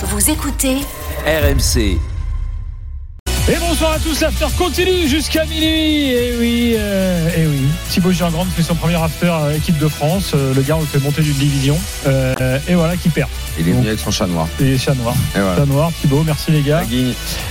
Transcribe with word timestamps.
Vous 0.00 0.30
écoutez 0.30 0.76
RMC. 1.26 1.98
Et 3.50 3.56
bonsoir 3.60 3.92
à 3.92 3.98
tous, 3.98 4.20
l'after 4.20 4.44
continue 4.58 5.08
jusqu'à 5.08 5.46
minuit. 5.46 6.10
Et 6.10 6.34
oui, 6.38 6.74
euh, 6.76 7.30
et 7.34 7.46
oui. 7.46 7.66
Thibaut 7.88 8.12
Giangrande 8.12 8.48
fait 8.54 8.62
son 8.62 8.74
premier 8.74 8.96
after 8.96 9.28
à 9.28 9.56
équipe 9.56 9.78
de 9.78 9.88
France. 9.88 10.32
Euh, 10.34 10.52
le 10.52 10.60
gars, 10.60 10.76
on 10.76 10.80
le 10.80 10.86
fait 10.86 10.98
monter 10.98 11.22
d'une 11.22 11.32
division. 11.32 11.78
Euh, 12.06 12.58
et 12.68 12.74
voilà, 12.74 12.98
qui 12.98 13.08
perd. 13.08 13.30
Il 13.58 13.66
est 13.66 13.72
venu 13.72 13.88
avec 13.88 14.00
son 14.00 14.10
chat 14.10 14.26
noir. 14.26 14.48
Et 14.60 14.76
chat 14.76 14.94
noir. 14.94 15.14
Et 15.34 15.40
voilà. 15.40 15.56
Chat 15.56 15.66
noir, 15.66 15.90
Thibaut, 15.98 16.22
merci 16.24 16.50
les 16.50 16.60
gars. 16.60 16.82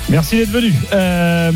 Merci 0.07 0.37
d'être 0.37 0.51
venu. 0.51 0.71
Euh, 0.93 1.51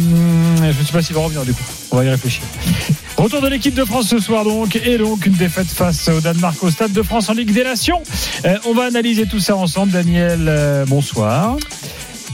je 0.57 0.79
ne 0.79 0.85
sais 0.85 0.91
pas 0.91 1.03
s'il 1.03 1.15
va 1.15 1.21
revenir 1.21 1.43
du 1.43 1.53
coup. 1.53 1.63
On 1.91 1.97
va 1.97 2.05
y 2.05 2.09
réfléchir. 2.09 2.41
Retour 3.17 3.41
de 3.41 3.47
l'équipe 3.49 3.75
de 3.75 3.85
France 3.85 4.07
ce 4.07 4.17
soir 4.17 4.43
donc 4.43 4.75
et 4.75 4.97
donc 4.97 5.27
une 5.27 5.33
défaite 5.33 5.67
face 5.67 6.07
au 6.07 6.19
Danemark 6.21 6.63
au 6.63 6.71
Stade 6.71 6.91
de 6.91 7.03
France 7.03 7.29
en 7.29 7.33
Ligue 7.33 7.51
des 7.51 7.63
Nations. 7.63 8.01
Euh, 8.45 8.57
on 8.65 8.73
va 8.73 8.85
analyser 8.85 9.27
tout 9.27 9.39
ça 9.39 9.55
ensemble. 9.55 9.91
Daniel, 9.91 10.47
euh, 10.47 10.85
bonsoir. 10.87 11.57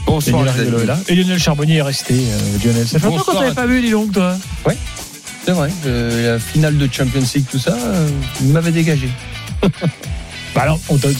Bonsoir 0.08 0.44
là. 0.44 0.52
Et 1.08 1.14
Lionel 1.14 1.38
Charbonnier 1.38 1.76
est 1.76 1.82
resté. 1.82 2.14
Euh, 2.14 2.64
Lionel, 2.64 2.86
ça 2.86 2.98
fait 2.98 3.06
longtemps 3.06 3.24
qu'on 3.24 3.38
t'avait 3.38 3.54
pas 3.54 3.66
vu, 3.66 3.80
dis 3.82 3.90
donc 3.90 4.12
toi. 4.12 4.36
C'est 5.44 5.52
vrai, 5.52 5.70
euh, 5.86 6.34
la 6.34 6.38
finale 6.38 6.76
de 6.76 6.88
Champions 6.92 7.22
League, 7.34 7.44
tout 7.50 7.58
ça, 7.58 7.72
euh, 7.72 8.08
il 8.42 8.48
m'avait 8.48 8.72
dégagé. 8.72 9.08
Bah 10.54 10.64
non, 10.66 10.80
on 10.88 10.96
t'a- 10.96 11.08
bah, 11.12 11.14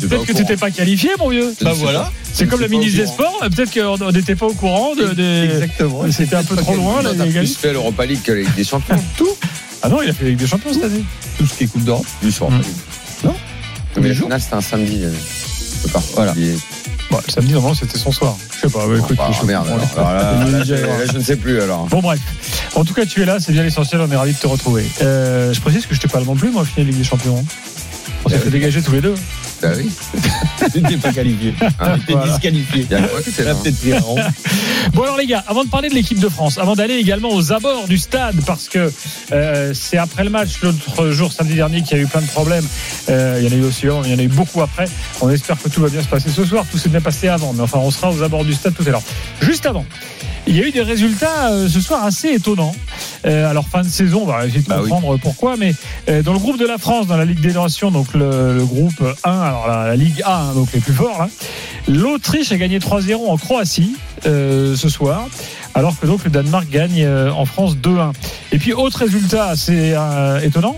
que 0.00 0.06
courant. 0.08 0.24
t'étais 0.34 0.56
pas 0.56 0.70
qualifié, 0.70 1.10
mon 1.18 1.28
vieux. 1.30 1.54
Bah 1.62 1.72
voilà. 1.74 2.10
C'est 2.32 2.46
comme 2.46 2.60
la 2.60 2.68
ministre 2.68 2.98
des. 3.00 3.06
Sports. 3.06 3.38
euh, 3.42 3.48
Peut-être 3.48 3.72
qu'on 3.72 4.10
n'était 4.10 4.34
pas 4.34 4.46
au 4.46 4.52
courant 4.52 4.94
de, 4.94 5.44
Exactement. 5.44 6.02
C'était 6.10 6.36
un 6.36 6.42
peu 6.44 6.56
trop 6.56 6.74
loin, 6.74 7.00
là, 7.02 7.14
gars. 7.14 7.24
plus 7.40 7.56
fait 7.56 7.72
l'Europa 7.72 8.04
League 8.04 8.20
que 8.22 8.32
la 8.32 8.40
Ligue 8.40 8.54
des 8.56 8.64
Champions. 8.64 9.02
Tout, 9.16 9.28
Ah 9.80 9.88
non, 9.88 10.02
il 10.02 10.10
a 10.10 10.12
fait 10.12 10.24
la 10.24 10.30
Ligue 10.30 10.40
des 10.40 10.46
Champions 10.46 10.72
cette 10.74 10.84
année. 10.84 11.04
tout 11.38 11.46
ce 11.46 11.54
qui 11.54 11.64
est 11.64 11.66
Coupe. 11.68 11.88
Plus 12.20 12.32
sur 12.32 12.50
Mm. 12.50 12.54
Europa 12.54 12.66
League. 12.68 12.76
Non. 13.24 13.34
Mais 14.02 14.12
jours. 14.14 14.26
finale, 14.26 14.40
c'était 14.40 14.54
un 14.56 14.60
samedi. 14.60 15.02
Euh, 15.84 15.88
je 15.88 15.88
peux 15.88 15.92
pas 15.92 16.02
Voilà. 16.14 16.32
oublier. 16.32 16.56
Bon, 17.10 17.18
le 17.26 17.30
samedi, 17.32 17.52
normalement, 17.52 17.74
c'était 17.74 17.98
son 17.98 18.10
soir. 18.12 18.36
Je 18.54 18.60
sais 18.68 18.72
pas. 18.72 18.86
bah, 18.86 18.94
écoute, 18.98 19.16
Ah, 19.20 19.30
je- 19.38 19.46
merde. 19.46 19.66
on- 19.70 19.74
alors. 19.74 19.88
Alors 19.98 20.12
là, 20.14 20.32
on- 20.46 20.50
là, 20.50 20.58
on- 20.60 20.64
je- 21.12 21.18
ne 21.18 21.22
sais 21.22 21.36
plus 21.36 21.60
alors. 21.60 21.86
Bon 21.86 22.00
bref, 22.00 22.20
en 22.74 22.84
tout 22.84 22.94
cas 22.94 23.04
tu 23.04 23.20
es 23.22 23.26
là, 23.26 23.38
c'est 23.38 23.52
bien 23.52 23.62
l'essentiel, 23.62 24.00
on 24.00 24.10
est 24.10 24.16
ravis 24.16 24.32
de 24.32 24.38
te 24.38 24.46
retrouver. 24.46 24.86
Euh, 25.02 25.52
je 25.52 25.60
précise 25.60 25.84
que 25.86 25.94
je 25.94 26.00
t'ai 26.00 26.08
pas 26.08 26.20
non 26.20 26.34
plus 26.36 26.50
moi 26.50 26.64
finale 26.64 26.86
Ligue 26.88 26.98
des 26.98 27.04
Champions. 27.04 27.44
On 28.24 28.28
s'est 28.30 28.38
fait 28.38 28.46
oui. 28.46 28.50
dégager 28.52 28.80
tous 28.80 28.92
les 28.92 29.00
deux. 29.02 29.14
Bah 29.62 29.68
oui. 29.76 29.90
N'étais 30.74 30.96
pas 30.96 31.12
qualifié. 31.12 31.54
Hein, 31.80 31.96
Voilà. 32.08 32.26
disqualifié. 32.32 32.86
Il 32.90 32.90
y 32.90 32.94
a 32.94 33.02
quoi 33.02 33.20
que 33.20 33.24
c'est 33.30 33.36
Tu 33.36 33.42
là 33.44 33.52
as 33.52 33.54
peut-être 33.54 33.78
pris 33.78 33.92
un 33.92 34.00
rond. 34.00 34.16
Bon 34.94 35.02
alors 35.04 35.16
les 35.16 35.26
gars, 35.26 35.44
avant 35.46 35.64
de 35.64 35.68
parler 35.70 35.88
de 35.88 35.94
l'équipe 35.94 36.18
de 36.18 36.28
France, 36.28 36.58
avant 36.58 36.74
d'aller 36.74 36.94
également 36.94 37.30
aux 37.30 37.52
abords 37.52 37.86
du 37.88 37.96
stade, 37.98 38.36
parce 38.44 38.68
que 38.68 38.92
euh, 39.32 39.72
c'est 39.74 39.98
après 39.98 40.24
le 40.24 40.30
match 40.30 40.60
l'autre 40.62 41.10
jour 41.10 41.32
samedi 41.32 41.54
dernier 41.54 41.82
qu'il 41.82 41.96
y 41.96 42.00
a 42.00 42.02
eu 42.02 42.06
plein 42.06 42.20
de 42.20 42.26
problèmes. 42.26 42.66
Euh, 43.08 43.38
il 43.40 43.46
y 43.46 43.48
en 43.48 43.52
a 43.52 43.60
eu 43.60 43.64
aussi, 43.64 43.82
il 43.86 44.10
y 44.10 44.14
en 44.14 44.18
a 44.18 44.22
eu 44.22 44.28
beaucoup 44.28 44.60
après. 44.62 44.86
On 45.20 45.30
espère 45.30 45.56
que 45.62 45.68
tout 45.68 45.80
va 45.80 45.88
bien 45.88 46.02
se 46.02 46.08
passer 46.08 46.30
ce 46.30 46.44
soir. 46.44 46.64
Tout 46.70 46.78
s'est 46.78 46.88
bien 46.88 47.00
passé 47.00 47.28
avant, 47.28 47.52
mais 47.52 47.62
enfin 47.62 47.78
on 47.78 47.90
sera 47.90 48.10
aux 48.10 48.22
abords 48.22 48.44
du 48.44 48.54
stade 48.54 48.74
tout 48.74 48.84
à 48.86 48.90
l'heure. 48.90 49.02
Juste 49.40 49.66
avant. 49.66 49.84
Il 50.48 50.56
y 50.56 50.60
a 50.60 50.66
eu 50.66 50.72
des 50.72 50.82
résultats 50.82 51.50
euh, 51.52 51.68
ce 51.68 51.80
soir 51.80 52.04
assez 52.04 52.30
étonnants. 52.30 52.74
Euh, 53.26 53.48
alors 53.48 53.68
fin 53.68 53.82
de 53.82 53.88
saison, 53.88 54.22
on 54.22 54.26
va 54.26 54.44
essayer 54.44 54.60
de 54.62 54.66
Bah 54.68 54.80
oui. 54.82 54.90
comprendre 54.90 55.16
pourquoi, 55.18 55.56
mais 55.56 55.72
euh, 56.08 56.22
dans 56.22 56.32
le 56.32 56.40
groupe 56.40 56.58
de 56.58 56.66
la 56.66 56.78
France, 56.78 57.06
dans 57.06 57.16
la 57.16 57.24
Ligue 57.24 57.40
des 57.40 57.52
Nations, 57.52 57.92
donc 57.92 58.12
le, 58.14 58.56
le 58.56 58.64
groupe 58.64 59.00
1, 59.22 59.30
alors 59.30 59.68
la, 59.68 59.86
la 59.86 59.96
Ligue 59.96 60.20
A, 60.24 60.40
hein, 60.40 60.54
donc 60.54 60.72
les 60.72 60.80
plus 60.80 60.92
forts, 60.94 61.16
là, 61.18 61.28
l'Autriche 61.86 62.50
a 62.50 62.56
gagné 62.56 62.80
3-0 62.80 63.28
en 63.28 63.36
Croatie 63.36 63.94
euh, 64.26 64.74
ce 64.74 64.88
soir, 64.88 65.28
alors 65.74 65.98
que 65.98 66.06
donc 66.06 66.24
le 66.24 66.30
Danemark 66.30 66.68
gagne 66.68 67.04
euh, 67.04 67.30
en 67.30 67.44
France 67.44 67.76
2-1. 67.76 68.12
Et 68.50 68.58
puis 68.58 68.72
autre 68.72 68.98
résultat 68.98 69.46
assez 69.46 69.92
euh, 69.96 70.40
étonnant. 70.40 70.76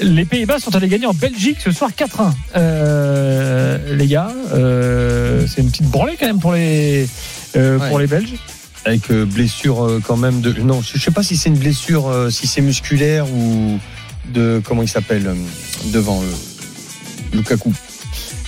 Les 0.00 0.24
Pays-Bas 0.24 0.58
sont 0.60 0.74
allés 0.76 0.86
gagner 0.88 1.06
en 1.06 1.14
Belgique 1.14 1.58
ce 1.64 1.70
soir 1.72 1.90
4-1. 1.96 2.32
Euh, 2.56 3.96
les 3.96 4.06
gars, 4.06 4.30
euh, 4.54 5.44
c'est 5.48 5.60
une 5.62 5.70
petite 5.70 5.86
branlée 5.88 6.16
quand 6.18 6.26
même 6.26 6.38
pour 6.40 6.52
les, 6.52 7.08
euh, 7.56 7.78
Ouais. 7.78 7.88
pour 7.88 7.98
les 8.00 8.06
Belges. 8.06 8.34
Avec 8.88 9.10
euh, 9.10 9.26
blessure 9.26 9.84
euh, 9.84 10.00
quand 10.02 10.16
même 10.16 10.40
de. 10.40 10.50
Non, 10.62 10.80
je 10.80 10.96
ne 10.96 10.98
sais 10.98 11.10
pas 11.10 11.22
si 11.22 11.36
c'est 11.36 11.50
une 11.50 11.58
blessure, 11.58 12.08
euh, 12.08 12.30
si 12.30 12.46
c'est 12.46 12.62
musculaire 12.62 13.30
ou 13.30 13.78
de. 14.32 14.62
Comment 14.64 14.80
il 14.80 14.88
s'appelle 14.88 15.30
Devant 15.92 16.22
Lukaku. 17.34 17.74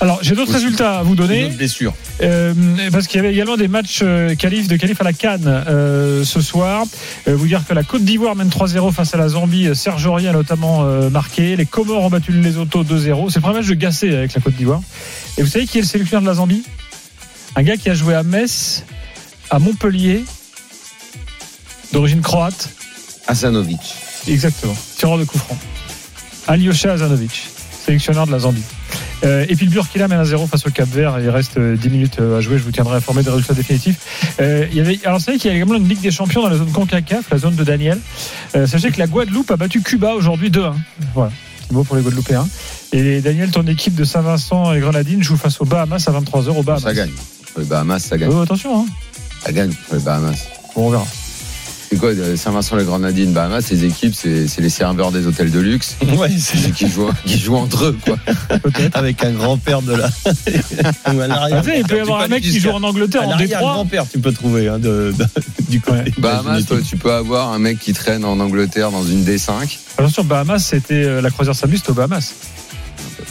Alors 0.00 0.20
j'ai 0.22 0.34
d'autres 0.34 0.54
résultats 0.54 1.00
à 1.00 1.02
vous 1.02 1.14
donner. 1.14 1.44
autre 1.44 1.56
blessure. 1.58 1.92
Euh, 2.22 2.54
parce 2.90 3.06
qu'il 3.06 3.18
y 3.18 3.20
avait 3.20 3.34
également 3.34 3.58
des 3.58 3.68
matchs 3.68 4.02
qualif 4.38 4.66
de 4.66 4.76
qualif 4.76 4.98
à 5.02 5.04
la 5.04 5.12
Cannes 5.12 5.44
euh, 5.46 6.24
ce 6.24 6.40
soir. 6.40 6.86
Euh, 7.28 7.36
vous 7.36 7.46
dire 7.46 7.62
que 7.68 7.74
la 7.74 7.82
Côte 7.82 8.02
d'Ivoire 8.02 8.34
mène 8.34 8.48
3-0 8.48 8.92
face 8.92 9.14
à 9.14 9.18
la 9.18 9.28
Zambie. 9.28 9.68
Serge 9.74 10.06
Aurier 10.06 10.28
a 10.28 10.32
notamment 10.32 10.84
marqué. 11.10 11.54
Les 11.54 11.66
Comores 11.66 12.04
ont 12.04 12.08
battu 12.08 12.32
le 12.32 12.40
Lesotho 12.40 12.82
2-0. 12.82 13.28
C'est 13.28 13.36
le 13.36 13.40
premier 13.42 13.58
match 13.58 13.66
de 13.66 13.74
Gassé 13.74 14.08
avec 14.16 14.32
la 14.32 14.40
Côte 14.40 14.54
d'Ivoire. 14.54 14.80
Et 15.36 15.42
vous 15.42 15.48
savez 15.48 15.66
qui 15.66 15.76
est 15.76 15.82
le 15.82 15.86
sélectionneur 15.86 16.22
de 16.22 16.28
la 16.28 16.34
Zambie? 16.34 16.62
Un 17.56 17.62
gars 17.62 17.76
qui 17.76 17.90
a 17.90 17.94
joué 17.94 18.14
à 18.14 18.22
Metz, 18.22 18.84
à 19.50 19.58
Montpellier, 19.58 20.24
d'origine 21.92 22.20
croate. 22.20 22.70
Asanovic. 23.26 23.80
Exactement. 24.28 24.76
Tireur 24.96 25.18
de 25.18 25.24
coup 25.24 25.38
franc. 25.38 25.56
Alyosha 26.48 26.92
Azanovic, 26.92 27.48
sélectionneur 27.84 28.26
de 28.26 28.32
la 28.32 28.40
Zambie. 28.40 28.62
Euh, 29.22 29.44
et 29.48 29.54
puis 29.54 29.66
le 29.66 29.72
Burkina 29.72 30.08
mène 30.08 30.18
à 30.18 30.24
0 30.24 30.46
face 30.46 30.66
au 30.66 30.70
Cap 30.70 30.88
Vert. 30.88 31.18
Il 31.20 31.28
reste 31.28 31.58
euh, 31.58 31.76
10 31.76 31.90
minutes 31.90 32.16
euh, 32.20 32.38
à 32.38 32.40
jouer. 32.40 32.58
Je 32.58 32.64
vous 32.64 32.72
tiendrai 32.72 32.96
informé 32.96 33.22
des 33.22 33.30
résultats 33.30 33.52
définitifs. 33.54 34.34
Euh, 34.40 34.66
il 34.70 34.76
y 34.76 34.80
avait, 34.80 34.98
alors, 35.04 35.18
vous 35.18 35.24
savez 35.24 35.38
qu'il 35.38 35.50
y 35.50 35.52
a 35.52 35.56
également 35.56 35.74
une 35.74 35.88
Ligue 35.88 36.00
des 36.00 36.10
Champions 36.10 36.42
dans 36.42 36.48
la 36.48 36.56
zone 36.56 36.70
CONCACAF, 36.72 37.30
la 37.30 37.38
zone 37.38 37.54
de 37.54 37.64
Daniel. 37.64 37.98
Euh, 38.56 38.66
sachez 38.66 38.90
que 38.90 38.98
la 38.98 39.06
Guadeloupe 39.06 39.50
a 39.50 39.56
battu 39.56 39.82
Cuba 39.82 40.14
aujourd'hui 40.14 40.50
2-1. 40.50 40.72
Voilà. 41.14 41.32
Petit 41.60 41.74
mot 41.74 41.84
pour 41.84 41.96
les 41.96 42.02
Guadeloupéens. 42.02 42.48
Et 42.92 43.20
Daniel, 43.20 43.50
ton 43.50 43.66
équipe 43.66 43.94
de 43.94 44.04
Saint-Vincent 44.04 44.72
et 44.72 44.80
Grenadines 44.80 45.22
joue 45.22 45.36
face 45.36 45.60
aux 45.60 45.66
Bahamas 45.66 46.08
à 46.08 46.12
23h 46.12 46.48
au 46.48 46.62
Bahamas. 46.62 46.80
Ça 46.80 46.94
gagne. 46.94 47.12
Les 47.58 47.64
Bahamas, 47.64 48.00
ça 48.00 48.16
gagne. 48.16 48.30
Oh, 48.32 48.40
attention, 48.40 48.80
hein. 48.80 48.86
Ça 49.44 49.52
gagne 49.52 49.70
pour 49.72 49.96
les 49.96 50.02
Bahamas. 50.02 50.46
Bon, 50.74 50.86
on 50.88 50.90
verra. 50.90 51.06
C'est 51.92 51.96
quoi, 51.98 52.14
de 52.14 52.36
Saint-Vincent-les-Grenadines, 52.36 53.32
Bahamas, 53.32 53.68
les 53.72 53.84
équipes, 53.84 54.14
c'est 54.14 54.46
les 54.60 54.68
serveurs 54.70 55.10
des 55.10 55.26
hôtels 55.26 55.50
de 55.50 55.58
luxe 55.58 55.96
Ouais, 56.16 56.30
c'est 56.38 56.70
qui 56.72 56.88
jouent, 56.88 57.10
qui 57.26 57.36
jouent 57.36 57.56
entre 57.56 57.86
eux, 57.86 57.98
quoi. 58.04 58.16
avec 58.92 59.24
un 59.24 59.32
grand-père 59.32 59.82
de 59.82 59.94
la. 59.94 60.06
Ou 61.12 61.20
un 61.20 61.30
arrière- 61.30 61.64
il 61.78 61.82
peut 61.84 61.96
y 61.96 62.00
avoir 62.00 62.20
un 62.20 62.28
mec 62.28 62.42
qui 62.44 62.60
joue 62.60 62.70
en 62.70 62.82
Angleterre, 62.84 63.22
un 63.22 63.32
en 63.32 63.36
Détroit. 63.36 63.56
arrière-grand-père, 63.56 64.04
tu 64.08 64.20
peux 64.20 64.30
trouver 64.32 64.68
hein, 64.68 64.78
de, 64.78 65.12
de- 65.18 65.26
du 65.68 65.80
côté. 65.80 65.98
Ouais. 65.98 66.12
Bahamas, 66.18 66.62
toi, 66.64 66.78
tu 66.88 66.96
peux 66.96 67.12
avoir 67.12 67.52
un 67.52 67.58
mec 67.58 67.80
qui 67.80 67.92
traîne 67.92 68.24
en 68.24 68.38
Angleterre 68.38 68.92
dans 68.92 69.04
une 69.04 69.24
D5. 69.24 69.50
Attention, 69.98 70.22
Bahamas, 70.22 70.60
c'était 70.60 70.94
euh, 71.02 71.20
la 71.20 71.30
croisière 71.30 71.56
Samus, 71.56 71.78
c'était 71.78 71.90
aux 71.90 71.94
Bahamas. 71.94 72.34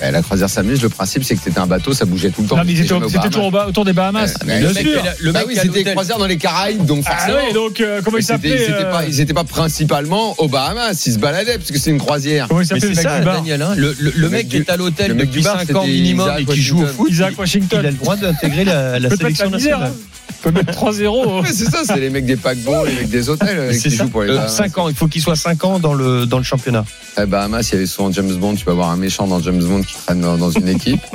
Eh, 0.02 0.12
La 0.12 0.22
croisière 0.22 0.50
s'amuse, 0.50 0.82
le 0.82 0.90
principe, 0.90 1.24
c'est 1.24 1.36
que 1.36 1.42
c'était 1.44 1.60
un 1.60 1.68
bateau, 1.68 1.94
ça 1.94 2.06
bougeait 2.06 2.30
tout 2.30 2.42
le 2.44 2.48
temps. 2.48 2.58
Non, 2.58 2.64
mais 2.66 2.76
C'était 2.76 3.30
toujours 3.30 3.54
au 3.54 3.58
autour 3.70 3.84
des 3.86 3.94
Bahamas. 3.94 4.34
Eh, 4.42 4.46
mais 4.46 4.60
bien 4.60 4.68
le 4.70 4.74
sûr. 4.74 5.04
il 5.20 5.26
le 5.26 5.32
mec 5.34 5.44
oui, 5.48 5.54
qui 5.54 5.60
a 5.60 5.64
c'était 5.64 5.78
l'hôtel. 5.80 5.94
croisière 5.94 6.18
dans 6.18 6.26
les 6.28 6.38
Caraïbes, 6.38 6.86
donc 6.86 7.04
Ah 7.06 7.16
forcément. 7.18 7.38
oui, 7.48 7.54
donc 7.54 7.82
euh, 7.82 8.02
comment 8.04 8.18
il 8.18 8.24
s'appelait 8.24 8.50
ils 8.56 8.62
étaient 8.64 8.74
euh, 8.86 8.92
pas, 8.92 9.06
ils 9.06 9.20
étaient 9.20 9.34
pas 9.34 9.44
principalement 9.44 10.36
aux 10.40 10.48
Bahamas, 10.48 10.94
ils 11.06 11.14
se 11.14 11.20
baladaient 11.20 11.58
parce 11.58 11.72
que 11.72 11.78
c'est 11.80 11.90
une 11.92 11.98
croisière. 12.00 12.48
Comment 12.48 12.62
il 12.62 12.66
s'appelait 12.66 12.82
c'est 12.82 12.88
le 12.90 12.96
mec 12.96 13.04
ça, 13.04 13.20
Daniel. 13.20 13.62
hein. 13.62 13.74
Le, 13.76 13.96
le- 14.00 14.12
le 14.12 14.14
Le 14.16 14.30
mec 14.30 14.48
qui 14.50 14.58
est 14.58 14.70
à 14.70 14.78
l'hôtel 14.78 15.10
le 15.10 15.16
mec 15.16 15.28
depuis 15.28 15.40
du 15.42 15.44
bar, 15.46 15.60
5 15.60 15.76
ans 15.76 15.82
c'était 15.84 15.94
minimum 15.94 16.32
et 16.40 16.46
qui 16.46 16.62
joue 16.62 16.82
au 16.84 16.88
foot, 16.88 17.10
Isaac 17.10 17.34
il 17.36 17.40
Washington. 17.40 17.86
a 17.86 17.92
le 17.92 17.98
droit 17.98 18.16
d'intégrer 18.16 18.64
la, 18.66 19.00
sélection 19.10 19.50
nationale. 19.50 19.92
Hein. 20.30 20.34
peut 20.42 20.52
mettre 20.52 20.72
3-0. 20.74 21.42
Ouais, 21.42 21.48
c'est 21.54 21.66
ça, 21.70 21.80
c'est 21.86 22.00
les 22.00 22.10
mecs 22.10 22.26
des 22.26 22.36
paquebots, 22.38 22.86
les 22.86 22.94
mecs 22.94 23.10
des 23.10 23.30
hôtels 23.30 23.58
euh, 23.58 23.72
C'est 23.74 23.90
qui 23.90 23.96
ça. 23.98 24.04
jouent 24.04 24.10
pour 24.10 24.24
les 24.24 24.30
Euh, 24.32 24.36
Bahamas. 24.36 24.50
5 24.56 24.78
ans, 24.78 24.90
il 24.90 24.96
faut 24.96 25.08
qu'il 25.08 25.22
soit 25.22 25.36
5 25.36 25.64
ans 25.66 25.80
dans 25.80 25.94
le, 25.94 26.26
dans 26.26 26.38
le 26.38 26.44
championnat. 26.44 26.86
Eh, 27.22 27.26
Bahamas, 27.26 27.70
il 27.70 27.74
y 27.74 27.76
avait 27.78 27.86
souvent 27.86 28.12
James 28.12 28.34
Bond, 28.36 28.56
tu 28.56 28.66
peux 28.66 28.72
avoir 28.72 28.90
un 28.90 28.98
méchant 28.98 29.28
dans 29.28 29.42
James 29.42 29.64
Bond 29.64 29.82
qui 29.84 29.96
traîne 29.96 30.22
dans, 30.22 30.38
dans 30.38 30.52
une 30.52 30.68
équipe. 30.70 31.02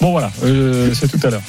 Bon 0.00 0.12
voilà, 0.12 0.30
euh, 0.44 0.92
c'est 0.94 1.08
tout 1.08 1.18
à 1.26 1.30
l'heure. 1.30 1.42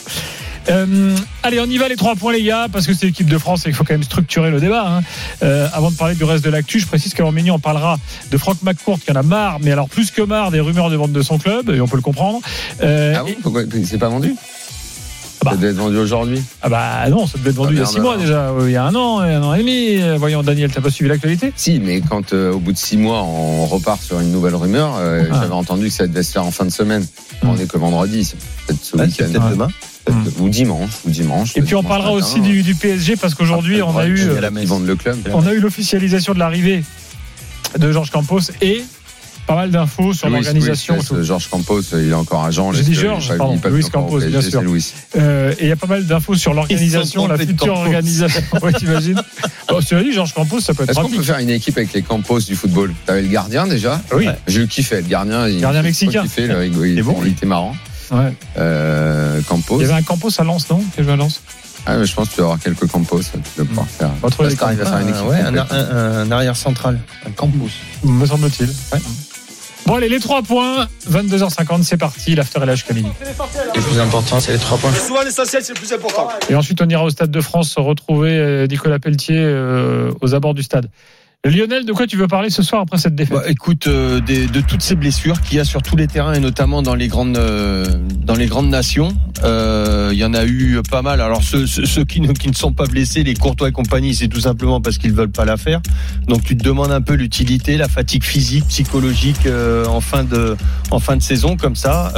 Euh, 0.69 1.15
allez, 1.43 1.59
on 1.59 1.65
y 1.65 1.77
va 1.77 1.87
les 1.87 1.95
trois 1.95 2.15
points 2.15 2.33
les 2.33 2.41
gars, 2.43 2.67
parce 2.71 2.87
que 2.87 2.93
c'est 2.95 3.05
l'équipe 3.05 3.27
de 3.29 3.37
France 3.37 3.61
et 3.61 3.63
qu'il 3.65 3.73
faut 3.75 3.83
quand 3.83 3.93
même 3.93 4.03
structurer 4.03 4.49
le 4.49 4.59
débat. 4.59 4.85
hein. 4.87 5.01
Euh, 5.43 5.67
avant 5.71 5.91
de 5.91 5.95
parler 5.95 6.15
du 6.15 6.23
reste 6.23 6.43
de 6.43 6.49
l'actu, 6.49 6.79
je 6.79 6.87
précise 6.87 7.13
qu'avant 7.13 7.31
minuit, 7.31 7.51
on 7.51 7.59
parlera 7.59 7.97
de 8.31 8.37
Franck 8.37 8.57
McCourt 8.63 8.99
qui 8.99 9.11
en 9.11 9.15
a 9.15 9.21
marre, 9.23 9.59
mais 9.61 9.71
alors 9.71 9.87
plus 9.87 10.09
que 10.11 10.21
marre 10.23 10.49
des 10.51 10.59
rumeurs 10.59 10.89
de 10.89 10.95
vente 10.95 11.11
de 11.11 11.21
son 11.21 11.37
club, 11.37 11.69
et 11.69 11.79
on 11.79 11.87
peut 11.87 11.95
le 11.95 12.01
comprendre. 12.01 12.39
Euh, 12.81 13.13
Ah 13.17 13.21
bon 13.23 13.27
et- 13.29 13.37
Pourquoi 13.41 13.61
C'est 13.85 13.97
pas 13.99 14.09
vendu? 14.09 14.33
Bah. 15.43 15.51
Ça 15.51 15.57
devait 15.57 15.69
être 15.69 15.77
vendu 15.77 15.97
aujourd'hui? 15.97 16.41
ah 16.61 16.67
bah 16.69 17.09
non, 17.09 17.25
ça 17.25 17.37
devait 17.37 17.51
être 17.51 17.55
vendu 17.55 17.69
Ah, 17.69 17.73
il 17.73 17.77
y 17.77 17.79
a 17.79 17.81
merde, 17.83 17.93
six 17.93 17.99
mois 18.01 18.11
alors. 18.15 18.21
déjà, 18.23 18.39
euh, 18.49 18.63
il 18.69 18.71
y 18.71 18.75
a 18.75 18.83
un 18.83 18.93
an, 18.95 19.19
un 19.19 19.41
an 19.41 19.53
et 19.53 19.59
demi. 19.59 20.01
Euh, 20.01 20.17
Voyons 20.17 20.43
Daniel, 20.43 20.69
t'as 20.71 20.81
pas 20.81 20.89
suivi 20.89 21.09
l'actualité? 21.09 21.53
Si, 21.55 21.79
mais 21.79 22.01
quand 22.01 22.33
euh, 22.33 22.51
au 22.51 22.59
bout 22.59 22.73
de 22.73 22.77
six 22.77 22.97
mois, 22.97 23.23
on 23.23 23.65
repart 23.65 24.01
sur 24.03 24.19
une 24.19 24.31
nouvelle 24.31 24.55
rumeur, 24.55 24.95
euh, 24.99 25.23
Ah. 25.31 25.39
j'avais 25.41 25.53
entendu 25.53 25.87
que 25.87 25.93
ça 25.93 26.07
devait 26.07 26.23
se 26.23 26.33
faire 26.33 26.45
en 26.45 26.51
fin 26.51 26.65
de 26.65 26.71
semaine. 26.71 27.05
Hmm. 27.41 27.49
On 27.49 27.57
est 27.57 27.71
que 27.71 27.77
vendredi, 27.77 28.25
c'est 28.25 28.37
peut-être 28.67 28.83
ce 28.83 28.97
c'est 28.97 29.03
week-end. 29.03 29.25
peut-être 29.31 29.43
Ouais. 29.45 29.51
demain. 29.51 29.69
Ou 30.39 30.49
dimanche, 30.49 30.89
ou 31.05 31.09
dimanche. 31.11 31.55
Et 31.55 31.61
puis 31.61 31.75
on 31.75 31.83
parlera 31.83 32.11
matin, 32.13 32.25
aussi 32.25 32.41
du, 32.41 32.63
du 32.63 32.73
PSG 32.73 33.15
parce 33.15 33.35
qu'aujourd'hui 33.35 33.81
on 33.83 33.95
a 33.95 34.07
eu 34.07 34.17
la 34.41 34.49
on 35.33 35.45
a 35.45 35.53
eu 35.53 35.59
l'officialisation 35.59 36.33
de 36.33 36.39
l'arrivée 36.39 36.83
de 37.77 37.91
Georges 37.91 38.09
Campos 38.09 38.39
et 38.61 38.83
pas 39.49 39.55
mal 39.55 39.71
d'infos 39.71 40.13
sur 40.13 40.29
l'organisation. 40.29 40.97
Georges 41.23 41.49
Campos, 41.49 41.81
il 41.93 42.09
est 42.09 42.13
encore 42.13 42.43
agent. 42.45 42.71
J'ai 42.73 42.83
dit 42.83 42.93
Georges, 42.93 43.35
pardon, 43.35 43.59
Luis 43.71 43.83
Campos, 43.89 44.19
bien 44.19 44.41
sûr. 44.41 44.61
Euh, 45.17 45.53
et 45.57 45.63
il 45.63 45.67
y 45.69 45.71
a 45.71 45.75
pas 45.75 45.87
mal 45.87 46.05
d'infos 46.05 46.35
sur 46.35 46.53
l'organisation, 46.53 47.25
la 47.27 47.35
future 47.37 47.57
Campos. 47.73 47.79
organisation. 47.81 48.41
Ouais, 48.61 48.73
t'imagines 48.73 49.19
Bon, 49.67 49.79
tu 49.79 49.95
l'as 49.95 50.03
dit, 50.03 50.13
Georges 50.13 50.33
Campos, 50.33 50.59
ça 50.59 50.73
peut 50.75 50.83
être 50.83 50.91
Est-ce 50.91 50.99
qu'on 50.99 51.09
peut 51.09 51.23
faire 51.23 51.39
une 51.39 51.49
équipe 51.49 51.75
avec 51.77 51.93
les 51.93 52.03
Campos 52.03 52.39
du 52.41 52.55
football? 52.55 52.93
T'avais 53.07 53.23
le 53.23 53.27
gardien 53.27 53.65
déjà? 53.65 53.99
Oui. 54.13 54.27
Je 54.47 54.61
le 54.61 54.67
kiffais, 54.67 55.01
le 55.01 55.07
gardien. 55.07 55.47
il- 55.47 55.59
Gardien 55.61 55.81
il- 55.81 55.85
mexicain. 55.85 56.23
Il, 56.37 56.45
le 56.45 56.57
rigolo, 56.57 56.85
il, 56.85 57.01
bon, 57.01 57.17
il 57.25 57.31
était 57.31 57.45
marrant. 57.47 57.75
Ouais. 58.11 58.33
Euh, 58.59 59.41
Campos. 59.47 59.77
Il 59.79 59.81
y 59.81 59.85
avait 59.85 59.93
un 59.99 60.03
Campos 60.03 60.29
à 60.37 60.43
Lens, 60.43 60.69
non? 60.69 60.83
Joué 60.97 61.11
à 61.11 61.15
Lens? 61.15 61.41
Ah, 61.87 61.97
mais 61.97 62.05
je 62.05 62.13
pense 62.13 62.29
que 62.29 62.33
tu 62.35 62.39
vas 62.41 62.47
avoir 62.47 62.59
quelques 62.59 62.85
Campos. 62.87 63.21
Tu 63.21 63.39
vas 63.61 63.65
pouvoir 63.65 63.87
faire. 63.87 64.09
On 64.21 64.27
va 64.27 64.29
trouver 64.29 64.49
Parce 64.49 64.59
t'arrives 64.59 64.81
à 64.81 64.85
faire 64.85 64.99
une 64.99 65.09
équipe. 65.09 65.21
Ah, 65.23 65.29
ouais, 65.29 65.41
un, 65.41 65.57
un- 65.57 66.17
un 66.27 66.31
arrière 66.31 66.55
central, 66.55 66.99
un 67.25 67.31
campus. 67.31 67.71
me 68.03 68.25
semble-t-il. 68.27 68.69
Bon, 69.89 69.95
allez, 69.95 70.07
les 70.07 70.19
trois 70.19 70.43
points. 70.43 70.87
22h50, 71.09 71.81
c'est 71.81 71.97
parti. 71.97 72.35
L'after 72.35 72.59
et 72.61 72.65
l'âge 72.67 72.85
Camille. 72.85 73.07
Le 73.75 73.81
plus 73.81 73.99
important, 73.99 74.39
c'est 74.39 74.51
les 74.51 74.59
trois 74.59 74.77
points. 74.77 74.93
Souvent 74.93 75.23
l'essentiel, 75.23 75.63
c'est 75.63 75.73
le 75.73 75.79
plus 75.79 75.91
important. 75.91 76.29
Et 76.47 76.53
ensuite, 76.53 76.79
on 76.79 76.87
ira 76.87 77.03
au 77.03 77.09
Stade 77.09 77.31
de 77.31 77.41
France 77.41 77.73
retrouver 77.75 78.37
euh, 78.37 78.67
Nicolas 78.67 78.99
Pelletier 78.99 79.39
euh, 79.39 80.11
aux 80.21 80.35
abords 80.35 80.53
du 80.53 80.61
stade. 80.61 80.91
Lionel, 81.45 81.85
de 81.85 81.93
quoi 81.93 82.05
tu 82.05 82.17
veux 82.17 82.27
parler 82.27 82.49
ce 82.49 82.61
soir 82.61 82.81
après 82.81 82.97
cette 82.97 83.15
défaite 83.15 83.37
Bah, 83.37 83.43
écoute, 83.47 83.87
euh, 83.87 84.19
de 84.19 84.59
toutes 84.59 84.81
ces 84.81 84.95
blessures 84.95 85.39
qu'il 85.39 85.55
y 85.55 85.59
a 85.61 85.63
sur 85.63 85.81
tous 85.81 85.95
les 85.95 86.05
terrains 86.05 86.33
et 86.33 86.39
notamment 86.41 86.81
dans 86.81 86.95
les 86.95 87.07
grandes 87.07 87.37
euh, 87.37 87.85
dans 88.25 88.35
les 88.35 88.47
grandes 88.47 88.67
nations, 88.67 89.15
euh, 89.45 90.09
il 90.11 90.19
y 90.19 90.25
en 90.25 90.33
a 90.33 90.45
eu 90.45 90.81
pas 90.91 91.01
mal. 91.01 91.21
Alors 91.21 91.41
ceux, 91.41 91.63
qui, 92.03 92.19
ne, 92.19 92.33
qui 92.33 92.49
ne 92.49 92.53
sont 92.53 92.73
pas 92.73 92.87
blessés, 92.87 93.23
les 93.23 93.35
Courtois 93.35 93.69
et 93.69 93.71
compagnie, 93.71 94.13
c'est 94.13 94.27
tout 94.27 94.41
simplement 94.41 94.81
parce 94.81 94.97
qu'ils 94.97 95.13
veulent 95.13 95.31
pas 95.31 95.45
la 95.45 95.55
faire. 95.55 95.79
Donc 96.27 96.43
tu 96.43 96.57
te 96.57 96.63
demandes 96.63 96.91
un 96.91 96.99
peu 96.99 97.13
l'utilité, 97.13 97.77
la 97.77 97.87
fatigue 97.87 98.25
physique, 98.25 98.67
psychologique 98.67 99.47
en 99.87 100.01
fin 100.01 100.25
de 100.25 100.57
en 100.91 100.99
fin 100.99 101.15
de 101.15 101.21
saison 101.21 101.55
comme 101.55 101.77
ça. 101.77 102.11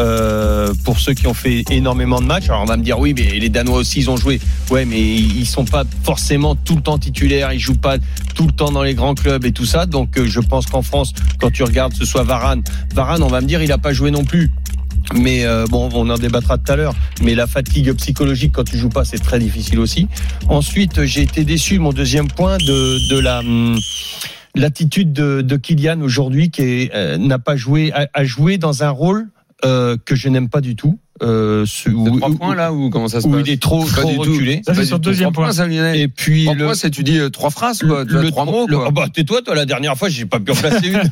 Pour 0.84 1.00
ceux 1.00 1.14
qui 1.14 1.28
ont 1.28 1.36
fait 1.36 1.64
énormément 1.70 2.22
de 2.22 2.26
matchs, 2.26 2.50
alors 2.50 2.64
on 2.64 2.66
va 2.66 2.76
me 2.76 2.84
dire 2.84 2.98
oui, 2.98 3.14
mais 3.16 3.38
les 3.40 3.50
Danois 3.50 3.78
aussi 3.78 4.00
ils 4.00 4.10
ont 4.10 4.18
joué. 4.18 4.42
Ouais, 4.72 4.86
mais 4.86 5.00
ils 5.00 5.46
sont 5.46 5.66
pas 5.66 5.84
forcément 6.04 6.56
tout 6.56 6.76
le 6.76 6.82
temps 6.82 6.98
titulaires, 6.98 7.54
ils 7.54 7.60
jouent 7.60 7.76
pas 7.76 7.98
tout 8.34 8.48
le 8.48 8.52
temps 8.52 8.72
dans 8.72 8.82
les 8.82 8.96
grands 9.12 9.22
clubs 9.22 9.46
et 9.46 9.52
tout 9.52 9.66
ça. 9.66 9.86
Donc 9.86 10.18
euh, 10.18 10.26
je 10.26 10.40
pense 10.40 10.66
qu'en 10.66 10.82
France, 10.82 11.14
quand 11.40 11.52
tu 11.52 11.64
regardes, 11.64 11.94
ce 11.94 12.06
soit 12.06 12.24
Varane, 12.24 12.64
Varane, 12.94 13.24
on 13.24 13.28
va 13.28 13.42
me 13.42 13.48
dire, 13.48 13.62
il 13.62 13.72
a 13.72 13.78
pas 13.78 13.94
joué 13.94 14.12
non 14.12 14.24
plus. 14.24 14.50
Mais 15.16 15.46
euh, 15.46 15.66
bon, 15.68 15.90
on 15.94 16.10
en 16.10 16.18
débattra 16.18 16.58
tout 16.58 16.72
à 16.72 16.76
l'heure. 16.76 16.94
Mais 17.22 17.36
la 17.36 17.48
fatigue 17.48 17.92
psychologique 17.94 18.54
quand 18.54 18.64
tu 18.64 18.78
joues 18.78 18.90
pas, 18.90 19.04
c'est 19.04 19.20
très 19.20 19.40
difficile 19.40 19.80
aussi. 19.80 20.08
Ensuite, 20.48 21.04
j'ai 21.06 21.22
été 21.22 21.44
déçu. 21.44 21.80
Mon 21.80 21.92
deuxième 21.92 22.28
point 22.28 22.58
de 22.58 23.10
de 23.10 23.20
la 23.20 23.40
hum, 23.40 23.78
l'attitude 24.56 25.12
de, 25.12 25.42
de 25.42 25.56
Kylian 25.58 26.02
aujourd'hui, 26.02 26.52
qui 26.52 26.90
euh, 26.94 27.18
n'a 27.18 27.40
pas 27.40 27.56
joué, 27.56 27.92
a, 27.94 28.08
a 28.14 28.24
joué 28.24 28.58
dans 28.58 28.84
un 28.84 28.90
rôle 28.90 29.30
que 29.64 30.16
je 30.16 30.28
n'aime 30.28 30.50
pas 30.50 30.60
du 30.60 30.76
tout. 30.76 30.98
Euh, 31.24 31.66
ce- 31.68 31.84
C'est 31.84 31.90
où, 31.92 32.18
trois 32.18 32.32
points 32.34 32.56
là 32.56 32.74
ou 32.74 32.90
comment 32.90 33.08
ça 33.08 33.22
se 33.22 33.28
où 33.28 33.32
passe 33.32 33.44
il 33.46 33.52
est 33.54 33.62
trop, 33.62 33.86
Pas 33.86 34.02
trop 34.02 34.10
du 34.10 34.16
tout. 34.16 34.22
reculé. 34.22 34.62
Ça, 34.66 34.74
c'est 34.74 34.86
sur 34.86 34.98
le 34.98 35.02
deuxième 35.02 35.32
point. 35.32 35.52
ça, 35.52 35.68
Lionel. 35.68 35.96
Et 35.96 36.08
puis 36.08 36.46
Trois 36.46 36.56
le, 36.56 36.66
points, 36.66 36.74
c'est 36.74 36.90
tu 36.90 37.04
dis 37.04 37.20
euh, 37.20 37.30
trois 37.30 37.50
phrases 37.52 37.80
quoi. 37.80 38.02
As 38.02 38.32
trois 38.32 38.46
mots 38.46 38.66
le- 38.68 38.76
quoi. 38.78 38.86
ah 38.88 38.92
bah, 38.92 39.06
tais-toi, 39.14 39.42
toi, 39.44 39.54
la 39.56 39.66
dernière 39.66 39.96
fois, 39.98 40.10
j'ai 40.10 40.26
pas 40.26 40.40
pu 40.40 40.52
en 40.52 40.56
placer 40.56 40.88
une. 40.88 41.02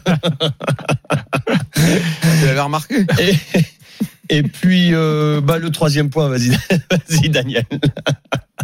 Tu 1.75 2.45
l'avais 2.45 2.59
remarqué. 2.59 3.05
Et, 3.19 4.37
et 4.37 4.43
puis, 4.43 4.93
euh, 4.93 5.41
bah, 5.41 5.57
le 5.57 5.69
troisième 5.71 6.09
point, 6.09 6.27
vas-y, 6.29 6.49
vas-y, 6.91 7.29
Daniel. 7.29 7.65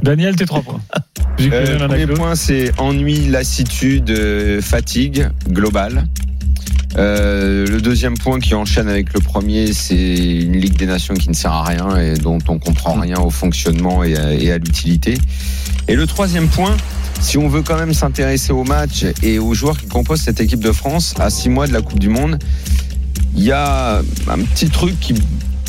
Daniel, 0.03 0.35
tes 0.35 0.45
trois 0.45 0.61
points. 0.61 0.81
J'ai 1.37 1.49
Euh, 1.51 1.87
premier 1.87 2.07
point, 2.07 2.35
c'est 2.35 2.71
ennui, 2.79 3.27
lassitude, 3.27 4.09
euh, 4.09 4.61
fatigue 4.61 5.29
globale. 5.49 6.05
Euh, 6.97 7.67
le 7.67 7.81
deuxième 7.81 8.17
point 8.17 8.39
qui 8.39 8.55
enchaîne 8.55 8.87
avec 8.87 9.13
le 9.13 9.19
premier, 9.19 9.73
c'est 9.73 9.95
une 9.95 10.55
Ligue 10.57 10.77
des 10.77 10.85
Nations 10.85 11.13
qui 11.13 11.29
ne 11.29 11.33
sert 11.33 11.51
à 11.51 11.63
rien 11.63 11.97
et 11.97 12.13
dont 12.15 12.39
on 12.47 12.57
comprend 12.57 12.93
rien 12.93 13.17
au 13.19 13.29
fonctionnement 13.29 14.03
et 14.03 14.15
à, 14.15 14.33
et 14.33 14.51
à 14.51 14.57
l'utilité. 14.57 15.17
Et 15.87 15.95
le 15.95 16.07
troisième 16.07 16.47
point, 16.47 16.75
si 17.19 17.37
on 17.37 17.47
veut 17.49 17.61
quand 17.61 17.77
même 17.77 17.93
s'intéresser 17.93 18.53
au 18.53 18.63
match 18.63 19.05
et 19.23 19.39
aux 19.39 19.53
joueurs 19.53 19.77
qui 19.77 19.87
composent 19.87 20.21
cette 20.21 20.39
équipe 20.39 20.61
de 20.61 20.71
France 20.71 21.13
à 21.19 21.29
six 21.29 21.49
mois 21.49 21.67
de 21.67 21.73
la 21.73 21.81
Coupe 21.81 21.99
du 21.99 22.09
Monde, 22.09 22.39
il 23.35 23.43
y 23.43 23.51
a 23.51 23.99
un 24.27 24.39
petit 24.39 24.69
truc 24.69 24.97
qui 24.99 25.15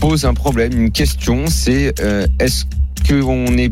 pose 0.00 0.24
un 0.24 0.34
problème, 0.34 0.72
une 0.72 0.92
question, 0.92 1.46
c'est 1.48 2.00
euh, 2.00 2.26
est-ce 2.38 2.64
qu'on 3.08 3.56
est 3.56 3.70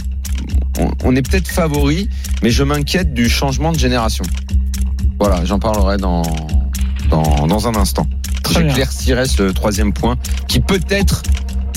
on, 0.80 0.90
on 1.04 1.16
est 1.16 1.22
peut-être 1.22 1.48
favori, 1.48 2.08
mais 2.42 2.50
je 2.50 2.64
m'inquiète 2.64 3.14
du 3.14 3.28
changement 3.28 3.70
de 3.70 3.78
génération. 3.78 4.24
Voilà, 5.20 5.44
j'en 5.44 5.60
parlerai 5.60 5.96
dans, 5.96 6.22
dans, 7.14 7.46
dans 7.46 7.69
un 7.69 7.75
instant. 7.76 8.06
J'éclaircirai 8.50 9.26
ce 9.26 9.44
troisième 9.44 9.93
point 9.93 10.16
qui 10.49 10.61
peut-être 10.61 11.22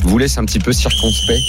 vous 0.03 0.17
laisse 0.17 0.37
un 0.37 0.45
petit 0.45 0.59
peu 0.59 0.73
circonspect, 0.73 1.43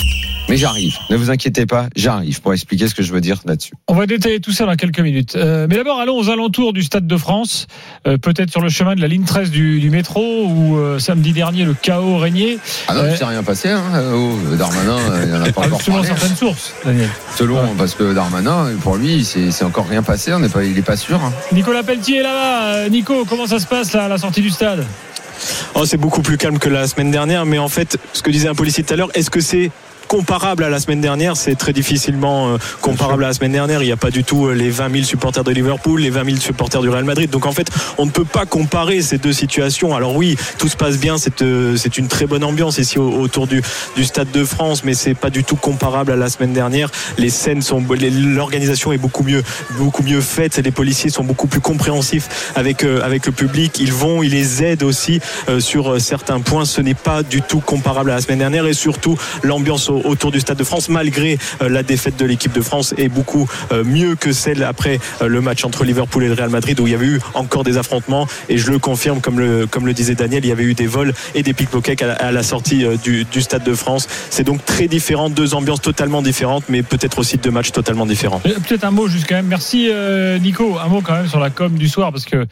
mais 0.48 0.56
j'arrive. 0.56 0.96
Ne 1.10 1.16
vous 1.16 1.30
inquiétez 1.30 1.66
pas, 1.66 1.86
j'arrive 1.96 2.40
pour 2.40 2.52
expliquer 2.52 2.88
ce 2.88 2.94
que 2.94 3.02
je 3.02 3.12
veux 3.12 3.20
dire 3.20 3.40
là-dessus. 3.46 3.72
On 3.88 3.94
va 3.94 4.06
détailler 4.06 4.40
tout 4.40 4.52
ça 4.52 4.66
dans 4.66 4.76
quelques 4.76 5.00
minutes. 5.00 5.36
Euh, 5.36 5.66
mais 5.68 5.76
d'abord, 5.76 6.00
allons 6.00 6.16
aux 6.16 6.30
alentours 6.30 6.72
du 6.72 6.82
Stade 6.82 7.06
de 7.06 7.16
France, 7.16 7.66
euh, 8.06 8.16
peut-être 8.18 8.50
sur 8.50 8.60
le 8.60 8.68
chemin 8.68 8.94
de 8.94 9.00
la 9.00 9.08
ligne 9.08 9.24
13 9.24 9.50
du, 9.50 9.80
du 9.80 9.90
métro, 9.90 10.46
où 10.46 10.76
euh, 10.78 10.98
samedi 10.98 11.32
dernier, 11.32 11.64
le 11.64 11.74
chaos 11.74 12.18
régnait. 12.18 12.58
Ah 12.88 12.94
non, 12.94 13.02
il 13.10 13.16
s'est 13.16 13.24
rien 13.24 13.42
passé, 13.42 13.68
hein. 13.70 13.82
oh, 14.14 14.36
Darmanin, 14.56 14.96
il 15.26 15.34
en 15.34 15.42
a 15.42 15.52
pas 15.52 15.66
encore 15.66 15.82
selon 15.82 15.96
parlé. 15.98 16.08
certaines 16.08 16.36
sources, 16.36 16.72
Daniel. 16.84 17.08
Selon, 17.36 17.56
Ouais. 17.58 17.68
parce 17.76 17.94
que 17.94 18.12
Darmanin, 18.14 18.68
pour 18.82 18.96
lui, 18.96 19.24
c'est 19.24 19.64
encore 19.64 19.86
rien 19.88 20.02
passé, 20.02 20.32
on 20.32 20.38
n'est 20.40 20.48
pas, 20.48 20.64
il 20.64 20.76
est 20.78 20.82
pas 20.82 20.96
sûr. 20.96 21.20
hein. 21.22 21.32
Nicolas 21.52 21.82
Pelletier 21.82 22.18
est 22.18 22.22
là-bas. 22.22 22.88
Nico, 22.88 23.24
comment 23.28 23.46
ça 23.46 23.58
se 23.58 23.66
passe 23.66 23.92
là, 23.92 24.04
à 24.04 24.08
la 24.08 24.18
sortie 24.18 24.40
du 24.42 24.50
stade? 24.50 24.84
Oh, 25.74 25.84
c'est 25.84 25.96
beaucoup 25.96 26.22
plus 26.22 26.36
calme 26.36 26.58
que 26.58 26.68
la 26.68 26.86
semaine 26.88 27.10
dernière, 27.10 27.46
mais 27.46 27.58
en 27.58 27.68
fait, 27.68 27.96
ce 28.12 28.22
que 28.22 28.30
disait 28.30 28.48
un 28.48 28.54
policier 28.54 28.82
tout 28.82 28.92
à 28.94 28.96
l'heure, 28.96 29.10
est-ce 29.14 29.30
que 29.30 29.40
c'est 29.40 29.70
comparable 30.08 30.64
à 30.64 30.70
la 30.70 30.80
semaine 30.80 31.00
dernière, 31.00 31.36
c'est 31.36 31.54
très 31.54 31.72
difficilement 31.72 32.48
euh, 32.48 32.56
comparable 32.80 33.24
à 33.24 33.28
la 33.28 33.34
semaine 33.34 33.52
dernière. 33.52 33.82
Il 33.82 33.86
n'y 33.86 33.92
a 33.92 33.96
pas 33.96 34.10
du 34.10 34.24
tout 34.24 34.46
euh, 34.46 34.52
les 34.54 34.70
20 34.70 34.90
000 34.90 35.04
supporters 35.04 35.44
de 35.44 35.50
Liverpool, 35.52 36.00
les 36.00 36.10
20 36.10 36.24
000 36.24 36.36
supporters 36.38 36.80
du 36.80 36.88
Real 36.88 37.04
Madrid. 37.04 37.28
Donc 37.30 37.44
en 37.46 37.52
fait, 37.52 37.68
on 37.98 38.06
ne 38.06 38.10
peut 38.10 38.24
pas 38.24 38.46
comparer 38.46 39.02
ces 39.02 39.18
deux 39.18 39.34
situations. 39.34 39.94
Alors 39.94 40.16
oui, 40.16 40.36
tout 40.58 40.68
se 40.68 40.76
passe 40.76 40.96
bien, 40.98 41.18
c'est 41.18 41.42
euh, 41.42 41.76
une 41.98 42.08
très 42.08 42.26
bonne 42.26 42.42
ambiance 42.42 42.78
ici 42.78 42.98
au- 42.98 43.12
autour 43.20 43.46
du, 43.46 43.62
Stade 44.02 44.30
de 44.30 44.44
France, 44.44 44.82
mais 44.84 44.94
c'est 44.94 45.14
pas 45.14 45.28
du 45.28 45.44
tout 45.44 45.56
comparable 45.56 46.10
à 46.10 46.16
la 46.16 46.30
semaine 46.30 46.54
dernière. 46.54 46.90
Les 47.18 47.28
scènes 47.28 47.60
sont, 47.60 47.84
l'organisation 47.90 48.92
est 48.92 48.98
beaucoup 48.98 49.22
mieux, 49.22 49.42
beaucoup 49.72 50.02
mieux 50.02 50.22
faite. 50.22 50.56
Les 50.56 50.70
policiers 50.70 51.10
sont 51.10 51.24
beaucoup 51.24 51.46
plus 51.46 51.60
compréhensifs 51.60 52.52
avec 52.56 52.82
le 52.82 53.32
public. 53.32 53.78
Ils 53.80 53.92
vont, 53.92 54.22
ils 54.22 54.30
les 54.30 54.64
aident 54.64 54.84
aussi 54.84 55.20
sur 55.58 56.00
certains 56.00 56.40
points. 56.40 56.64
Ce 56.64 56.80
n'est 56.80 56.94
pas 56.94 57.22
du 57.22 57.42
tout 57.42 57.60
comparable 57.60 58.10
à 58.10 58.14
la 58.14 58.20
semaine 58.22 58.38
dernière 58.38 58.66
et 58.66 58.72
surtout 58.72 59.18
l'ambiance 59.42 59.90
au- 59.90 59.97
autour 60.04 60.32
du 60.32 60.40
Stade 60.40 60.58
de 60.58 60.64
France, 60.64 60.88
malgré 60.88 61.38
euh, 61.62 61.68
la 61.68 61.82
défaite 61.82 62.16
de 62.16 62.24
l'équipe 62.24 62.52
de 62.52 62.60
France, 62.60 62.94
est 62.96 63.08
beaucoup 63.08 63.48
euh, 63.72 63.84
mieux 63.84 64.16
que 64.16 64.32
celle 64.32 64.62
après 64.62 64.98
euh, 65.22 65.28
le 65.28 65.40
match 65.40 65.64
entre 65.64 65.84
Liverpool 65.84 66.24
et 66.24 66.28
le 66.28 66.34
Real 66.34 66.50
Madrid 66.50 66.78
où 66.80 66.86
il 66.86 66.92
y 66.92 66.94
avait 66.94 67.06
eu 67.06 67.20
encore 67.34 67.64
des 67.64 67.78
affrontements. 67.78 68.26
Et 68.48 68.58
je 68.58 68.70
le 68.70 68.78
confirme, 68.78 69.20
comme 69.20 69.38
le 69.38 69.66
comme 69.66 69.86
le 69.86 69.92
disait 69.92 70.14
Daniel, 70.14 70.44
il 70.44 70.48
y 70.48 70.52
avait 70.52 70.64
eu 70.64 70.74
des 70.74 70.86
vols 70.86 71.12
et 71.34 71.42
des 71.42 71.52
pickpockets 71.52 72.02
à 72.02 72.06
la, 72.06 72.14
à 72.14 72.32
la 72.32 72.42
sortie 72.42 72.84
du, 73.02 73.26
Stade 73.40 73.62
de 73.62 73.74
France. 73.74 74.08
C'est 74.30 74.42
donc 74.42 74.64
très 74.64 74.88
différent, 74.88 75.30
deux 75.30 75.54
ambiances 75.54 75.80
totalement 75.80 76.22
différentes, 76.22 76.64
mais 76.68 76.82
peut-être 76.82 77.20
aussi 77.20 77.38
deux 77.38 77.52
matchs 77.52 77.70
totalement 77.70 78.04
différents. 78.04 78.40
Peut-être 78.40 78.84
un 78.84 78.90
mot 78.90 79.06
juste 79.06 79.26
quand 79.28 79.36
même. 79.36 79.46
Merci 79.46 79.88
Nico. 80.40 80.76
Un 80.78 80.88
mot 80.88 81.00
quand 81.00 81.14
même 81.14 81.28
sur 81.28 81.38
la 81.38 81.50
com 81.50 81.76
du 81.78 81.88
soir 81.88 82.10
parce 82.10 82.24
que 82.24 82.44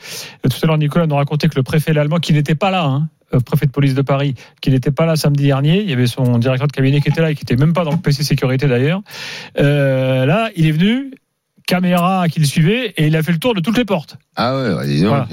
tout 0.43 0.59
à 0.63 0.67
l'heure 0.67 0.79
Nicolas 0.79 1.07
nous 1.07 1.17
racontait 1.17 1.49
que 1.49 1.57
le 1.57 1.63
préfet 1.63 1.97
allemand 1.99 2.19
qui 2.19 2.33
n'était 2.33 2.55
pas 2.55 2.71
là, 2.71 2.85
hein, 2.85 3.09
préfet 3.45 3.67
de 3.67 3.71
police 3.71 3.95
de 3.95 4.03
Paris, 4.03 4.35
qui 4.61 4.71
n'était 4.71 4.91
pas 4.91 5.07
là 5.07 5.17
samedi 5.17 5.47
dernier, 5.47 5.83
il 5.83 5.91
y 5.91 5.93
avait 5.93 6.07
son 6.07 6.39
directeur 6.39 6.67
de 6.67 6.73
cabinet 6.73 7.01
qui 7.01 7.09
était 7.09 7.21
là 7.21 7.31
et 7.31 7.35
qui 7.35 7.43
était 7.43 7.57
même 7.57 7.73
pas 7.73 7.85
dans 7.85 7.93
le 7.93 7.99
PC 7.99 8.23
sécurité 8.23 8.67
d'ailleurs. 8.67 9.03
Euh, 9.59 10.27
là, 10.27 10.51
il 10.57 10.67
est 10.67 10.73
venu, 10.73 11.13
caméra 11.67 12.29
qui 12.29 12.41
le 12.41 12.47
suivait 12.47 12.95
et 12.97 13.07
il 13.07 13.17
a 13.17 13.23
fait 13.23 13.33
le 13.33 13.39
tour 13.39 13.55
de 13.55 13.61
toutes 13.61 13.77
les 13.77 13.85
portes. 13.85 14.17
Ah 14.37 14.57
ouais, 14.57 14.75
ouais, 14.75 14.87
dis 14.87 15.03
donc. 15.03 15.11
Voilà. 15.11 15.29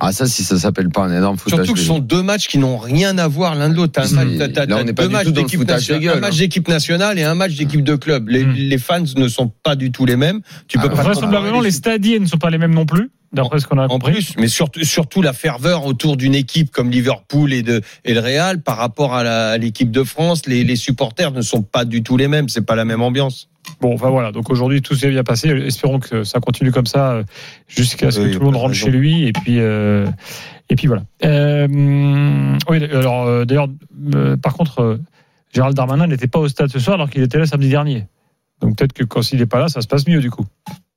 Ah 0.00 0.12
ça, 0.12 0.26
si 0.26 0.42
ça 0.44 0.58
s'appelle 0.58 0.88
pas 0.90 1.02
un 1.02 1.16
énorme 1.16 1.36
foutage. 1.36 1.58
Surtout 1.58 1.74
que 1.74 1.78
ce 1.80 1.86
sont 1.86 1.98
deux 1.98 2.22
matchs 2.22 2.48
qui 2.48 2.58
n'ont 2.58 2.76
rien 2.78 3.16
à 3.18 3.28
voir 3.28 3.54
l'un 3.54 3.68
de 3.68 3.74
l'autre. 3.74 3.92
T'as 3.92 4.66
deux 4.66 5.08
matchs 5.08 5.28
d'équipe 5.28 5.66
nationale, 5.66 6.16
un 6.16 6.20
match 6.20 6.34
hein. 6.34 6.38
d'équipe 6.38 6.68
nationale 6.68 7.18
et 7.18 7.24
un 7.24 7.34
match 7.34 7.54
d'équipe 7.54 7.82
de 7.84 7.94
club. 7.96 8.28
Les, 8.28 8.44
Mm. 8.44 8.52
les 8.54 8.78
fans 8.78 9.02
ne 9.16 9.28
sont 9.28 9.48
pas 9.62 9.76
du 9.76 9.90
tout 9.92 10.06
les 10.06 10.16
mêmes. 10.16 10.40
Tu 10.68 10.78
peux 10.78 10.88
Ah, 10.90 10.94
pas 10.96 11.02
Vraisemblablement, 11.02 11.60
les 11.60 11.70
stadiers 11.70 12.18
ne 12.20 12.26
sont 12.26 12.38
pas 12.38 12.50
les 12.50 12.58
mêmes 12.58 12.74
non 12.74 12.86
plus, 12.86 13.10
d'après 13.32 13.60
ce 13.60 13.66
qu'on 13.66 13.78
a 13.78 13.84
En 13.84 13.88
compris. 13.88 14.12
plus, 14.12 14.34
mais 14.38 14.48
surtout, 14.48 14.84
surtout 14.84 15.22
la 15.22 15.32
ferveur 15.32 15.84
autour 15.86 16.16
d'une 16.16 16.34
équipe 16.34 16.70
comme 16.70 16.90
Liverpool 16.90 17.52
et, 17.52 17.62
de, 17.62 17.82
et 18.04 18.14
le 18.14 18.20
Real 18.20 18.62
par 18.62 18.76
rapport 18.76 19.14
à 19.14 19.58
l'équipe 19.58 19.90
de 19.90 20.04
France, 20.04 20.46
les, 20.46 20.64
les 20.64 20.76
supporters 20.76 21.32
ne 21.32 21.42
sont 21.42 21.62
pas 21.62 21.84
du 21.84 22.02
tout 22.02 22.16
les 22.16 22.28
mêmes. 22.28 22.48
C'est 22.48 22.64
pas 22.66 22.76
la 22.76 22.84
même 22.84 23.02
ambiance. 23.02 23.48
Bon, 23.80 23.94
enfin 23.94 24.10
voilà. 24.10 24.32
Donc 24.32 24.50
aujourd'hui, 24.50 24.82
tout 24.82 24.94
s'est 24.94 25.10
bien 25.10 25.24
passé. 25.24 25.48
Espérons 25.48 25.98
que 25.98 26.24
ça 26.24 26.40
continue 26.40 26.72
comme 26.72 26.86
ça 26.86 27.12
euh, 27.12 27.24
jusqu'à 27.68 28.10
ce 28.10 28.20
que 28.20 28.24
Oui, 28.24 28.32
tout 28.32 28.38
le 28.38 28.44
monde 28.46 28.54
de 28.54 28.58
rentre 28.58 28.72
raison. 28.72 28.86
chez 28.86 28.90
lui. 28.90 29.26
Et 29.26 29.32
puis, 29.32 29.60
euh, 29.60 30.06
et 30.70 30.76
puis 30.76 30.86
voilà. 30.86 31.02
Euh, 31.24 32.56
oui, 32.68 32.84
alors 32.84 33.46
d'ailleurs, 33.46 33.68
par 34.42 34.54
contre, 34.54 35.00
Gérald 35.54 35.76
Darmanin 35.76 36.06
n'était 36.06 36.26
pas 36.26 36.38
au 36.38 36.48
stade 36.48 36.70
ce 36.70 36.78
soir 36.78 36.94
alors 36.94 37.10
qu'il 37.10 37.22
était 37.22 37.38
là 37.38 37.46
samedi 37.46 37.68
dernier. 37.68 38.06
Donc 38.60 38.76
peut-être 38.76 38.92
que 38.92 39.04
quand 39.04 39.30
il 39.32 39.38
n'est 39.38 39.46
pas 39.46 39.58
là, 39.58 39.68
ça 39.68 39.80
se 39.82 39.86
passe 39.86 40.06
mieux 40.06 40.20
du 40.20 40.30
coup. 40.30 40.46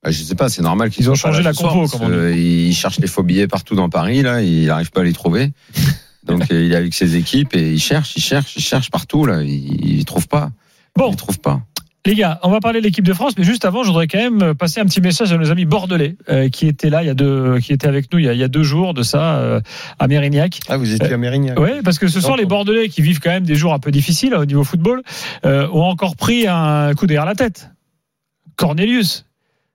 Bah, 0.02 0.10
je 0.10 0.22
sais 0.22 0.34
pas, 0.34 0.48
c'est 0.48 0.62
normal 0.62 0.88
qu'ils 0.88 1.04
Ils 1.04 1.10
ont 1.10 1.14
changé 1.14 1.42
la 1.42 1.52
compo, 1.52 1.86
Ils 2.32 2.74
cherchent 2.74 3.00
les 3.00 3.06
faux 3.06 3.22
billets 3.22 3.48
partout 3.48 3.74
dans 3.74 3.90
Paris, 3.90 4.22
là, 4.22 4.40
il 4.40 4.66
n'arrive 4.66 4.90
pas 4.90 5.02
à 5.02 5.04
les 5.04 5.12
trouver. 5.12 5.52
Donc 6.24 6.46
il 6.50 6.72
est 6.72 6.76
avec 6.76 6.94
ses 6.94 7.16
équipes 7.16 7.54
et 7.54 7.72
il 7.72 7.80
cherche, 7.80 8.14
il 8.16 8.22
cherche, 8.22 8.56
il 8.56 8.62
cherche 8.62 8.90
partout, 8.90 9.26
là. 9.26 9.42
Il, 9.42 9.98
il 9.98 10.04
trouve 10.04 10.28
pas. 10.28 10.50
Bon. 10.96 11.10
Il 11.10 11.16
trouve 11.16 11.38
pas. 11.38 11.60
Les 12.06 12.14
gars, 12.14 12.40
on 12.42 12.50
va 12.50 12.60
parler 12.60 12.80
de 12.80 12.84
l'équipe 12.84 13.04
de 13.04 13.12
France, 13.12 13.34
mais 13.36 13.44
juste 13.44 13.66
avant, 13.66 13.82
je 13.82 13.88
voudrais 13.88 14.06
quand 14.06 14.18
même 14.18 14.54
passer 14.54 14.80
un 14.80 14.86
petit 14.86 15.02
message 15.02 15.32
à 15.32 15.36
nos 15.36 15.50
amis 15.50 15.66
bordelais 15.66 16.16
euh, 16.30 16.48
qui 16.48 16.66
étaient 16.66 16.88
là, 16.88 17.02
il 17.02 17.06
y 17.06 17.10
a 17.10 17.14
deux, 17.14 17.58
qui 17.58 17.74
étaient 17.74 17.88
avec 17.88 18.10
nous 18.10 18.18
il 18.18 18.24
y 18.24 18.28
a, 18.28 18.32
il 18.32 18.38
y 18.38 18.42
a 18.42 18.48
deux 18.48 18.62
jours 18.62 18.94
de 18.94 19.02
ça 19.02 19.36
euh, 19.36 19.60
à 19.98 20.08
Mérignac. 20.08 20.60
Ah, 20.68 20.78
vous 20.78 20.94
étiez 20.94 21.12
à 21.12 21.18
Mérignac. 21.18 21.58
Oui, 21.60 21.82
parce 21.84 21.98
que 21.98 22.08
ce 22.08 22.20
soir, 22.20 22.38
les 22.38 22.46
Bordelais 22.46 22.88
qui 22.88 23.02
vivent 23.02 23.20
quand 23.20 23.30
même 23.30 23.44
des 23.44 23.54
jours 23.54 23.74
un 23.74 23.78
peu 23.78 23.90
difficiles 23.90 24.34
au 24.34 24.46
niveau 24.46 24.64
football 24.64 25.02
euh, 25.44 25.68
ont 25.72 25.84
encore 25.84 26.16
pris 26.16 26.46
un 26.48 26.94
coup 26.94 27.06
derrière 27.06 27.26
la 27.26 27.34
tête. 27.34 27.70
Cornelius. 28.56 29.26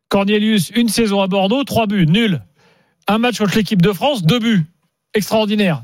Cornelius, 0.10 0.72
une 0.72 0.90
saison 0.90 1.22
à 1.22 1.28
Bordeaux, 1.28 1.64
trois 1.64 1.86
buts, 1.86 2.08
nul. 2.08 2.42
Un 3.08 3.20
match 3.20 3.38
contre 3.38 3.56
l'équipe 3.56 3.84
de 3.84 3.94
France, 3.94 4.24
deux 4.24 4.40
buts. 4.40 4.66
Extraordinaire. 5.14 5.84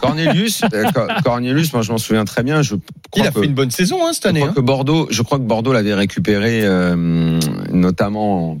Cornelius, 0.00 0.62
euh, 0.74 0.84
Cor- 0.92 1.08
Cornelius, 1.24 1.72
moi 1.72 1.82
je 1.82 1.92
m'en 1.92 1.98
souviens 1.98 2.24
très 2.24 2.42
bien. 2.42 2.62
Je 2.62 2.74
crois 3.10 3.24
Il 3.24 3.26
a 3.26 3.30
que- 3.30 3.40
fait 3.40 3.46
une 3.46 3.54
bonne 3.54 3.70
saison 3.70 4.06
hein, 4.06 4.12
cette 4.12 4.24
Je 4.24 4.28
année. 4.28 4.40
crois 4.40 4.50
hein. 4.50 4.54
que 4.54 4.60
Bordeaux, 4.60 5.06
je 5.10 5.22
crois 5.22 5.38
que 5.38 5.44
Bordeaux 5.44 5.72
l'avait 5.72 5.94
récupéré, 5.94 6.62
euh, 6.64 7.38
notamment. 7.72 8.58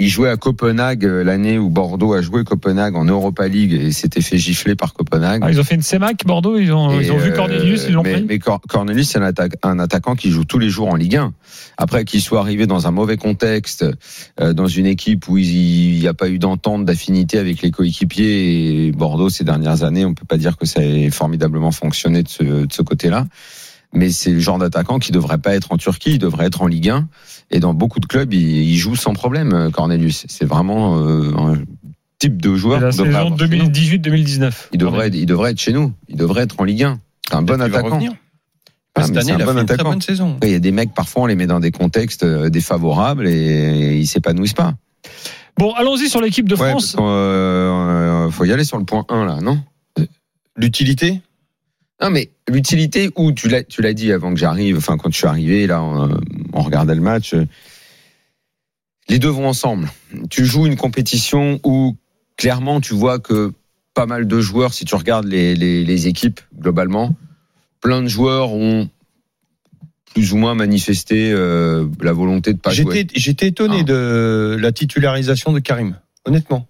Il 0.00 0.08
jouait 0.08 0.28
à 0.30 0.36
Copenhague 0.36 1.04
euh, 1.04 1.24
l'année 1.24 1.58
où 1.58 1.68
Bordeaux 1.70 2.12
a 2.14 2.22
joué 2.22 2.44
Copenhague 2.44 2.94
en 2.96 3.04
Europa 3.04 3.48
League 3.48 3.72
et 3.72 3.90
s'était 3.92 4.20
fait 4.20 4.38
gifler 4.38 4.74
par 4.76 4.94
Copenhague. 4.94 5.42
Ah, 5.44 5.50
ils 5.50 5.58
ont 5.60 5.64
fait 5.64 5.74
une 5.74 5.82
CEMAC, 5.82 6.24
Bordeaux, 6.24 6.56
ils 6.56 6.72
ont, 6.72 6.92
Et, 7.00 7.04
ils 7.06 7.12
ont 7.12 7.16
vu 7.18 7.30
euh, 7.30 7.34
Cornelius, 7.36 7.86
ils 7.88 7.94
l'ont 7.94 8.02
mais, 8.02 8.12
pris. 8.12 8.24
mais 8.28 8.38
Cor- 8.38 8.60
Cornelius, 8.68 9.08
c'est 9.10 9.18
un, 9.18 9.28
atta- 9.30 9.54
un 9.62 9.78
attaquant 9.78 10.14
qui 10.14 10.30
joue 10.30 10.44
tous 10.44 10.58
les 10.58 10.70
jours 10.70 10.88
en 10.88 10.94
Ligue 10.94 11.16
1. 11.16 11.32
Après 11.76 12.04
qu'il 12.04 12.20
soit 12.20 12.40
arrivé 12.40 12.66
dans 12.66 12.86
un 12.86 12.90
mauvais 12.90 13.16
contexte, 13.16 13.84
euh, 14.40 14.52
dans 14.52 14.66
une 14.68 14.86
équipe 14.86 15.28
où 15.28 15.36
il 15.38 15.98
n'y 15.98 16.06
a 16.06 16.14
pas 16.14 16.28
eu 16.28 16.38
d'entente, 16.38 16.84
d'affinité 16.84 17.38
avec 17.38 17.62
les 17.62 17.70
coéquipiers, 17.70 18.86
et 18.86 18.92
Bordeaux 18.92 19.30
ces 19.30 19.44
dernières 19.44 19.82
années, 19.82 20.04
on 20.04 20.14
peut 20.14 20.26
pas 20.26 20.36
dire 20.38 20.56
que 20.56 20.66
ça 20.66 20.82
ait 20.84 21.10
formidablement 21.10 21.72
fonctionné 21.72 22.22
de 22.22 22.28
ce, 22.28 22.42
de 22.42 22.72
ce 22.72 22.82
côté-là. 22.82 23.26
Mais 23.94 24.10
c'est 24.10 24.30
le 24.30 24.40
genre 24.40 24.58
d'attaquant 24.58 24.98
qui 24.98 25.12
devrait 25.12 25.38
pas 25.38 25.54
être 25.54 25.72
en 25.72 25.78
Turquie, 25.78 26.12
il 26.12 26.18
devrait 26.18 26.46
être 26.46 26.62
en 26.62 26.66
Ligue 26.66 26.90
1. 26.90 27.08
Et 27.50 27.60
dans 27.60 27.72
beaucoup 27.72 28.00
de 28.00 28.06
clubs, 28.06 28.32
il, 28.34 28.42
il 28.42 28.76
joue 28.76 28.96
sans 28.96 29.14
problème, 29.14 29.52
euh, 29.54 29.70
Cornelius. 29.70 30.26
C'est 30.28 30.44
vraiment 30.44 30.98
euh, 30.98 31.32
un 31.36 31.54
type 32.18 32.40
de 32.42 32.54
joueur 32.54 32.80
C'est 32.80 32.84
la 32.84 32.92
saison 32.92 33.04
avoir 33.06 33.38
chez 33.38 33.56
nous. 33.56 33.64
2018-2019. 33.64 34.52
Il 34.72 34.78
devrait, 34.78 35.08
il 35.08 35.26
devrait 35.26 35.52
être 35.52 35.60
chez 35.60 35.72
nous. 35.72 35.92
Il 36.08 36.16
devrait 36.16 36.42
être 36.42 36.60
en 36.60 36.64
Ligue 36.64 36.84
1. 36.84 37.00
C'est 37.28 37.34
un 37.34 37.42
bon 37.42 37.60
attaquant. 37.60 38.00
Ah, 38.94 39.04
Cette 39.04 39.16
année, 39.16 39.26
c'est 39.26 39.32
un 39.32 39.38
il 39.38 39.42
a 39.42 39.46
bon 39.46 39.54
fait 39.54 39.60
une 39.60 39.66
très 39.66 39.74
attaquant. 39.74 39.90
bonne 39.90 40.00
saison. 40.00 40.36
Il 40.42 40.50
y 40.50 40.54
a 40.54 40.58
des 40.58 40.72
mecs, 40.72 40.92
parfois, 40.92 41.22
on 41.22 41.26
les 41.26 41.36
met 41.36 41.46
dans 41.46 41.60
des 41.60 41.70
contextes 41.70 42.24
euh, 42.24 42.50
défavorables 42.50 43.28
et 43.28 43.96
ils 43.96 44.06
s'épanouissent 44.06 44.54
pas. 44.54 44.74
Bon, 45.56 45.72
allons-y 45.74 46.08
sur 46.08 46.20
l'équipe 46.20 46.48
de 46.48 46.56
France. 46.56 46.92
qu'on, 46.96 47.08
euh, 47.08 48.26
euh, 48.26 48.30
faut 48.30 48.44
y 48.44 48.52
aller 48.52 48.64
sur 48.64 48.78
le 48.78 48.84
point 48.84 49.04
1, 49.08 49.24
là, 49.24 49.38
non? 49.40 49.60
L'utilité? 50.56 51.20
Non, 52.00 52.10
mais 52.10 52.30
l'utilité, 52.48 53.10
où 53.16 53.32
tu 53.32 53.48
l'as, 53.48 53.64
tu 53.64 53.82
l'as 53.82 53.92
dit 53.92 54.12
avant 54.12 54.32
que 54.32 54.38
j'arrive, 54.38 54.76
enfin, 54.78 54.96
quand 54.96 55.10
je 55.12 55.16
suis 55.18 55.26
arrivé, 55.26 55.66
là, 55.66 55.82
on, 55.82 56.20
on 56.52 56.62
regardait 56.62 56.94
le 56.94 57.00
match. 57.00 57.34
euh, 57.34 57.44
Les 59.08 59.18
deux 59.18 59.28
vont 59.30 59.48
ensemble. 59.48 59.88
Tu 60.30 60.44
joues 60.44 60.66
une 60.66 60.76
compétition 60.76 61.58
où, 61.64 61.96
clairement, 62.36 62.80
tu 62.80 62.94
vois 62.94 63.18
que 63.18 63.52
pas 63.94 64.06
mal 64.06 64.28
de 64.28 64.40
joueurs, 64.40 64.74
si 64.74 64.84
tu 64.84 64.94
regardes 64.94 65.26
les, 65.26 65.56
les, 65.56 65.84
les 65.84 66.06
équipes, 66.06 66.40
globalement, 66.56 67.16
plein 67.80 68.00
de 68.02 68.06
joueurs 68.08 68.52
ont 68.52 68.88
plus 70.14 70.32
ou 70.32 70.36
moins 70.36 70.54
manifesté 70.54 71.32
euh, 71.32 71.86
la 72.00 72.12
volonté 72.12 72.52
de 72.52 72.58
pas 72.58 72.70
jouer. 72.72 72.94
J'étais 72.94 73.18
j'étais 73.18 73.48
étonné 73.48 73.78
Ah. 73.80 73.84
de 73.84 74.56
la 74.60 74.70
titularisation 74.72 75.52
de 75.52 75.58
Karim, 75.58 75.96
honnêtement. 76.24 76.66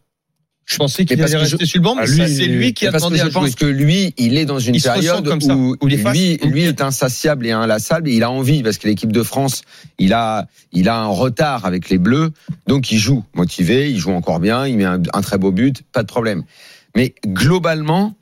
Je 0.68 0.76
pensais 0.76 1.06
qu'il 1.06 1.20
allait 1.22 1.32
que 1.32 1.38
je- 1.38 1.56
rester 1.56 1.64
sur 1.66 1.78
le 1.78 1.82
banc, 1.84 1.94
mais 1.94 2.02
Ah, 2.04 2.06
c'est 2.28 2.44
lui 2.46 2.74
qui 2.74 2.86
a 2.86 2.92
parce 2.92 3.02
que 3.04 3.08
demandé 3.08 3.22
je 3.30 3.32
pense 3.32 3.54
que 3.54 3.64
lui, 3.64 4.12
il 4.18 4.36
est 4.36 4.44
dans 4.44 4.58
une 4.58 4.74
Il 4.74 4.82
période 4.82 5.26
comme 5.26 5.40
ça, 5.40 5.56
où, 5.56 5.74
où 5.80 5.86
les 5.86 5.96
faces- 5.96 6.14
lui, 6.14 6.36
lui 6.44 6.62
est 6.64 6.82
insatiable 6.82 7.46
et 7.46 7.52
inlassable 7.52 8.08
et 8.10 8.12
il 8.12 8.22
a 8.22 8.30
envie 8.30 8.62
parce 8.62 8.76
que 8.76 8.86
l'équipe 8.86 9.10
de 9.10 9.22
France, 9.22 9.62
il 9.98 10.12
a, 10.12 10.46
il 10.72 10.90
a 10.90 10.96
un 10.98 11.06
retard 11.06 11.64
avec 11.64 11.88
les 11.88 11.96
Bleus, 11.96 12.30
donc 12.66 12.92
il 12.92 12.98
joue 12.98 13.24
motivé, 13.34 13.90
il 13.90 13.98
joue 13.98 14.12
encore 14.12 14.40
bien, 14.40 14.66
il 14.66 14.76
met 14.76 14.84
un, 14.84 15.00
un 15.14 15.20
très 15.22 15.38
beau 15.38 15.52
but, 15.52 15.82
pas 15.92 16.02
de 16.02 16.08
problème. 16.08 16.42
Mais 16.94 17.14
globalement, 17.26 18.14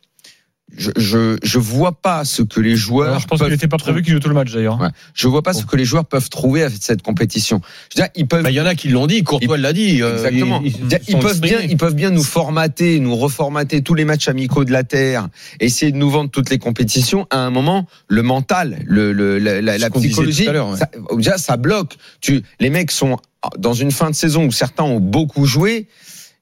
je, 0.76 0.90
je, 0.96 1.38
je 1.42 1.58
vois 1.58 1.92
pas 1.92 2.24
ce 2.24 2.42
que 2.42 2.60
les 2.60 2.74
joueurs. 2.76 3.08
Alors, 3.08 3.20
je 3.20 3.26
pense 3.26 3.38
qu'il 3.38 3.44
peuvent 3.44 3.52
n'était 3.52 3.68
pas 3.68 3.76
prévu 3.76 3.92
trouver- 3.98 4.02
qu'il 4.02 4.12
joue 4.14 4.18
tout 4.20 4.28
le 4.28 4.34
match 4.34 4.52
d'ailleurs. 4.52 4.80
Ouais. 4.80 4.88
Je 5.14 5.28
vois 5.28 5.42
pas 5.42 5.52
ce 5.52 5.64
que 5.64 5.76
les 5.76 5.84
joueurs 5.84 6.04
peuvent 6.04 6.28
trouver 6.28 6.64
à 6.64 6.70
cette 6.70 7.02
compétition. 7.02 7.60
Je 7.94 7.98
veux 8.00 8.04
dire, 8.04 8.10
ils 8.16 8.26
peuvent. 8.26 8.42
Bah, 8.42 8.50
Il 8.50 8.54
y 8.56 8.60
en 8.60 8.66
a 8.66 8.74
qui 8.74 8.88
l'ont 8.88 9.06
dit, 9.06 9.22
Courtois 9.22 9.58
l'a 9.58 9.72
dit. 9.72 10.02
euh, 10.02 10.16
Exactement. 10.16 10.60
ils- 10.64 10.74
Ils, 10.76 10.98
ils 11.08 11.12
sont 11.12 11.18
peuvent 11.20 11.40
bien, 11.40 11.60
ils 11.60 11.76
peuvent 11.76 11.94
bien 11.94 12.10
nous 12.10 12.24
formater, 12.24 12.98
nous 12.98 13.14
reformater 13.16 13.80
tous 13.82 13.94
les 13.94 14.04
matchs 14.04 14.26
amicaux 14.28 14.64
de 14.64 14.72
la 14.72 14.82
terre, 14.82 15.28
essayer 15.60 15.92
de 15.92 15.96
nous 15.96 16.10
vendre 16.10 16.30
toutes 16.30 16.50
les 16.50 16.58
compétitions. 16.58 17.26
À 17.30 17.38
un 17.38 17.50
moment, 17.50 17.86
le 18.08 18.22
mental, 18.22 18.80
le, 18.84 19.12
le- 19.12 19.38
la, 19.38 19.62
la- 19.62 19.78
la 19.78 19.90
psychologie, 19.90 20.44
tout 20.44 20.50
à 20.50 20.52
l'heure, 20.52 20.70
ouais. 20.70 20.78
ça, 20.78 20.88
déjà 21.16 21.38
ça 21.38 21.56
bloque. 21.56 21.96
Tu, 22.20 22.42
les 22.60 22.70
mecs 22.70 22.90
sont 22.90 23.16
dans 23.56 23.72
une 23.74 23.92
fin 23.92 24.10
de 24.10 24.14
saison 24.16 24.44
où 24.46 24.50
certains 24.52 24.82
ont 24.84 24.98
beaucoup 25.00 25.46
joué. 25.46 25.86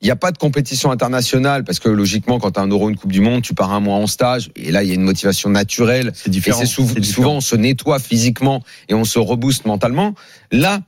Il 0.04 0.08
n'y 0.08 0.10
a 0.10 0.16
pas 0.16 0.32
de 0.32 0.36
compétition 0.36 0.90
internationale 0.90 1.64
parce 1.64 1.78
que 1.78 1.88
logiquement, 1.88 2.38
quand 2.38 2.50
tu 2.50 2.60
as 2.60 2.62
un 2.62 2.68
Euro, 2.68 2.90
une 2.90 2.96
Coupe 2.96 3.10
du 3.10 3.22
Monde, 3.22 3.40
tu 3.40 3.54
pars 3.54 3.72
un 3.72 3.80
mois 3.80 3.96
en 3.96 4.06
stage 4.06 4.50
et 4.54 4.70
là 4.70 4.82
il 4.82 4.88
y 4.90 4.92
a 4.92 4.94
une 4.96 5.02
motivation 5.02 5.48
naturelle. 5.48 6.12
C'est 6.14 6.28
Et 6.28 6.30
différent. 6.30 6.66
sou- 6.66 6.82
différent. 6.82 7.02
souvent 7.14 7.32
on 7.36 7.40
se 7.40 7.56
nettoie 7.56 7.98
physiquement 7.98 8.62
et 8.90 8.92
on 8.94 9.04
se 9.06 9.18
rebooste 9.18 9.64
mentalement. 9.64 10.14
Là, 10.52 10.80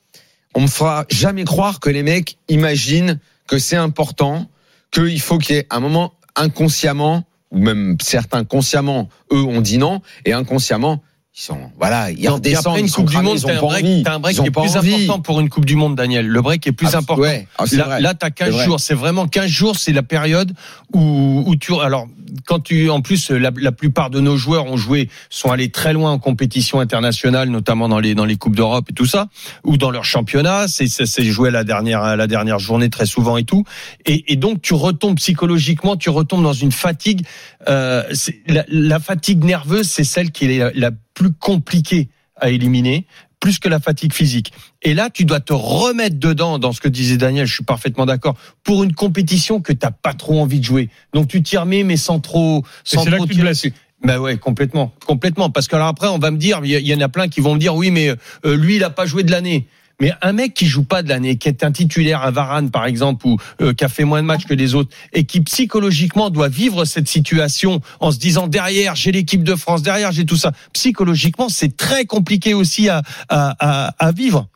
on 0.54 0.60
me 0.60 0.66
fera 0.66 1.06
jamais 1.08 1.44
croire 1.44 1.80
que 1.80 1.88
les 1.88 2.02
mecs 2.02 2.36
imaginent 2.50 3.18
que 3.46 3.58
c'est 3.58 3.76
important, 3.76 4.50
qu'il 4.90 5.18
faut 5.22 5.38
qu'il 5.38 5.56
y 5.56 5.58
ait 5.60 5.66
un 5.70 5.80
moment 5.80 6.12
inconsciemment, 6.34 7.24
ou 7.50 7.58
même 7.58 7.96
certains 8.02 8.44
consciemment, 8.44 9.08
eux 9.32 9.42
ont 9.42 9.62
dit 9.62 9.78
non, 9.78 10.02
et 10.26 10.34
inconsciemment, 10.34 11.02
ils 11.38 11.42
sont, 11.42 11.58
voilà, 11.78 12.10
ils 12.10 12.24
et 12.24 12.28
redescendent, 12.28 12.66
après 12.68 12.80
une 12.80 12.86
ils 12.86 12.88
sont 12.88 13.02
Coupe 13.02 13.10
du 13.10 13.18
Monde, 13.18 13.38
t'as 13.44 13.52
un 13.58 13.60
break, 13.60 14.04
t'as 14.04 14.14
un 14.14 14.18
break 14.20 14.36
qui 14.38 14.46
est 14.46 14.50
plus 14.50 14.76
envie. 14.76 14.94
important 14.94 15.20
pour 15.20 15.40
une 15.40 15.50
Coupe 15.50 15.66
du 15.66 15.76
Monde, 15.76 15.94
Daniel. 15.94 16.26
Le 16.26 16.40
break 16.40 16.66
est 16.66 16.72
plus 16.72 16.88
Ah, 16.94 16.98
important. 16.98 17.20
ouais, 17.20 17.46
ah, 17.58 17.64
c'est 17.66 17.76
Là, 17.76 18.00
là, 18.00 18.14
t'as 18.14 18.30
15 18.30 18.48
C'est 18.48 18.54
vrai. 18.54 18.64
jours. 18.64 18.80
C'est 18.80 18.94
vraiment 18.94 19.28
15 19.28 19.46
jours. 19.46 19.76
C'est 19.76 19.92
la 19.92 20.02
période 20.02 20.52
où, 20.94 21.44
où 21.46 21.56
tu, 21.56 21.74
alors, 21.78 22.06
quand 22.44 22.60
tu, 22.60 22.90
en 22.90 23.00
plus, 23.00 23.30
la, 23.30 23.50
la 23.56 23.72
plupart 23.72 24.10
de 24.10 24.20
nos 24.20 24.36
joueurs 24.36 24.66
ont 24.66 24.76
joué, 24.76 25.08
sont 25.30 25.50
allés 25.50 25.70
très 25.70 25.92
loin 25.92 26.12
en 26.12 26.18
compétition 26.18 26.80
internationale, 26.80 27.48
notamment 27.48 27.88
dans 27.88 27.98
les, 27.98 28.14
dans 28.14 28.24
les 28.24 28.36
Coupes 28.36 28.56
d'Europe 28.56 28.86
et 28.90 28.92
tout 28.92 29.06
ça, 29.06 29.28
ou 29.64 29.76
dans 29.76 29.90
leur 29.90 30.04
championnat. 30.04 30.68
C'est, 30.68 30.88
c'est, 30.88 31.24
joué 31.24 31.50
la 31.50 31.64
dernière, 31.64 32.16
la 32.16 32.26
dernière 32.26 32.58
journée 32.58 32.90
très 32.90 33.06
souvent 33.06 33.36
et 33.36 33.44
tout. 33.44 33.64
Et, 34.04 34.32
et 34.32 34.36
donc, 34.36 34.62
tu 34.62 34.74
retombes 34.74 35.16
psychologiquement, 35.16 35.96
tu 35.96 36.10
retombes 36.10 36.42
dans 36.42 36.52
une 36.52 36.72
fatigue. 36.72 37.26
Euh, 37.68 38.02
la, 38.46 38.64
la 38.68 39.00
fatigue 39.00 39.44
nerveuse, 39.44 39.88
c'est 39.88 40.04
celle 40.04 40.30
qui 40.30 40.46
est 40.46 40.74
la 40.74 40.90
plus 41.14 41.32
compliquée 41.32 42.08
à 42.38 42.50
éliminer 42.50 43.06
plus 43.40 43.58
que 43.58 43.68
la 43.68 43.80
fatigue 43.80 44.12
physique. 44.12 44.52
Et 44.82 44.94
là, 44.94 45.10
tu 45.10 45.24
dois 45.24 45.40
te 45.40 45.52
remettre 45.52 46.18
dedans, 46.18 46.58
dans 46.58 46.72
ce 46.72 46.80
que 46.80 46.88
disait 46.88 47.16
Daniel, 47.16 47.46
je 47.46 47.54
suis 47.54 47.64
parfaitement 47.64 48.06
d'accord, 48.06 48.36
pour 48.64 48.82
une 48.82 48.94
compétition 48.94 49.60
que 49.60 49.72
t'as 49.72 49.90
pas 49.90 50.14
trop 50.14 50.40
envie 50.40 50.60
de 50.60 50.64
jouer. 50.64 50.88
Donc 51.12 51.28
tu 51.28 51.42
t'y 51.42 51.56
remets, 51.56 51.84
mais 51.84 51.96
sans 51.96 52.20
trop, 52.20 52.64
sans 52.84 53.04
c'est 53.04 53.10
là 53.10 53.18
que 53.18 53.24
tu 53.24 53.36
te. 53.36 53.76
Bah 54.02 54.20
ouais, 54.20 54.36
complètement, 54.36 54.92
complètement. 55.06 55.50
Parce 55.50 55.68
que 55.68 55.76
alors 55.76 55.88
après, 55.88 56.08
on 56.08 56.18
va 56.18 56.30
me 56.30 56.36
dire, 56.36 56.60
il 56.64 56.70
y, 56.70 56.74
il 56.74 56.86
y 56.86 56.94
en 56.94 57.00
a 57.00 57.08
plein 57.08 57.28
qui 57.28 57.40
vont 57.40 57.54
me 57.54 57.58
dire, 57.58 57.74
oui, 57.74 57.90
mais 57.90 58.10
euh, 58.44 58.56
lui, 58.56 58.76
il 58.76 58.84
a 58.84 58.90
pas 58.90 59.06
joué 59.06 59.22
de 59.22 59.30
l'année. 59.30 59.66
Mais 60.00 60.12
un 60.20 60.32
mec 60.34 60.52
qui 60.52 60.66
joue 60.66 60.84
pas 60.84 61.02
de 61.02 61.08
l'année, 61.08 61.36
qui 61.38 61.48
est 61.48 61.64
un 61.64 61.72
titulaire, 61.72 62.22
un 62.22 62.30
Varane 62.30 62.70
par 62.70 62.84
exemple, 62.84 63.26
ou 63.26 63.38
euh, 63.62 63.72
qui 63.72 63.82
a 63.84 63.88
fait 63.88 64.04
moins 64.04 64.20
de 64.20 64.26
matchs 64.26 64.44
que 64.44 64.52
les 64.52 64.74
autres, 64.74 64.90
et 65.14 65.24
qui 65.24 65.40
psychologiquement 65.40 66.28
doit 66.28 66.48
vivre 66.48 66.84
cette 66.84 67.08
situation 67.08 67.80
en 68.00 68.10
se 68.12 68.18
disant 68.18 68.46
derrière 68.46 68.94
j'ai 68.94 69.10
l'équipe 69.10 69.42
de 69.42 69.54
France, 69.54 69.82
derrière 69.82 70.12
j'ai 70.12 70.26
tout 70.26 70.36
ça. 70.36 70.52
Psychologiquement, 70.74 71.48
c'est 71.48 71.76
très 71.76 72.04
compliqué 72.04 72.52
aussi 72.52 72.90
à, 72.90 73.02
à, 73.30 73.56
à, 73.58 73.94
à 74.06 74.12
vivre. 74.12 74.48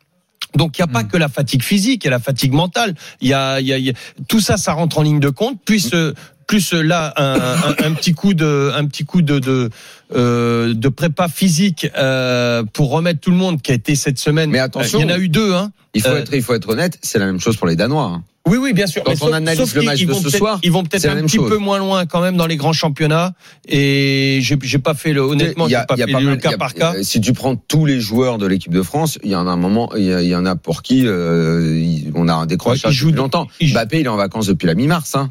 Donc 0.55 0.77
il 0.77 0.81
n'y 0.81 0.89
a 0.89 0.93
pas 0.93 1.03
que 1.05 1.17
la 1.17 1.29
fatigue 1.29 1.63
physique, 1.63 2.03
il 2.03 2.07
y 2.07 2.09
a 2.09 2.11
la 2.11 2.19
fatigue 2.19 2.51
mentale. 2.53 2.93
Il 3.21 3.29
y 3.29 3.33
a, 3.33 3.59
y 3.61 3.73
a, 3.73 3.77
y 3.79 3.89
a- 3.89 3.93
tout 4.27 4.41
ça, 4.41 4.57
ça 4.57 4.73
rentre 4.73 4.99
en 4.99 5.01
ligne 5.01 5.21
de 5.21 5.29
compte. 5.29 5.59
Puis 5.65 5.89
euh, 5.93 6.13
plus 6.45 6.73
euh, 6.73 6.81
là 6.81 7.13
un, 7.15 7.39
un, 7.69 7.85
un 7.87 7.93
petit 7.93 8.13
coup 8.13 8.33
de, 8.33 8.71
un 8.75 8.85
petit 8.85 9.05
coup 9.05 9.21
de 9.21 9.39
de, 9.39 9.69
euh, 10.13 10.73
de 10.73 10.89
prépa 10.89 11.27
physique 11.27 11.87
euh, 11.97 12.63
pour 12.73 12.91
remettre 12.91 13.19
tout 13.19 13.31
le 13.31 13.37
monde 13.37 13.61
qui 13.61 13.71
a 13.71 13.75
été 13.75 13.95
cette 13.95 14.17
semaine. 14.19 14.49
Mais 14.49 14.59
attention. 14.59 14.99
il 14.99 15.01
y 15.03 15.05
en 15.05 15.09
a 15.13 15.17
eu 15.17 15.29
deux. 15.29 15.53
Hein. 15.53 15.71
Il 15.93 16.01
faut 16.01 16.09
Euh, 16.09 16.19
être, 16.19 16.33
il 16.33 16.41
faut 16.41 16.53
être 16.53 16.69
honnête, 16.69 16.97
c'est 17.01 17.19
la 17.19 17.25
même 17.25 17.39
chose 17.39 17.57
pour 17.57 17.67
les 17.67 17.75
Danois. 17.75 18.03
hein. 18.03 18.23
Oui, 18.47 18.57
oui, 18.59 18.73
bien 18.73 18.87
sûr. 18.87 19.03
Quand 19.03 19.11
Mais 19.11 19.17
on 19.23 19.33
analyse 19.33 19.75
le 19.75 19.83
match 19.83 20.03
de 20.03 20.13
ce 20.13 20.29
soir, 20.31 20.59
ils 20.63 20.71
vont 20.71 20.83
peut-être 20.83 21.05
un 21.05 21.21
petit 21.21 21.35
chose. 21.37 21.47
peu 21.47 21.57
moins 21.57 21.77
loin 21.77 22.07
quand 22.07 22.21
même 22.21 22.37
dans 22.37 22.47
les 22.47 22.55
grands 22.55 22.73
championnats. 22.73 23.33
Et 23.67 24.39
j'ai 24.41 24.57
pas 24.79 24.95
fait 24.95 25.13
le 25.13 25.21
honnêtement, 25.21 25.65
Il 25.67 25.69
y 25.69 25.71
j'ai 25.71 25.75
a- 25.75 25.85
pas 25.85 25.93
il 25.95 25.99
y 25.99 26.03
a 26.03 26.05
fait 26.07 26.11
pas 26.13 26.19
le 26.21 26.25
mal- 26.25 26.39
cas 26.39 26.51
a- 26.53 26.57
par 26.57 26.73
cas. 26.73 26.93
euh, 26.95 27.03
Si 27.03 27.21
tu 27.21 27.33
prends 27.33 27.55
tous 27.55 27.85
les 27.85 27.99
joueurs 27.99 28.39
de 28.39 28.47
l'équipe 28.47 28.73
de 28.73 28.81
France, 28.81 29.19
il 29.23 29.29
y 29.29 29.35
en 29.35 29.47
a 29.47 29.51
un 29.51 29.57
moment, 29.57 29.91
il 29.95 30.05
y, 30.23 30.35
en 30.35 30.45
a 30.47 30.55
pour 30.55 30.81
qui 30.81 31.03
euh, 31.05 31.85
on 32.15 32.27
a 32.27 32.33
un 32.33 32.41
Ouais, 32.41 32.47
décrochage 32.47 32.91
il 32.93 32.97
joue 32.97 33.05
depuis 33.07 33.17
de- 33.17 33.21
longtemps. 33.21 33.47
il 33.59 33.73
Mbappé, 33.73 33.99
il 33.99 34.05
est 34.07 34.09
en 34.09 34.15
vacances 34.17 34.47
depuis 34.47 34.65
la 34.65 34.73
mi-mars. 34.73 35.13
Hein. 35.13 35.29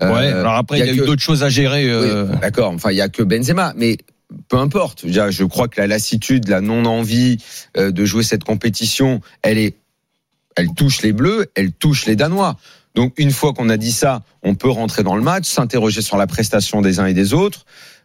Euh, 0.00 0.14
ouais. 0.14 0.26
Alors 0.32 0.54
après, 0.54 0.78
il 0.78 0.86
y 0.86 0.88
a, 0.88 0.92
eu 0.92 0.98
que- 0.98 1.04
d'autres 1.04 1.20
choses 1.22 1.42
à 1.42 1.48
gérer. 1.48 1.84
Oui, 1.84 1.90
euh, 1.90 2.26
D'accord. 2.40 2.70
Enfin, 2.72 2.90
il 2.92 2.96
y 2.96 3.00
a 3.00 3.08
que 3.08 3.22
Benzema, 3.24 3.72
mais 3.76 3.98
peu 4.48 4.56
importe. 4.56 5.04
Je 5.06 5.44
crois 5.44 5.68
que 5.68 5.80
la 5.80 5.86
lassitude, 5.86 6.48
la 6.48 6.60
non-envie 6.60 7.38
euh, 7.76 7.90
de 7.90 8.04
jouer 8.04 8.22
cette 8.22 8.44
compétition, 8.44 9.20
elle 9.42 9.58
est 9.58 9.76
elle 10.54 10.68
touche 10.74 11.00
les 11.02 11.12
Bleus, 11.12 11.46
elle 11.54 11.72
touche 11.72 12.04
les 12.04 12.16
Danois. 12.16 12.58
Donc 12.94 13.14
une 13.16 13.30
fois 13.30 13.52
qu'on 13.54 13.68
a 13.70 13.76
dit 13.76 13.92
ça, 13.92 14.22
on 14.42 14.54
peut 14.54 14.68
rentrer 14.68 15.02
dans 15.02 15.16
le 15.16 15.22
match, 15.22 15.46
s'interroger 15.46 16.02
sur 16.02 16.16
la 16.16 16.26
prestation 16.26 16.82
des 16.82 17.00
uns 17.00 17.06
et 17.06 17.14
des 17.14 17.32
autres, 17.32 17.64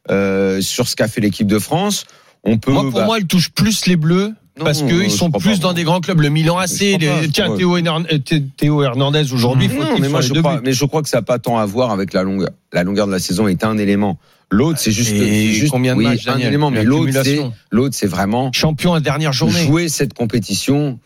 euh, 0.09 0.61
sur 0.61 0.87
ce 0.87 0.95
qu'a 0.95 1.07
fait 1.07 1.21
l'équipe 1.21 1.47
de 1.47 1.59
France. 1.59 2.05
On 2.43 2.57
peut. 2.57 2.71
Moi, 2.71 2.83
pour 2.83 2.91
bah, 2.93 3.05
moi, 3.05 3.17
elle 3.17 3.27
touche 3.27 3.49
plus 3.49 3.85
les 3.85 3.97
Bleus. 3.97 4.33
Parce 4.63 4.81
qu'ils 4.83 5.11
sont 5.11 5.31
plus 5.31 5.59
dans 5.59 5.73
des 5.73 5.83
grands 5.83 5.99
clubs. 5.99 6.19
Le 6.19 6.29
Milan 6.29 6.57
AC, 6.57 6.97
tiens, 7.31 7.49
ouais. 7.49 7.57
Théo, 7.57 7.77
Hernandez, 7.77 8.09
euh, 8.13 8.39
Théo 8.57 8.83
Hernandez 8.83 9.33
aujourd'hui, 9.33 9.67
mais 9.67 10.21
je 10.21 10.33
crois, 10.33 10.55
buts. 10.55 10.61
mais 10.63 10.73
je 10.73 10.85
crois 10.85 11.01
que 11.01 11.09
ça 11.09 11.17
n'a 11.17 11.23
pas 11.23 11.39
tant 11.39 11.57
à 11.57 11.65
voir 11.65 11.91
avec 11.91 12.13
la 12.13 12.23
longueur. 12.23 12.49
La 12.73 12.83
longueur 12.83 13.07
de 13.07 13.11
la 13.11 13.19
saison 13.19 13.47
est 13.47 13.63
un 13.63 13.77
élément. 13.77 14.17
L'autre, 14.49 14.79
c'est 14.79 14.91
juste, 14.91 15.69
combien 15.69 15.93
de 15.93 15.99
oui, 15.99 16.05
matchs, 16.05 16.27
un 16.27 16.37
élément, 16.37 16.71
mais 16.71 16.83
l'autre, 16.83 17.11
c'est, 17.11 17.17
L'accumulation. 17.17 17.53
l'autre, 17.71 17.95
c'est 17.95 18.07
vraiment 18.07 18.51
Champion 18.53 18.93
à 18.93 19.01
dernière 19.01 19.33
journée. 19.33 19.65
jouer 19.65 19.89
cette 19.89 20.13
compétition 20.13 20.99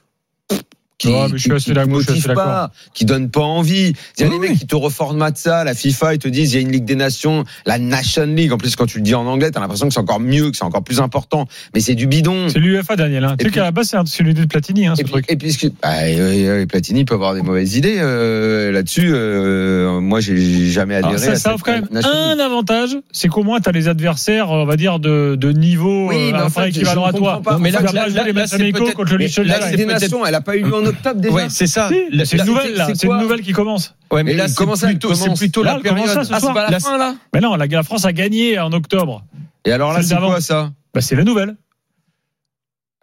qui, 1.01 1.07
Ouais, 1.07 1.15
mais 1.23 1.29
je 1.33 1.37
suis 1.37 1.49
qui- 1.49 1.55
assez 1.55 2.13
qui 2.13 2.21
pas, 2.33 2.71
qui 2.93 3.05
donne 3.05 3.29
pas 3.31 3.41
envie. 3.41 3.93
Il 4.17 4.21
y 4.21 4.23
a 4.23 4.27
Oui, 4.27 4.33
des 4.35 4.39
oui. 4.39 4.49
mecs 4.49 4.59
qui 4.59 4.67
te 4.67 4.75
reformatent 4.75 5.37
ça, 5.37 5.63
la 5.63 5.73
FIFA, 5.73 6.13
ils 6.13 6.19
te 6.19 6.27
disent 6.27 6.53
il 6.53 6.55
y 6.55 6.59
a 6.59 6.61
une 6.61 6.71
Ligue 6.71 6.85
des 6.85 6.95
Nations, 6.95 7.43
la 7.65 7.79
Nation 7.79 8.25
League. 8.25 8.51
En 8.53 8.57
plus, 8.57 8.75
quand 8.75 8.85
tu 8.85 8.97
le 8.97 9.03
dis 9.03 9.15
en 9.15 9.25
anglais, 9.25 9.49
t'as 9.49 9.59
l'impression 9.61 9.87
que 9.87 9.93
c'est 9.93 9.99
encore 9.99 10.19
mieux, 10.19 10.51
que 10.51 10.57
c'est 10.57 10.63
encore 10.63 10.83
plus 10.83 10.99
important. 10.99 11.47
Mais 11.73 11.79
c'est 11.81 11.95
du 11.95 12.05
bidon. 12.05 12.49
C'est 12.49 12.59
l'UEFA, 12.59 12.95
Daniel. 12.95 13.23
Hein. 13.23 13.35
Tu 13.37 13.45
sais 13.45 13.49
puis- 13.49 13.55
qu'à 13.55 13.63
la 13.63 13.71
base, 13.71 13.95
c'est 14.05 14.23
l'idée 14.23 14.41
de 14.41 14.45
Platini, 14.47 14.85
hein, 14.85 14.93
ce 14.95 15.01
Et 15.01 15.03
puis, 15.03 15.11
truc. 15.13 15.25
et 15.29 15.35
puis, 15.37 15.51
ce 15.51 15.57
que- 15.57 15.73
bah, 15.81 15.89
euh, 16.03 16.65
Platini 16.67 17.03
peut 17.05 17.15
avoir 17.15 17.33
des 17.33 17.41
mauvaises 17.41 17.75
idées 17.75 17.97
euh, 17.97 18.71
là-dessus. 18.71 19.11
euh, 19.11 19.99
moi, 19.99 20.19
j'ai 20.19 20.69
jamais 20.69 20.95
adhéré. 20.95 21.13
Alors 21.15 21.25
ça, 21.25 21.31
à 21.31 21.35
ça 21.35 21.53
offre 21.55 21.63
quand 21.65 21.71
même 21.73 21.87
League. 21.91 22.05
un 22.05 22.37
avantage, 22.39 22.95
c'est 23.11 23.27
qu'au 23.27 23.43
moins 23.43 23.59
tu 23.59 23.69
as 23.69 23.71
les 23.71 23.87
adversaires, 23.87 24.51
on 24.51 24.65
va 24.65 24.75
dire, 24.75 24.99
de, 24.99 25.35
de 25.35 25.51
niveau 25.51 26.09
Oui, 26.09 26.15
euh, 26.15 26.31
mais 26.33 26.37
à 26.37 26.41
en 26.43 26.45
peu 26.47 26.51
près 26.53 26.63
fait, 26.63 26.69
équivalent 26.69 27.05
à 27.05 27.13
toi. 27.13 27.41
Mais 27.59 27.71
là, 27.71 27.81
là, 27.81 28.07
les 28.07 28.13
c'est 28.47 28.57
peut-être-. 28.71 29.41
La 29.43 29.67
Ligue 29.69 29.77
des 29.77 29.85
Nations, 29.85 30.25
elle 30.25 30.35
a 30.35 30.41
pas 30.41 30.55
eu 30.55 30.63
lieu 30.63 30.73
en 30.75 30.85
octobre 30.91 31.19
déjà. 31.21 31.33
Ouais, 31.33 31.49
c'est 31.49 31.67
ça. 31.67 31.89
C'est 31.89 32.31
une 32.33 32.37
là- 32.37 32.45
nouvelle, 32.45 32.75
là. 32.75 32.87
c'est 32.93 33.07
une 33.07 33.17
nouvelle 33.17 33.41
qui 33.41 33.51
commence. 33.53 33.95
Ouais, 34.11 34.23
mais 34.23 34.31
Et 34.33 34.35
là, 34.35 34.45
comment 34.55 34.75
c'est 34.75 34.87
plutôt, 34.87 35.13
c'est 35.15 35.33
plutôt 35.35 35.63
Là, 35.63 35.77
la 35.77 35.89
commence 35.89 36.05
période. 36.05 36.23
ça 36.23 36.23
ce 36.23 36.33
Ah, 36.33 36.35
c'est 36.35 36.41
soir. 36.41 36.53
pas 36.53 36.63
la 36.65 36.69
Là, 36.71 36.79
fin 36.79 36.97
là 36.97 37.15
Mais 37.33 37.39
non, 37.41 37.55
la, 37.55 37.65
la 37.65 37.83
France 37.83 38.05
a 38.05 38.13
gagné 38.13 38.59
en 38.59 38.71
octobre. 38.71 39.23
Et 39.65 39.71
alors 39.71 39.93
là, 39.93 40.01
c'est 40.03 40.15
quoi 40.15 40.39
ça 40.41 40.71
Bah, 40.93 41.01
c'est 41.01 41.15
la 41.15 41.23
nouvelle. 41.23 41.55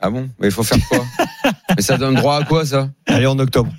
Ah 0.00 0.10
bon? 0.10 0.28
Mais 0.38 0.46
il 0.46 0.52
faut 0.52 0.62
faire 0.62 0.78
quoi? 0.88 1.04
Mais 1.76 1.82
ça 1.82 1.96
donne 1.96 2.14
droit 2.14 2.36
à 2.36 2.44
quoi 2.44 2.64
ça? 2.64 2.88
Est 3.08 3.26
en 3.26 3.36
octobre. 3.38 3.72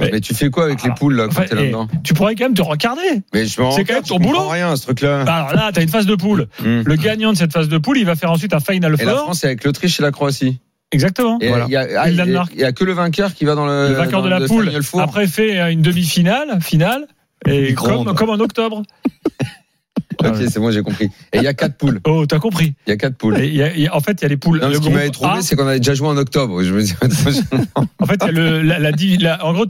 Mais- 0.00 0.10
Mais 0.12 0.20
tu 0.20 0.34
fais 0.34 0.50
quoi 0.50 0.64
avec 0.64 0.82
les 0.82 0.90
poules 0.90 1.14
là 1.14 1.28
quand 1.28 1.42
t'es 1.44 1.52
et 1.52 1.54
là-dedans? 1.54 1.86
tu 2.02 2.12
pourrais 2.12 2.34
quand 2.34 2.44
même 2.44 2.54
te 2.54 2.62
regarder. 2.62 3.22
Mais 3.32 3.44
je 3.46 3.50
c'est 3.76 3.84
quand 3.84 3.94
même 3.94 4.02
ton 4.02 4.18
boulot. 4.18 4.48
rien 4.48 4.74
ce 4.74 4.82
truc-là. 4.82 5.22
Bah, 5.24 5.34
Alors 5.34 5.54
là, 5.54 5.70
tu 5.72 5.78
as 5.78 5.82
une 5.82 5.88
phase 5.88 6.06
de 6.06 6.14
poule. 6.16 6.48
Hmm. 6.60 6.82
Le 6.84 6.96
gagnant 6.96 7.32
de 7.32 7.36
cette 7.38 7.52
phase 7.52 7.68
de 7.68 7.78
poule, 7.78 7.98
il 7.98 8.04
va 8.06 8.16
faire 8.16 8.32
ensuite 8.32 8.52
un 8.52 8.58
Final 8.60 8.96
Et 8.98 9.04
la 9.04 9.12
Four. 9.12 9.22
France 9.22 9.40
c'est 9.40 9.46
avec 9.46 9.62
l'Autriche 9.64 10.00
et 10.00 10.02
la 10.02 10.10
Croatie. 10.10 10.58
Exactement. 10.92 11.38
Et 11.40 11.48
Voilà. 11.48 11.64
il 11.66 11.72
y 11.72 11.76
a, 11.76 11.86
ah, 11.98 12.10
il 12.10 12.20
a- 12.20 12.44
il 12.54 12.74
que 12.74 12.84
le 12.84 12.92
vainqueur 12.92 13.34
qui 13.34 13.44
va 13.44 13.54
dans 13.54 13.66
le, 13.66 13.88
Le 13.88 13.94
vainqueur 13.94 14.20
dans 14.20 14.26
de 14.26 14.30
la 14.30 14.38
le 14.40 14.46
poule, 14.46 14.70
après 15.00 15.26
fait 15.26 15.72
une 15.72 15.82
demi-finale, 15.82 16.60
finale, 16.60 17.06
et 17.46 17.74
comme, 17.74 18.14
comme 18.14 18.30
en 18.30 18.38
octobre. 18.40 18.82
Ok, 20.28 20.36
c'est 20.48 20.58
bon, 20.60 20.70
j'ai 20.70 20.82
compris. 20.82 21.06
Et 21.32 21.38
il 21.38 21.42
y 21.42 21.46
a 21.46 21.54
quatre 21.54 21.76
poules. 21.76 22.00
Oh, 22.06 22.24
t'as 22.26 22.38
compris. 22.38 22.74
Il 22.86 22.90
y 22.90 22.92
a 22.92 22.96
quatre 22.96 23.16
poules. 23.16 23.38
Et 23.38 23.46
il 23.48 23.54
y 23.54 23.62
a- 23.62 23.74
il 23.74 23.82
y 23.82 23.86
a- 23.86 23.94
en 23.96 24.00
fait, 24.00 24.12
il 24.20 24.22
y 24.22 24.24
a 24.26 24.28
les 24.28 24.36
poules. 24.36 24.60
Non, 24.60 24.68
le 24.68 24.74
ce 24.74 24.80
qui 24.80 24.90
m'avait 24.90 25.10
troublé, 25.10 25.38
A. 25.38 25.42
c'est 25.42 25.56
qu'on 25.56 25.66
avait 25.66 25.78
déjà 25.80 25.94
joué 25.94 26.08
en 26.08 26.16
octobre. 26.16 26.62
Je 26.62 26.72
me 26.72 26.82
dis, 26.82 26.94
En 27.98 28.06
fait, 28.06 28.16
il 28.22 28.26
y 28.26 28.28
a 28.28 28.32
le, 28.32 28.62
la, 28.62 28.78
la 28.78 28.92
divi- 28.92 29.18
la- 29.20 29.44
en 29.44 29.52
gros, 29.52 29.64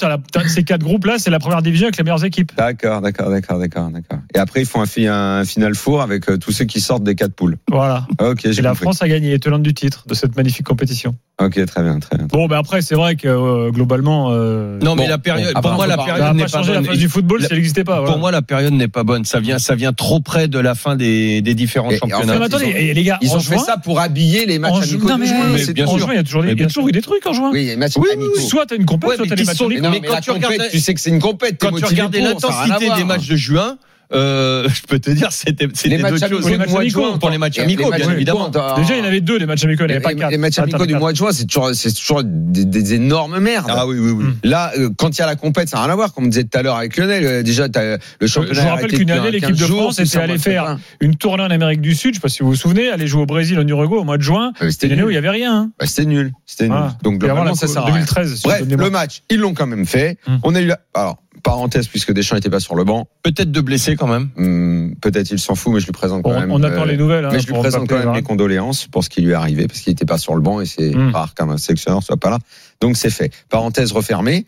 ces 0.47 0.65
quatre 0.65 0.83
groupes-là, 0.83 1.15
c'est 1.19 1.31
la 1.31 1.39
première 1.39 1.63
division 1.63 1.87
avec 1.87 1.97
les 1.97 2.05
meilleures 2.05 2.25
équipes. 2.25 2.53
d'accord, 2.57 3.01
d'accord, 3.01 3.31
d'accord, 3.31 3.59
d'accord, 3.59 3.89
d'accord. 3.91 4.19
Et 4.35 4.39
après, 4.39 4.61
ils 4.63 4.67
font 4.67 4.83
un, 4.83 5.09
un 5.41 5.45
final 5.45 5.75
four 5.75 6.03
avec 6.03 6.29
euh, 6.29 6.37
tous 6.39 6.53
ceux 6.53 6.65
qui 6.65 6.81
sortent 6.81 7.05
des 7.05 7.15
quatre 7.15 7.35
poules. 7.35 7.57
Voilà. 7.71 8.07
Ok, 8.21 8.45
Et 8.47 8.53
la. 8.63 8.75
France 8.75 9.03
a 9.03 9.09
gagné, 9.09 9.39
tenante 9.39 9.63
du 9.63 9.75
titre 9.75 10.05
de 10.09 10.15
cette 10.15 10.37
magnifique 10.37 10.67
compétition. 10.67 11.15
Ok, 11.41 11.65
très 11.67 11.83
bien, 11.83 11.99
très 11.99 12.17
bien. 12.19 12.27
Bon, 12.29 12.47
ben 12.47 12.59
après, 12.59 12.83
c'est 12.83 12.95
vrai 12.95 13.17
que 13.17 13.29
euh, 13.29 13.71
globalement. 13.71 14.29
euh, 14.33 14.79
Non, 14.81 14.95
mais 14.97 15.05
Bon, 15.05 15.09
la 15.09 15.19
période, 15.19 15.55
bon, 15.55 15.61
pour 15.61 15.71
ah, 15.73 15.77
moi, 15.77 15.87
la 15.87 15.97
période 15.97 16.37
n'est 16.37 16.45
pas 16.47 16.63
bonne. 16.63 16.97
du 16.97 17.09
football 17.09 17.41
si 17.41 17.49
elle 17.51 17.57
n'existait 17.57 17.85
pas. 17.85 18.05
Pour 18.05 18.19
moi, 18.19 18.31
la 18.31 18.43
période 18.43 18.73
n'est 18.73 18.89
pas 18.89 19.03
bonne. 19.05 19.25
Ça 19.25 19.41
vient, 19.41 19.59
ça 19.59 19.75
vient 19.75 19.93
trop 19.93 20.21
près 20.21 20.42
de 20.49 20.59
la 20.59 20.75
fin 20.75 20.97
des, 20.97 21.41
des 21.43 21.55
différents 21.55 21.91
Et- 21.91 21.99
championnats. 21.99 22.25
Non, 22.27 22.33
mais 22.33 22.39
ils 22.41 22.45
attendez, 22.47 22.65
ont- 22.67 22.77
et 22.77 22.95
les 22.95 23.03
gars, 23.05 23.19
Ils 23.23 23.31
en 23.31 23.37
ont 23.37 23.39
juin, 23.41 23.59
fait 23.59 23.65
ça 23.65 23.77
pour 23.77 24.01
habiller 24.01 24.47
les 24.47 24.59
matchs 24.59 24.83
amicaux 24.83 25.09
non, 25.09 25.15
du 25.17 25.21
mais, 25.23 25.73
bien 25.73 25.87
en 25.87 25.91
sûr. 25.91 25.99
juin, 26.01 26.13
il 26.13 26.17
y 26.17 26.19
a 26.19 26.23
toujours 26.25 26.43
des, 26.43 26.47
Mais 26.49 26.53
il 26.53 26.59
y 26.59 26.61
a 26.63 26.65
bien 26.65 26.67
toujours 26.69 26.89
eu 26.89 26.93
des 26.93 27.03
trucs 27.03 27.27
en 27.27 27.33
juin. 27.33 27.51
Oui, 27.53 27.61
il 27.63 27.65
y 27.67 27.69
a 27.69 27.73
les 27.73 27.77
matchs 27.77 27.93
Oui, 27.97 28.05
oui, 28.09 28.15
amicaux. 28.15 28.33
oui. 28.37 28.43
Soit 28.47 28.67
t'as 28.67 28.77
une 28.77 28.85
compète, 28.85 29.11
Ouais, 29.11 29.17
soit 29.17 29.27
t'as 29.27 29.35
des 29.37 29.43
qui 29.43 29.47
matchs 29.47 29.57
sont- 29.57 29.65
amicaux. 29.67 29.81
Mais 29.83 29.89
non, 29.89 29.95
Mais 29.95 30.01
mais 30.01 30.09
quand 30.09 30.21
tu 30.21 30.31
regardes- 30.31 30.69
tu 30.71 30.79
sais 30.81 30.95
que 30.95 31.01
c'est 31.01 31.11
une 31.11 31.19
compète. 31.21 31.57
Quand 31.61 31.71
tu 31.73 31.85
à 31.85 32.09
l'intensité 32.21 32.91
des 32.97 33.05
matchs 33.05 33.27
de 33.29 33.37
juin, 33.37 33.77
euh, 34.15 34.69
je 34.75 34.83
peux 34.83 34.99
te 34.99 35.11
dire, 35.11 35.33
c'était 35.33 35.69
c'était 35.73 35.97
Les 35.97 36.03
matchs 36.03 36.23
amicaux 36.23 36.49
les 36.49 36.59
matchs 36.59 36.93
pour 37.21 37.31
les 37.31 37.39
matchs 37.39 37.59
amicaux, 37.59 37.91
bien 37.91 38.11
évidemment. 38.11 38.49
Déjà, 38.49 38.95
il 38.97 38.99
y 38.99 39.03
en 39.03 39.05
avait 39.05 39.21
deux, 39.21 39.39
les 39.39 39.47
matchs 39.47 39.65
amicaux, 39.65 39.85
il 39.85 39.89
n'y 39.89 39.93
Les, 39.93 39.97
avait 39.97 40.03
pas 40.03 40.15
quatre. 40.15 40.31
les 40.31 40.39
matchs 40.39 40.59
amicaux 40.59 40.83
as 40.83 40.87
du 40.87 40.95
mois 40.95 41.13
de 41.13 41.17
juin, 41.17 41.31
c'est 41.33 41.47
toujours, 41.47 41.71
c'est 41.75 41.93
toujours 41.93 42.23
des, 42.25 42.65
des 42.65 42.95
énormes 42.95 43.39
merdes. 43.39 43.67
Ah 43.71 43.87
oui, 43.87 43.99
oui, 43.99 44.11
oui. 44.11 44.25
Mm. 44.25 44.35
Là, 44.45 44.73
euh, 44.79 44.91
quand 44.97 45.17
il 45.17 45.21
y 45.21 45.23
a 45.23 45.27
la 45.27 45.37
compète, 45.37 45.69
ça 45.69 45.77
n'a 45.79 45.85
rien 45.85 45.93
à 45.93 45.97
voir. 45.97 46.13
Comme 46.13 46.25
on 46.25 46.29
disait 46.29 46.45
tout 46.45 46.59
à 46.59 46.63
l'heure 46.63 46.77
avec 46.77 46.97
Lionel, 46.97 47.25
euh, 47.25 47.43
déjà, 47.43 47.69
t'as 47.69 47.97
le 48.21 48.27
championnat. 48.27 48.55
je 48.55 48.61
vous 48.61 48.67
a 48.69 48.71
rappelle 48.75 48.93
qu'une 48.93 49.11
année, 49.11 49.31
l'équipe 49.31 49.49
15 49.57 49.59
de 49.59 49.65
France 49.67 49.99
était 49.99 50.19
allée 50.19 50.39
faire 50.39 50.79
une 51.01 51.17
tournée 51.17 51.43
en 51.45 51.51
Amérique 51.51 51.81
du 51.81 51.95
Sud, 51.95 52.03
je 52.03 52.09
ne 52.11 52.15
sais 52.15 52.21
pas 52.21 52.29
si 52.29 52.43
vous 52.43 52.51
vous 52.51 52.57
souvenez, 52.57 52.91
aller 52.91 53.07
jouer 53.07 53.23
au 53.23 53.27
Brésil, 53.27 53.59
en 53.59 53.67
Uruguay 53.67 53.97
au 53.97 54.05
mois 54.05 54.19
de 54.19 54.23
juin. 54.23 54.53
Euh, 54.61 54.71
C'était 54.71 54.73
C'était 54.73 54.87
une 54.89 54.93
année 54.95 55.03
où 55.03 55.11
il 55.11 55.15
nul. 55.15 55.23
n'y 55.23 55.29
avait 55.29 55.31
rien. 55.37 55.55
hein. 55.55 55.71
Bah, 55.79 55.87
C'était 55.87 56.07
nul. 56.07 56.33
C'était 56.47 56.69
nul. 56.69 56.79
Donc, 57.03 57.19
globalement, 57.19 57.55
ça 57.55 57.67
sert 57.67 57.83
à 57.83 57.87
rien. 57.87 57.95
2013, 57.95 58.35
si 58.37 58.43
Bref, 58.43 58.63
le 58.69 58.91
match, 58.91 59.23
ils 59.31 59.39
l'ont 59.39 59.55
quand 59.55 59.67
même 59.67 59.87
fait. 59.87 60.19
Mm. 60.27 60.37
On 60.43 60.55
a 60.55 60.61
eu 60.61 60.73
alors, 60.95 61.22
parenthèse, 61.43 61.89
puisque 61.89 62.13
Deschamps 62.13 62.37
n'était 62.37 62.51
pas 62.51 62.61
sur 62.61 62.75
le 62.75 62.85
banc, 62.85 63.09
Peut-être 63.23 63.51
de 63.51 63.61
blessés 63.61 63.97
quand 63.97 64.07
même. 64.07 64.29
hum, 64.37 64.95
peut-être 65.01 65.31
il 65.31 65.39
s'en 65.39 65.55
fout, 65.55 65.73
mais 65.75 65.81
je 65.81 65.87
lui 65.87 65.93
présente 65.93 66.23
quand 66.23 66.39
même. 66.39 66.51
on 66.53 66.63
attend 66.63 66.83
euh, 66.83 66.87
les 66.87 66.97
nouvelles. 66.97 67.25
hein, 67.25 67.31
Mais 67.33 67.41
je 67.41 67.47
lui 67.47 67.55
présente 67.55 67.89
quand 67.89 67.95
même 67.97 68.05
voilà. 68.05 68.19
mes 68.19 68.23
condoléances 68.23 68.87
pour 68.87 69.03
ce 69.05 69.09
qui 69.11 69.21
lui 69.23 69.33
est 69.33 69.35
arrivé, 69.35 69.67
parce 69.67 69.81
qu'il 69.81 69.91
n'était 69.91 70.05
pas 70.07 70.19
sur 70.19 70.35
le 70.35 70.41
banc 70.41 70.61
et 70.61 70.67
c'est 70.67 70.91
Mm. 70.95 71.11
rare 71.15 71.35
qu'un 71.35 71.57
sélectionneur 71.59 72.03
soit 72.03 72.17
pas 72.17 72.31
là. 72.31 72.39
Donc 72.81 72.97
c'est 72.97 73.11
fait. 73.11 73.31
Parenthèse 73.49 73.93
refermée. 73.93 74.47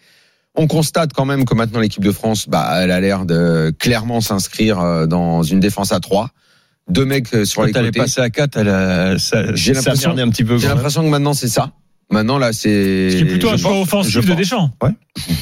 On 0.56 0.66
constate 0.68 1.12
quand 1.12 1.24
même 1.24 1.44
que 1.44 1.54
maintenant 1.54 1.80
l'équipe 1.80 2.04
de 2.04 2.12
France, 2.12 2.48
bah, 2.48 2.76
elle 2.80 2.92
a 2.92 3.00
l'air 3.00 3.26
de 3.26 3.72
clairement 3.78 4.20
s'inscrire 4.20 4.78
euh, 4.80 5.06
dans 5.06 5.42
une 5.42 5.58
défense 5.58 5.90
à 5.92 5.98
trois. 6.00 6.30
Deux 6.88 7.04
mecs 7.06 7.32
euh, 7.34 7.44
sur 7.44 7.62
Quand 7.62 7.66
les 7.66 7.72
elle 7.76 7.84
est 7.86 7.88
côtés. 7.88 7.98
passée 8.00 8.20
à 8.20 8.30
4, 8.30 8.56
elle 8.58 8.68
a, 8.68 9.18
ça, 9.18 9.54
J'ai 9.54 9.74
ça 9.74 9.80
l'impression- 9.80 10.16
un 10.16 10.28
petit 10.30 10.44
peu. 10.44 10.58
J'ai 10.58 10.68
quand 10.68 10.74
l'impression 10.74 11.02
que 11.02 11.08
maintenant 11.08 11.32
c'est 11.34 11.48
ça. 11.48 11.72
Maintenant 12.14 12.38
là 12.38 12.52
c'est. 12.52 13.10
Ce 13.10 13.16
qui 13.16 13.22
est 13.22 13.26
plutôt 13.26 13.50
un 13.50 13.56
choix 13.56 13.72
pense- 13.72 13.82
offensif 13.82 14.12
je 14.14 14.20
de 14.20 14.34
Deschamps. 14.34 14.70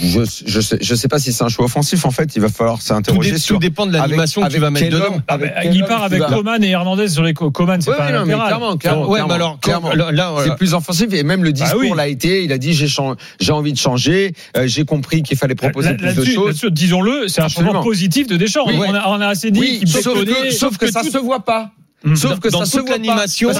Je, 0.02 0.20
je 0.46 0.61
sais, 0.61 0.78
je 0.80 0.94
sais 0.94 1.08
pas 1.08 1.18
si 1.18 1.32
c'est 1.32 1.44
un 1.44 1.48
choix 1.48 1.64
offensif. 1.64 2.04
En 2.04 2.11
fait, 2.11 2.35
il 2.37 2.42
va 2.42 2.48
falloir 2.48 2.78
Tout, 2.78 2.85
s'interroger 2.85 3.32
dé- 3.32 3.38
sur. 3.38 3.56
tout 3.56 3.61
dépend 3.61 3.87
de 3.87 3.92
l'animation 3.92 4.42
que 4.42 4.52
tu 4.52 4.58
vas 4.58 4.70
mettre 4.70 4.90
dedans. 4.90 5.04
homme- 5.14 5.22
Ah, 5.28 5.38
bah, 5.38 5.46
il 5.64 5.85
part 5.85 6.02
avec 6.02 6.22
Coman 6.26 6.62
et 6.62 6.68
Hernandez 6.70 7.08
sur 7.08 7.22
les 7.22 7.32
co- 7.35 7.50
Coman, 7.50 7.80
c'est 7.80 7.90
Ouais, 7.90 7.96
pas 7.96 8.04
un 8.08 8.24
mais 8.24 8.35
clairement, 8.35 8.76
clairement. 8.76 9.08
Ouais, 9.08 9.20
alors, 9.20 9.58
clairement. 9.61 9.92
là, 9.94 10.35
C'est 10.44 10.56
plus 10.56 10.74
offensif 10.74 11.12
et 11.12 11.22
même 11.22 11.44
le 11.44 11.52
discours 11.52 11.80
Bah 11.80 11.87
oui. 11.90 11.96
l'a 11.96 12.08
été. 12.08 12.44
Il 12.44 12.52
a 12.52 12.58
dit 12.58 12.72
j'ai 12.74 13.52
envie 13.52 13.72
de 13.72 13.78
changer. 13.78 14.32
euh, 14.56 14.66
j'ai 14.66 14.85
compris 14.85 15.22
qu'il 15.22 15.37
fallait 15.37 15.54
proposer 15.54 15.90
Là- 15.90 15.94
plus 15.94 16.06
de 16.14 16.20
là-dessus- 16.20 16.35
choses. 16.35 16.64
Disons-le, 16.70 17.28
c'est 17.28 17.40
un 17.42 17.48
changement 17.48 17.82
positif 17.82 18.26
de 18.26 18.37
Deschamps. 18.37 18.64
On, 18.66 19.20
a, 19.20 19.26
assez 19.26 19.50
dit 19.50 19.82
sauf 19.87 20.04
peut 20.14 20.20
que, 20.20 20.24
donner- 20.24 20.50
sauf 20.50 20.76
que 20.78 20.90
ça 20.90 21.02
se 21.02 21.18
voit 21.18 21.44
pas. 21.44 21.70
Hum. 22.04 22.16
Sauf 22.16 22.40
que 22.40 22.48
Dans 22.48 22.60
ça 22.60 22.66
se 22.66 22.78
toute 22.78 22.88
l'animation. 22.90 23.50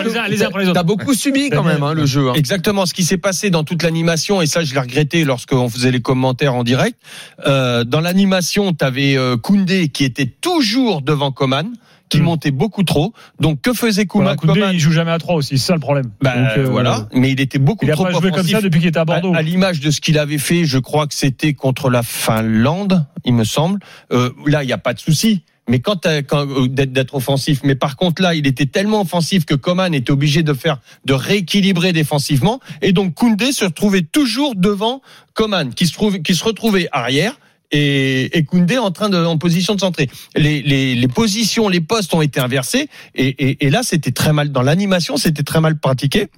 T'as 0.72 0.83
beaucoup 0.83 1.14
subi 1.14 1.50
quand 1.50 1.62
même 1.62 1.83
hein, 1.83 1.94
le 1.94 2.07
jeu. 2.07 2.31
hein. 2.31 2.35
Exactement. 2.35 2.87
Ce 2.87 2.94
qui 2.94 3.05
s'est 3.05 3.18
passé 3.18 3.50
dans 3.50 3.64
toute 3.64 3.83
l'animation, 3.83 4.42
et 4.42 4.46
ça, 4.46 4.64
je 4.64 4.74
l'ai 4.74 4.81
regretté 4.81 5.24
lorsqu'on 5.24 5.68
faisait 5.68 5.90
les 5.90 6.00
commentaires 6.00 6.55
en 6.55 6.64
direct. 6.64 6.98
Euh, 7.46 7.85
dans 7.85 8.00
l'animation, 8.00 8.72
tu 8.72 8.85
avais 8.85 9.16
Koundé 9.42 9.88
qui 9.88 10.05
était 10.05 10.26
toujours 10.26 11.02
devant 11.02 11.31
Coman, 11.33 11.70
qui 12.09 12.20
Mm. 12.20 12.24
montait 12.24 12.50
beaucoup 12.50 12.83
trop. 12.83 13.12
Donc, 13.40 13.61
que 13.62 13.72
faisait 13.72 14.07
Voilà, 14.12 14.33
Kouma- 14.35 14.37
Koundé, 14.37 14.61
Coman 14.61 14.74
il 14.74 14.81
joue 14.81 14.92
jamais 14.92 15.12
à 15.12 15.18
3 15.18 15.37
aussi, 15.37 15.57
c'est 15.57 15.66
ça 15.68 15.74
le 15.74 15.81
problème. 15.81 16.11
Bah, 16.20 16.35
Donc, 16.37 16.59
euh, 16.59 16.64
Voilà. 16.68 17.09
Mais 17.14 17.31
il 17.31 17.40
était 17.40 17.59
beaucoup 17.59 17.87
Il 17.87 17.90
a 17.90 17.94
trop 17.94 18.05
pas 18.05 18.11
joué 18.12 18.31
comme 18.31 18.46
ça 18.46 18.61
depuis 18.61 18.81
qu'il 18.81 18.88
était 18.90 18.98
à 18.98 19.05
Bordeaux. 19.07 19.33
À, 19.35 19.38
à 19.38 19.42
l'image 19.42 19.81
de 19.81 19.90
ce 19.90 20.00
qu'il 20.00 20.18
avait 20.18 20.37
fait, 20.38 20.64
je 20.66 20.78
crois 20.78 21.07
que 21.07 21.14
c'était 21.14 21.55
contre 21.55 21.88
la 21.90 22.02
Finlande, 22.02 23.07
il 23.24 23.33
me 23.35 23.44
semble. 23.44 23.81
Euh, 24.12 24.31
là, 24.46 24.62
il 24.62 24.66
n'y 24.66 24.72
a 24.74 24.78
pas 24.78 24.92
de 24.94 24.98
souci. 24.98 25.42
Mais 25.68 25.79
quand, 25.79 26.07
quand 26.27 26.48
euh, 26.48 26.66
d'être 26.68 27.14
offensif, 27.14 27.61
mais 27.62 27.75
par 27.75 27.96
contre 27.96 28.20
là, 28.20 28.35
il 28.35 28.46
était 28.46 28.66
tellement 28.66 29.03
offensif 29.03 29.44
que 29.44 29.55
Coman 29.55 29.94
était 29.94 30.11
obligé 30.11 30.42
de 30.42 30.53
faire 30.55 30.81
de 31.05 31.12
rééquilibrer 31.12 31.92
défensivement, 31.92 32.61
et 32.81 32.92
donc 32.92 33.14
Koundé 33.14 33.53
se 33.53 33.64
retrouvait 33.64 34.03
toujours 34.03 34.55
devant 34.57 35.03
Coman, 35.35 35.72
qui 35.72 35.87
se 35.87 35.92
trouve, 35.92 36.20
qui 36.20 36.35
se 36.35 36.44
retrouvait 36.44 36.88
arrière. 36.92 37.38
Et, 37.75 38.37
et 38.37 38.44
Koundé 38.44 38.77
en 38.77 38.90
train 38.90 39.09
de 39.09 39.16
en 39.16 39.38
position 39.38 39.75
de 39.75 39.81
centrer. 39.81 40.11
Les, 40.37 40.61
les, 40.61 40.94
les 40.94 41.09
positions, 41.09 41.70
les 41.70 41.81
postes 41.81 42.12
ont 42.12 42.20
été 42.20 42.38
inversés 42.38 42.90
et, 43.14 43.29
et, 43.29 43.64
et 43.64 43.70
là 43.70 43.83
c'était 43.83 44.11
très 44.12 44.35
mal 44.35 44.53
dans 44.53 44.61
l'animation, 44.61 45.16
c'était 45.16 45.42
très 45.42 45.62
mal 45.62 45.79
pratiqué. 45.79 46.29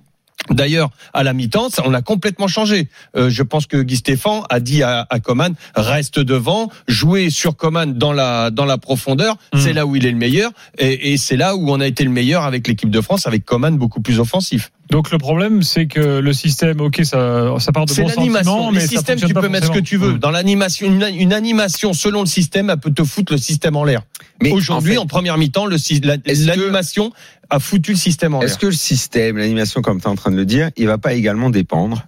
D'ailleurs, 0.50 0.90
à 1.14 1.22
la 1.22 1.32
mi-temps, 1.32 1.68
on 1.84 1.94
a 1.94 2.02
complètement 2.02 2.48
changé. 2.48 2.88
Euh, 3.16 3.30
je 3.30 3.42
pense 3.42 3.66
que 3.66 3.78
Guy 3.78 3.96
Stéphane 3.96 4.42
a 4.50 4.60
dit 4.60 4.82
à, 4.82 5.06
à 5.08 5.18
Coman 5.18 5.54
reste 5.74 6.18
devant, 6.18 6.70
jouez 6.86 7.30
sur 7.30 7.56
Coman 7.56 7.94
dans 7.94 8.12
la 8.12 8.50
dans 8.50 8.66
la 8.66 8.76
profondeur. 8.76 9.36
Mm. 9.54 9.58
C'est 9.58 9.72
là 9.72 9.86
où 9.86 9.96
il 9.96 10.04
est 10.04 10.10
le 10.10 10.18
meilleur, 10.18 10.52
et, 10.78 11.12
et 11.12 11.16
c'est 11.16 11.36
là 11.36 11.56
où 11.56 11.70
on 11.70 11.80
a 11.80 11.86
été 11.86 12.04
le 12.04 12.10
meilleur 12.10 12.42
avec 12.42 12.68
l'équipe 12.68 12.90
de 12.90 13.00
France, 13.00 13.26
avec 13.26 13.44
Coman 13.44 13.76
beaucoup 13.78 14.00
plus 14.00 14.20
offensif. 14.20 14.70
Donc 14.90 15.10
le 15.10 15.18
problème, 15.18 15.62
c'est 15.62 15.86
que 15.86 16.18
le 16.18 16.32
système, 16.32 16.80
ok, 16.80 17.00
ça, 17.04 17.54
ça 17.58 17.72
part 17.72 17.86
de 17.86 17.90
C'est 17.90 18.02
bons 18.02 18.08
l'animation. 18.08 18.50
sentiments, 18.52 18.70
Les 18.70 18.74
mais 18.76 18.80
ça 18.82 18.86
systèmes, 18.88 19.18
fonctionne 19.18 19.28
tu 19.28 19.46
peux 19.46 19.48
mettre 19.48 19.66
ce 19.68 19.72
que 19.72 19.78
tu 19.80 19.96
veux. 19.96 20.18
Dans 20.18 20.30
l'animation, 20.30 20.86
une, 20.86 21.02
une 21.18 21.32
animation 21.32 21.92
selon 21.94 22.20
le 22.20 22.26
système, 22.26 22.68
elle 22.70 22.78
peut 22.78 22.92
te 22.92 23.02
foutre 23.02 23.32
le 23.32 23.38
système 23.38 23.76
en 23.76 23.84
l'air. 23.84 24.02
Mais 24.42 24.52
Aujourd'hui, 24.52 24.98
en 24.98 25.06
première 25.06 25.38
mi-temps, 25.38 25.66
le 25.66 25.76
la- 26.04 26.16
l'animation 26.26 27.12
a 27.50 27.58
foutu 27.60 27.92
le 27.92 27.96
système 27.96 28.34
en 28.34 28.40
l'air. 28.40 28.48
Est-ce 28.48 28.58
que 28.58 28.66
le 28.66 28.72
système, 28.72 29.38
l'animation, 29.38 29.80
comme 29.80 30.00
tu 30.00 30.04
es 30.06 30.10
en 30.10 30.16
train 30.16 30.30
de 30.30 30.36
le 30.36 30.44
dire, 30.44 30.70
il 30.76 30.86
va 30.86 30.98
pas 30.98 31.14
également 31.14 31.50
dépendre 31.50 32.06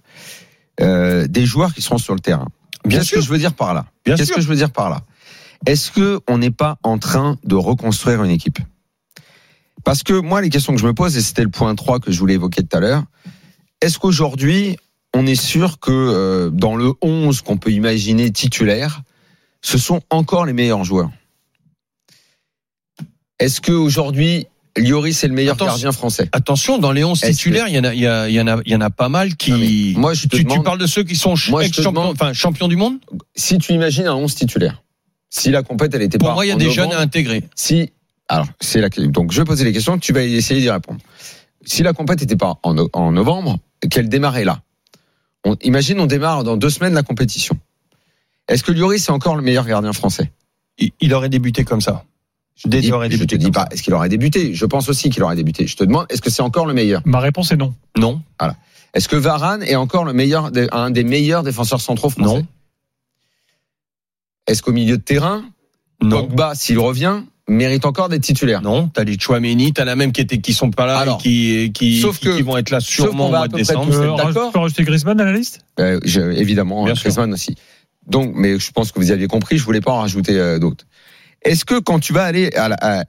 euh, 0.79 1.27
des 1.27 1.45
joueurs 1.45 1.73
qui 1.73 1.81
seront 1.81 1.97
sur 1.97 2.13
le 2.13 2.19
terrain? 2.19 2.47
Bien 2.85 2.99
Qu'est-ce 2.99 3.09
sûr. 3.09 3.17
que 3.17 3.23
je 3.25 3.29
veux 3.29 3.39
dire 3.39 3.53
par 3.53 3.73
là? 3.73 3.85
Bien 4.05 4.15
Qu'est-ce 4.15 4.31
que 4.33 4.39
je 4.41 4.47
veux 4.47 4.55
dire 4.55 4.71
par 4.71 4.89
là? 4.89 5.01
Est-ce 5.65 5.91
que 5.91 6.19
on 6.29 6.37
n'est 6.37 6.51
pas 6.51 6.77
en 6.83 6.99
train 6.99 7.37
de 7.43 7.55
reconstruire 7.55 8.23
une 8.23 8.29
équipe? 8.31 8.59
Parce 9.83 10.03
que 10.03 10.13
moi, 10.13 10.41
les 10.41 10.49
questions 10.49 10.73
que 10.73 10.79
je 10.81 10.85
me 10.85 10.93
pose, 10.93 11.15
et 11.17 11.21
c'était 11.21 11.43
le 11.43 11.49
point 11.49 11.73
3 11.75 11.99
que 11.99 12.11
je 12.11 12.19
voulais 12.19 12.33
évoquer 12.35 12.63
tout 12.63 12.75
à 12.75 12.79
l'heure, 12.79 13.03
est-ce 13.81 13.99
qu'aujourd'hui, 13.99 14.77
on 15.13 15.25
est 15.25 15.35
sûr 15.35 15.79
que 15.79 15.91
euh, 15.91 16.49
dans 16.49 16.75
le 16.75 16.93
11 17.01 17.41
qu'on 17.41 17.57
peut 17.57 17.71
imaginer 17.71 18.31
titulaire, 18.31 19.01
ce 19.61 19.77
sont 19.77 20.01
encore 20.09 20.45
les 20.45 20.53
meilleurs 20.53 20.83
joueurs? 20.83 21.09
Est-ce 23.39 23.61
qu'aujourd'hui, 23.61 24.47
Lloris 24.77 25.23
est 25.23 25.27
le 25.27 25.33
meilleur 25.33 25.53
Attention. 25.55 25.73
gardien 25.73 25.91
français? 25.91 26.29
Attention, 26.31 26.77
dans 26.79 26.91
les 26.91 27.03
11 27.03 27.23
Est-ce 27.23 27.31
titulaires, 27.37 27.67
il 27.67 27.75
y 27.75 27.79
en 27.79 27.83
a, 27.83 27.93
il 27.93 27.99
y, 28.01 28.07
a, 28.07 28.29
il 28.29 28.35
y 28.35 28.41
en 28.41 28.47
a, 28.47 28.57
il 28.65 28.71
y 28.71 28.75
en 28.75 28.81
a 28.81 28.89
pas 28.89 29.09
mal 29.09 29.35
qui. 29.35 29.93
Moi, 29.97 30.13
je 30.13 30.23
te 30.23 30.35
tu, 30.35 30.37
tu 30.37 30.43
demande- 30.43 30.63
parles 30.65 30.79
de 30.79 30.87
ceux 30.87 31.03
qui 31.03 31.15
sont 31.15 31.35
Moi, 31.49 31.67
demande- 31.67 32.11
enfin 32.13 32.33
champions 32.33 32.67
du 32.67 32.75
monde? 32.75 32.97
Si 33.35 33.57
tu 33.59 33.73
imagines 33.73 34.07
un 34.07 34.15
11 34.15 34.33
titulaire, 34.35 34.83
si 35.29 35.51
la 35.51 35.61
compète, 35.63 35.93
elle 35.93 36.01
était 36.01 36.17
Pour 36.17 36.29
pas 36.29 36.33
moi, 36.33 36.45
il 36.45 36.49
y 36.49 36.51
a 36.51 36.55
des 36.55 36.65
novembre, 36.65 36.91
jeunes 36.91 36.99
à 36.99 37.01
intégrer. 37.01 37.43
Si, 37.55 37.91
alors, 38.29 38.47
c'est 38.59 38.81
la 38.81 38.89
Donc, 38.89 39.31
je 39.31 39.41
vais 39.41 39.45
poser 39.45 39.63
les 39.65 39.73
questions, 39.73 39.97
tu 39.97 40.11
vas 40.13 40.23
essayer 40.23 40.59
d'y 40.61 40.69
répondre. 40.69 40.99
Si 41.65 41.83
la 41.83 41.93
compète 41.93 42.21
n'était 42.21 42.35
pas 42.35 42.59
en, 42.63 42.73
no- 42.73 42.89
en 42.93 43.11
novembre, 43.11 43.57
qu'elle 43.89 44.09
démarrait 44.09 44.43
là. 44.45 44.61
On, 45.45 45.55
imagine, 45.61 45.99
on 45.99 46.05
démarre 46.07 46.43
dans 46.43 46.57
deux 46.57 46.69
semaines 46.69 46.93
la 46.93 47.03
compétition. 47.03 47.57
Est-ce 48.47 48.63
que 48.63 48.71
Lloris 48.71 49.07
est 49.07 49.11
encore 49.11 49.35
le 49.35 49.41
meilleur 49.41 49.65
gardien 49.65 49.93
français? 49.93 50.31
Il, 50.77 50.91
il 50.99 51.13
aurait 51.13 51.29
débuté 51.29 51.63
comme 51.63 51.81
ça. 51.81 52.03
Je, 52.55 52.69
Je 52.71 52.77
il 52.77 52.93
aurait 52.93 53.07
je 53.09 53.17
te 53.17 53.17
débuté 53.19 53.37
dis 53.37 53.51
pas, 53.51 53.67
est-ce 53.71 53.83
qu'il 53.83 53.93
aurait 53.93 54.09
débuté 54.09 54.53
Je 54.53 54.65
pense 54.65 54.89
aussi 54.89 55.09
qu'il 55.09 55.21
aurait 55.23 55.35
débuté. 55.35 55.67
Je 55.67 55.75
te 55.75 55.83
demande, 55.83 56.05
est-ce 56.09 56.21
que 56.21 56.29
c'est 56.29 56.41
encore 56.41 56.65
le 56.65 56.73
meilleur? 56.73 57.01
Ma 57.05 57.19
réponse 57.19 57.51
est 57.51 57.57
non. 57.57 57.75
Non, 57.97 58.21
Est-ce 58.93 59.07
que 59.07 59.15
Varane 59.15 59.61
est 59.63 59.75
encore 59.75 60.05
le 60.05 60.13
meilleur, 60.13 60.51
un 60.71 60.89
des 60.89 61.03
meilleurs 61.03 61.43
défenseurs 61.43 61.81
centraux 61.81 62.09
français? 62.09 62.39
Non, 62.41 62.47
Est-ce 64.47 64.61
qu'au 64.63 64.71
milieu 64.71 64.97
de 64.97 65.01
terrain, 65.03 65.45
non. 66.01 66.25
Pogba, 66.25 66.55
s'il 66.55 66.79
revient, 66.79 67.21
mérite 67.47 67.85
encore 67.85 68.09
d'être 68.09 68.23
titulaire 68.23 68.61
Non, 68.61 68.87
t'as 68.89 69.03
les 69.03 69.17
Chouameni, 69.19 69.71
t'as 69.73 69.85
la 69.85 69.95
même 69.95 70.11
qui 70.11 70.21
étaient, 70.21 70.39
qui 70.39 70.53
sont 70.53 70.69
pas 70.71 70.85
là 70.85 70.97
Alors, 70.99 71.19
et 71.19 71.23
qui, 71.23 71.71
qui, 71.73 72.01
sauf 72.01 72.19
qui, 72.19 72.25
que- 72.25 72.35
qui 72.37 72.41
vont 72.41 72.57
être 72.57 72.69
là 72.69 72.79
sauf 72.79 72.89
sûrement 72.89 73.23
qu'on 73.25 73.29
au 73.29 73.31
va 73.31 73.37
mois 73.39 73.47
de 73.47 73.55
décembre. 73.57 74.17
d'accord 74.17 74.47
tu 74.47 74.53
peux 74.53 74.59
rajouter 74.59 74.83
Griezmann 74.83 75.19
à 75.21 75.25
la 75.25 75.31
liste? 75.33 75.59
Euh, 75.79 75.99
je- 76.03 76.21
évidemment, 76.21 76.83
Bien 76.83 76.93
hein, 76.93 76.95
sûr. 76.95 77.03
Griezmann 77.05 77.33
aussi. 77.33 77.55
Donc, 78.05 78.31
mais 78.35 78.57
je 78.59 78.71
pense 78.71 78.91
que 78.91 78.99
vous 78.99 79.11
aviez 79.11 79.27
compris, 79.27 79.57
je 79.57 79.63
voulais 79.63 79.81
pas 79.81 79.91
en 79.91 79.99
rajouter 80.01 80.37
euh, 80.37 80.59
d'autres. 80.59 80.85
Est-ce 81.43 81.65
que 81.65 81.79
quand 81.79 81.99
tu 81.99 82.13
vas 82.13 82.23
aller 82.23 82.51
à, 82.55 82.69
la- 82.69 82.77
à- 82.81 83.03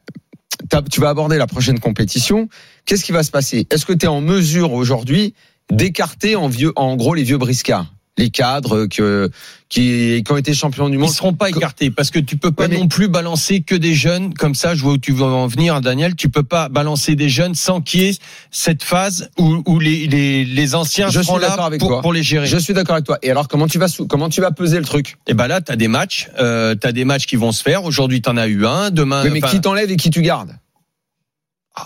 tu 0.90 1.00
vas 1.00 1.08
aborder 1.10 1.38
la 1.38 1.46
prochaine 1.46 1.78
compétition, 1.78 2.48
qu'est-ce 2.84 3.04
qui 3.04 3.12
va 3.12 3.22
se 3.22 3.30
passer? 3.30 3.66
Est-ce 3.70 3.86
que 3.86 3.92
tu 3.92 4.06
es 4.06 4.08
en 4.08 4.20
mesure 4.20 4.72
aujourd'hui 4.72 5.34
d'écarter 5.70 6.34
en 6.36 6.48
vieux, 6.48 6.72
en 6.76 6.96
gros 6.96 7.14
les 7.14 7.22
vieux 7.22 7.38
briscards, 7.38 7.92
les 8.18 8.30
cadres 8.30 8.86
que, 8.86 9.30
qui, 9.68 10.22
qui 10.24 10.32
ont 10.32 10.36
été 10.36 10.52
champions 10.52 10.88
du 10.88 10.96
Ils 10.96 11.00
monde 11.00 11.10
seront 11.10 11.32
pas 11.32 11.48
écartés 11.48 11.90
parce 11.90 12.10
que 12.10 12.18
tu 12.18 12.36
peux 12.36 12.50
pas 12.52 12.64
Ouais, 12.64 12.68
mais- 12.68 12.78
non 12.78 12.88
plus 12.88 13.08
balancer 13.08 13.60
que 13.62 13.74
des 13.74 13.94
jeunes 13.94 14.34
comme 14.34 14.54
ça. 14.54 14.74
Je 14.74 14.82
vois 14.82 14.92
où 14.94 14.98
tu 14.98 15.12
veux 15.12 15.24
en 15.24 15.46
venir, 15.46 15.80
Daniel. 15.80 16.14
Tu 16.16 16.28
peux 16.28 16.42
pas 16.42 16.68
balancer 16.68 17.14
des 17.16 17.28
jeunes 17.28 17.54
sans 17.54 17.80
qu'il 17.80 18.02
y 18.02 18.04
ait 18.08 18.14
cette 18.50 18.82
phase 18.82 19.30
où, 19.38 19.62
où 19.66 19.78
les, 19.78 20.06
les, 20.06 20.44
les 20.44 20.74
anciens 20.74 21.08
Je 21.08 21.22
seront 21.22 21.38
là 21.38 21.52
avec 21.52 21.80
pour, 21.80 21.88
toi. 21.88 22.02
pour 22.02 22.12
les 22.12 22.22
gérer. 22.22 22.46
Je 22.46 22.58
suis 22.58 22.74
d'accord 22.74 22.94
avec 22.96 23.06
toi. 23.06 23.18
Et 23.22 23.30
alors, 23.30 23.48
comment 23.48 23.66
tu 23.68 23.78
vas, 23.78 23.86
comment 24.08 24.28
tu 24.28 24.40
vas 24.40 24.50
peser 24.50 24.78
le 24.78 24.84
truc? 24.84 25.16
Et 25.26 25.34
ben 25.34 25.46
là, 25.46 25.60
t'as 25.60 25.76
des 25.76 25.88
matchs, 25.88 26.28
euh, 26.40 26.74
t'as 26.74 26.92
des 26.92 27.04
matchs 27.04 27.26
qui 27.26 27.36
vont 27.36 27.52
se 27.52 27.62
faire. 27.62 27.84
Aujourd'hui, 27.84 28.20
t'en 28.20 28.36
as 28.36 28.48
eu 28.48 28.66
un. 28.66 28.90
Demain, 28.90 29.22
Oui, 29.24 29.30
Mais 29.32 29.40
qui 29.40 29.60
t'enlève 29.60 29.90
et 29.90 29.96
qui 29.96 30.10
tu 30.10 30.22
gardes? 30.22 30.52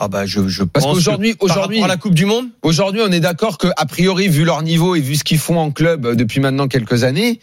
Ah 0.01 0.09
bah 0.09 0.27
je, 0.27 0.49
je 0.49 0.65
Parce 0.65 0.85
pense 0.87 0.95
qu'aujourd'hui, 0.95 1.35
aujourd'hui, 1.41 1.81
la 1.81 1.97
Coupe 1.97 2.15
du 2.15 2.25
Monde, 2.25 2.47
Aujourd'hui, 2.63 3.01
on 3.05 3.11
est 3.13 3.21
d'accord 3.21 3.59
que, 3.59 3.69
a 3.77 3.87
priori, 3.87 4.29
vu 4.29 4.45
leur 4.45 4.63
niveau 4.63 4.95
et 4.95 5.01
vu 5.01 5.17
ce 5.17 5.25
qu'ils 5.25 5.39
font 5.39 5.59
en 5.59 5.71
club 5.71 6.07
euh, 6.07 6.15
depuis 6.15 6.41
maintenant 6.41 6.69
quelques 6.69 7.05
années, 7.05 7.41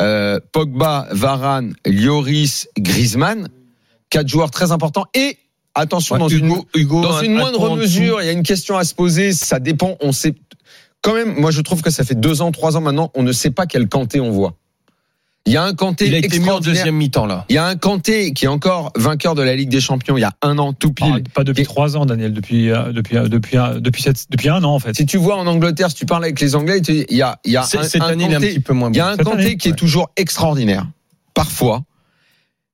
euh, 0.00 0.38
Pogba, 0.52 1.08
Varane, 1.10 1.74
Lloris, 1.86 2.68
Griezmann, 2.78 3.48
quatre 4.10 4.28
joueurs 4.28 4.50
très 4.50 4.72
importants. 4.72 5.06
Et 5.14 5.38
attention, 5.74 6.18
dans 6.18 6.28
une, 6.28 6.46
Hugo, 6.46 6.66
Hugo, 6.74 7.00
dans 7.02 7.16
un- 7.16 7.22
une 7.22 7.36
un 7.36 7.40
moindre 7.40 7.76
mesure, 7.76 8.20
il 8.22 8.26
y 8.26 8.28
a 8.28 8.32
une 8.32 8.42
question 8.42 8.76
à 8.76 8.84
se 8.84 8.94
poser. 8.94 9.32
Ça 9.32 9.58
dépend. 9.58 9.96
On 10.00 10.12
sait 10.12 10.34
quand 11.02 11.14
même. 11.14 11.34
Moi, 11.38 11.50
je 11.50 11.60
trouve 11.60 11.82
que 11.82 11.90
ça 11.90 12.04
fait 12.04 12.14
deux 12.14 12.42
ans, 12.42 12.52
trois 12.52 12.76
ans 12.76 12.80
maintenant, 12.80 13.10
on 13.14 13.22
ne 13.22 13.32
sait 13.32 13.50
pas 13.50 13.66
quel 13.66 13.88
Kanté 13.88 14.20
on 14.20 14.30
voit. 14.30 14.54
Il 15.46 15.52
y 15.52 15.56
a 15.56 15.62
un 15.62 15.74
Kanté 15.74 16.08
Il 16.08 16.14
a 16.14 16.18
été 16.18 16.40
mis 16.40 16.50
en 16.50 16.58
deuxième 16.60 16.96
mi-temps 16.96 17.24
là. 17.26 17.44
Il 17.48 17.54
y 17.54 17.58
a 17.58 17.66
un 17.66 17.76
Kanté 17.76 18.32
qui 18.32 18.46
est 18.46 18.48
encore 18.48 18.92
vainqueur 18.96 19.34
de 19.36 19.42
la 19.42 19.54
Ligue 19.54 19.68
des 19.68 19.80
Champions 19.80 20.16
il 20.16 20.20
y 20.20 20.24
a 20.24 20.32
un 20.42 20.58
an 20.58 20.72
tout 20.72 20.92
pile. 20.92 21.22
Ah, 21.24 21.30
Pas 21.34 21.44
depuis 21.44 21.62
Et- 21.62 21.64
trois 21.64 21.96
ans, 21.96 22.04
Daniel, 22.04 22.32
depuis 22.32 22.70
euh, 22.70 22.92
depuis 22.92 23.16
euh, 23.16 23.28
depuis 23.28 23.56
un- 23.56 23.78
depuis 23.78 24.02
cette- 24.02 24.30
depuis 24.30 24.48
un 24.48 24.64
an 24.64 24.74
en 24.74 24.78
fait. 24.80 24.96
Si 24.96 25.06
tu 25.06 25.18
vois 25.18 25.36
en 25.36 25.46
Angleterre, 25.46 25.88
si 25.90 25.94
tu 25.96 26.04
parles 26.06 26.24
avec 26.24 26.40
les 26.40 26.56
Anglais, 26.56 26.78
il 26.78 27.16
y 27.16 27.22
a, 27.22 27.38
il 27.44 27.52
y 27.52 27.56
a 27.56 27.62
C'est- 27.62 27.78
un, 27.78 27.82
Cette 27.84 28.02
un 28.02 28.06
année, 28.08 28.24
il 28.24 28.32
est 28.32 28.34
un 28.34 28.38
Kanté- 28.40 28.48
petit 28.54 28.60
peu 28.60 28.72
moins 28.72 28.90
Il 28.90 28.96
y 28.96 29.00
a 29.00 29.08
un 29.08 29.16
Kanté 29.16 29.30
année, 29.42 29.56
qui 29.56 29.68
est 29.68 29.76
toujours 29.76 30.10
extraordinaire, 30.16 30.86
parfois. 31.32 31.82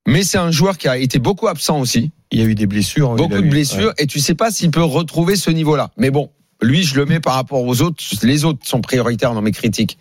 Mais 0.08 0.22
c'est 0.24 0.38
un 0.38 0.50
joueur 0.50 0.78
qui 0.78 0.88
a 0.88 0.96
été 0.96 1.18
beaucoup 1.18 1.48
absent 1.48 1.78
aussi, 1.78 2.10
Il 2.32 2.40
y 2.40 2.42
a 2.42 2.46
eu 2.46 2.54
des 2.54 2.66
blessures. 2.66 3.10
beaucoup 3.16 3.34
de 3.34 3.40
eu- 3.46 3.50
blessures, 3.50 3.88
ouais. 3.88 3.94
et 3.98 4.06
tu 4.06 4.18
sais 4.18 4.34
pas 4.34 4.50
s'il 4.50 4.70
peut 4.70 4.82
retrouver 4.82 5.36
ce 5.36 5.50
niveau-là. 5.50 5.90
Mais 5.98 6.10
bon, 6.10 6.30
lui, 6.62 6.82
je 6.84 6.96
le 6.96 7.04
mets 7.04 7.20
par 7.20 7.34
rapport 7.34 7.62
aux 7.62 7.82
autres. 7.82 8.02
Les 8.22 8.44
autres 8.46 8.66
sont 8.66 8.80
prioritaires 8.80 9.34
dans 9.34 9.42
mes 9.42 9.52
critiques. 9.52 9.98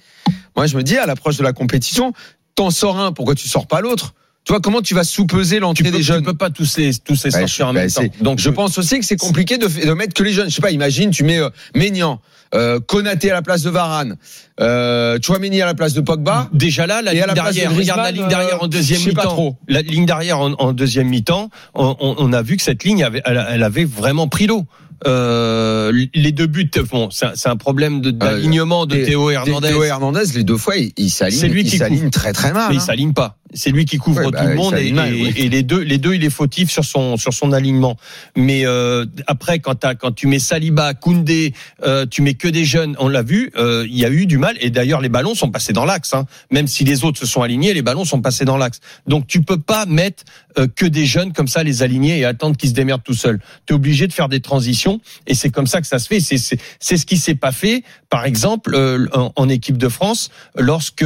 Moi, 0.56 0.68
je 0.68 0.76
me 0.78 0.84
dis, 0.84 0.98
à 0.98 1.06
l'approche 1.06 1.38
de 1.38 1.44
la 1.44 1.54
compétition, 1.54 2.14
t'en 2.56 2.70
sors 2.72 3.00
un, 3.00 3.12
pourquoi 3.12 3.36
tu 3.36 3.48
sors 3.48 3.68
pas 3.68 3.82
l'autre? 3.82 4.14
Tu 4.44 4.54
vois, 4.54 4.60
comment 4.60 4.82
tu 4.82 4.96
vas 4.96 5.04
sous-peser 5.04 5.58
Tu 5.58 5.62
l'entrée 5.62 5.92
des 5.92 5.98
tu 5.98 6.04
jeunes 6.04 6.24
peux 6.24 6.34
pas 6.34 6.50
tous 6.50 6.76
les 6.78 6.92
tous 6.96 7.24
les 7.26 7.32
Ouais, 7.36 7.42
sortir 7.42 7.68
en 7.68 7.74
bah, 7.74 7.82
même 7.82 7.92
temps. 7.92 8.02
Donc 8.22 8.40
je 8.40 8.50
pense 8.50 8.76
aussi 8.80 9.00
que 9.00 9.06
c'est 9.06 9.16
compliqué 9.18 9.60
de, 9.60 9.68
de 9.68 9.94
mettre 9.94 10.16
que 10.16 10.24
les 10.24 10.34
jeunes. 10.34 10.50
Je 10.50 10.56
sais 10.56 10.62
pas, 10.64 10.72
imagine, 10.72 11.12
tu 11.12 11.24
mets 11.24 11.38
euh, 11.38 11.50
Maignan, 11.76 12.20
euh, 12.56 12.80
Konaté 12.80 13.30
à 13.30 13.36
la 13.36 13.44
place 13.44 13.62
de 13.62 13.70
Varane, 13.70 14.16
euh, 14.60 15.20
Chouameni 15.22 15.62
à 15.62 15.68
la 15.68 15.76
place 15.76 15.94
de 15.94 16.02
Pogba. 16.02 16.50
Déjà 16.54 16.88
là, 16.88 17.04
la 17.04 17.12
à 17.12 17.14
ligne 17.14 17.24
la 17.28 17.34
place 17.34 17.54
de 17.56 17.62
d'arrière, 17.62 17.76
regarde 17.78 18.00
la 18.02 18.12
ligne 18.12 18.28
d'arrière 18.28 18.62
en 18.64 18.66
euh, 18.66 18.68
deuxième 18.68 19.00
je 19.00 19.06
sais 19.06 19.12
pas 19.14 19.22
mi-temps. 19.26 19.34
trop. 19.36 19.58
La 19.68 19.84
ligne 19.84 20.08
d'arrière 20.08 20.40
en, 20.40 20.54
en 20.54 20.74
deuxième 20.74 21.08
mi-temps, 21.10 21.52
on, 21.76 21.96
on- 22.00 22.16
on 22.18 22.34
a 22.34 22.42
vu 22.42 22.58
que 22.58 22.64
cette 22.64 22.84
ligne 22.84 23.04
avait, 23.04 23.22
elle, 23.26 23.46
elle 23.48 23.62
avait 23.64 23.86
vraiment 23.86 24.28
pris 24.28 24.48
l'eau. 24.48 24.66
Euh, 25.08 25.92
les 26.14 26.32
deux 26.32 26.48
buts, 26.48 26.70
bon, 26.92 27.10
c'est 27.10 27.26
un, 27.26 27.32
c'est 27.36 27.50
un 27.50 27.56
problème 27.58 28.02
de- 28.02 28.12
d'alignement 28.12 28.86
de 28.86 28.96
Théo 28.96 29.06
Théo 29.06 29.30
Hernandez. 29.32 29.74
Hernandez, 29.88 30.24
les 30.36 30.44
deux 30.44 30.58
fois, 30.58 30.78
il, 30.78 30.92
il 30.98 31.10
s'aligne, 31.10 31.40
C'est 31.40 31.48
lui 31.48 31.62
il 31.62 31.70
qui 31.70 31.78
s'aligne 31.78 32.10
très 32.12 32.34
très 32.34 32.54
mal. 32.54 32.68
mais 32.70 32.76
il 32.76 32.78
hein. 32.78 32.82
s'aligne 32.82 33.14
pas. 33.14 33.38
C'est 33.54 33.70
lui 33.72 33.86
qui 33.86 33.98
couvre 33.98 34.20
Ouais, 34.20 34.26
tout 34.26 34.32
bah, 34.32 34.44
le 34.46 34.52
il 34.52 34.56
monde 34.58 34.74
et, 34.74 34.78
s'aligne 34.78 34.96
mal, 34.96 35.14
et- 35.16 35.22
oui. 35.24 35.34
et 35.36 35.50
les 35.50 35.64
deux, 35.64 35.80
les 35.82 35.98
deux, 35.98 36.14
il 36.16 36.24
est 36.24 36.30
fautif 36.30 36.70
sur 36.72 36.86
son 36.86 37.18
sur 37.18 37.34
son 37.34 37.52
alignement. 37.52 37.98
Mais 38.38 38.66
euh, 38.66 39.06
après, 39.28 39.60
quand 39.60 39.86
quand 40.00 40.12
tu 40.14 40.28
mets 40.28 40.40
Saliba, 40.40 40.94
Koundé, 40.94 41.54
euh, 41.84 42.06
tu 42.10 42.22
mets 42.22 42.34
que 42.36 42.48
des 42.48 42.64
jeunes, 42.66 42.96
on 43.00 43.08
l'a 43.10 43.24
vu, 43.24 43.52
euh, 43.58 43.86
il 43.90 43.98
y 43.98 44.06
a 44.06 44.10
eu 44.10 44.26
du 44.26 44.38
mal. 44.38 44.56
Et 44.62 44.70
d'ailleurs, 44.70 45.02
les 45.02 45.10
ballons 45.10 45.36
sont 45.36 45.52
passés 45.52 45.74
dans 45.74 45.86
l'axe. 45.86 46.14
Hein. 46.14 46.26
Même 46.52 46.68
si 46.68 46.84
les 46.86 47.04
autres 47.04 47.20
se 47.20 47.26
sont 47.26 47.42
alignés, 47.42 47.74
les 47.74 47.82
ballons 47.82 48.06
sont 48.06 48.22
passés 48.22 48.46
dans 48.46 48.58
l'axe. 48.58 48.80
Donc 49.08 49.28
tu 49.28 49.42
peux 49.42 49.60
pas 49.60 49.86
mettre 49.86 50.24
euh, 50.58 50.68
que 50.74 50.86
des 50.86 51.06
jeunes 51.06 51.34
comme 51.34 51.48
ça, 51.48 51.64
les 51.64 51.84
aligner 51.84 52.20
et 52.20 52.26
attendre 52.26 52.56
qu'ils 52.56 52.70
se 52.70 52.74
démerdent 52.74 53.04
tout 53.04 53.14
seuls. 53.14 53.40
Tu 53.66 53.74
es 53.74 53.76
obligé 53.76 54.08
de 54.08 54.14
faire 54.14 54.30
des 54.30 54.40
transitions 54.40 55.02
et 55.28 55.34
c'est 55.36 55.50
comme 55.50 55.68
ça 55.68 55.82
que 55.82 55.88
ça 55.88 56.00
se 56.00 56.08
fait. 56.08 56.20
C'est 56.22 56.38
c'est 56.38 56.58
c'est 56.80 56.96
ce 56.98 57.06
qui 57.06 57.18
s'est 57.18 57.36
pas 57.36 57.52
fait, 57.52 57.84
par 58.10 58.24
exemple, 58.26 58.74
euh, 58.76 59.08
en, 59.14 59.32
en 59.36 59.50
équipe 59.50 59.78
de 59.78 59.90
France, 59.90 60.30
lorsque 60.58 61.06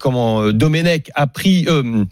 comment 0.00 0.50
Domenech 0.50 1.10
a 1.14 1.26
pris. 1.28 1.66
Euh, 1.68 2.04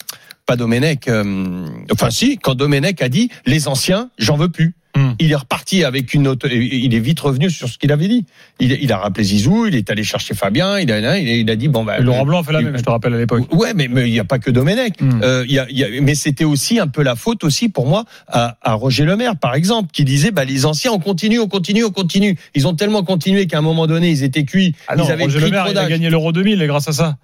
pas 0.46 0.56
Domenech, 0.56 1.08
euh, 1.08 1.66
enfin 1.92 2.10
si, 2.10 2.38
quand 2.38 2.54
Domenech 2.54 3.02
a 3.02 3.08
dit 3.08 3.30
les 3.46 3.66
anciens, 3.68 4.10
j'en 4.18 4.36
veux 4.36 4.48
plus. 4.48 4.74
Hmm. 4.96 5.10
Il 5.18 5.30
est 5.30 5.36
reparti 5.36 5.84
avec 5.84 6.14
une 6.14 6.26
autre, 6.26 6.50
il 6.50 6.94
est 6.94 6.98
vite 7.00 7.20
revenu 7.20 7.50
sur 7.50 7.68
ce 7.68 7.76
qu'il 7.76 7.92
avait 7.92 8.08
dit. 8.08 8.24
Il, 8.60 8.72
il 8.80 8.90
a 8.92 8.96
rappelé 8.96 9.24
Zizou, 9.24 9.66
il 9.66 9.74
est 9.74 9.90
allé 9.90 10.02
chercher 10.04 10.34
Fabien, 10.34 10.78
il 10.80 10.90
a, 10.90 11.18
il 11.18 11.50
a, 11.50 11.56
dit 11.56 11.68
bon 11.68 11.84
bah. 11.84 11.98
Laurent 11.98 12.24
Blanc 12.24 12.40
a 12.40 12.44
fait 12.44 12.52
la 12.54 12.60
il- 12.60 12.64
même, 12.66 12.78
je 12.78 12.82
te 12.82 12.88
rappelle 12.88 13.12
à 13.12 13.18
l'époque. 13.18 13.42
Ouais, 13.52 13.74
mais 13.74 13.90
il 14.06 14.10
n'y 14.10 14.18
a 14.20 14.24
pas 14.24 14.38
que 14.38 14.50
Domenech. 14.50 14.98
Hmm. 14.98 15.20
Euh, 15.22 15.44
il 15.46 15.52
y 15.54 15.58
a, 15.58 15.66
il 15.68 15.76
y 15.76 15.84
a- 15.84 15.88
mais 16.00 16.14
c'était 16.14 16.44
aussi 16.44 16.78
un 16.78 16.86
peu 16.86 17.02
la 17.02 17.14
faute 17.14 17.44
aussi 17.44 17.68
pour 17.68 17.86
moi 17.86 18.04
à, 18.26 18.56
à 18.62 18.72
Roger 18.72 19.04
Lemaire, 19.04 19.36
par 19.36 19.54
exemple, 19.54 19.90
qui 19.92 20.04
disait 20.04 20.30
bah 20.30 20.46
les 20.46 20.64
anciens 20.64 20.92
on 20.92 20.98
continue, 20.98 21.40
on 21.40 21.48
continue, 21.48 21.84
on 21.84 21.90
continue. 21.90 22.38
Ils 22.54 22.66
ont 22.66 22.74
tellement 22.74 23.02
continué 23.02 23.46
qu'à 23.46 23.58
un 23.58 23.62
moment 23.62 23.86
donné 23.86 24.08
ils 24.08 24.22
étaient 24.22 24.44
cuits. 24.44 24.74
Ah 24.88 24.96
non, 24.96 25.04
ils 25.04 25.10
avaient 25.12 25.24
Roger 25.24 25.40
pris 25.40 25.44
Le 25.46 25.50
Maire, 25.50 25.64
trop 25.64 25.72
il 25.74 25.78
a 25.78 25.88
gagné 25.90 26.08
l'Euro 26.08 26.32
2000 26.32 26.62
et 26.62 26.66
grâce 26.66 26.88
à 26.88 26.92
ça. 26.92 27.16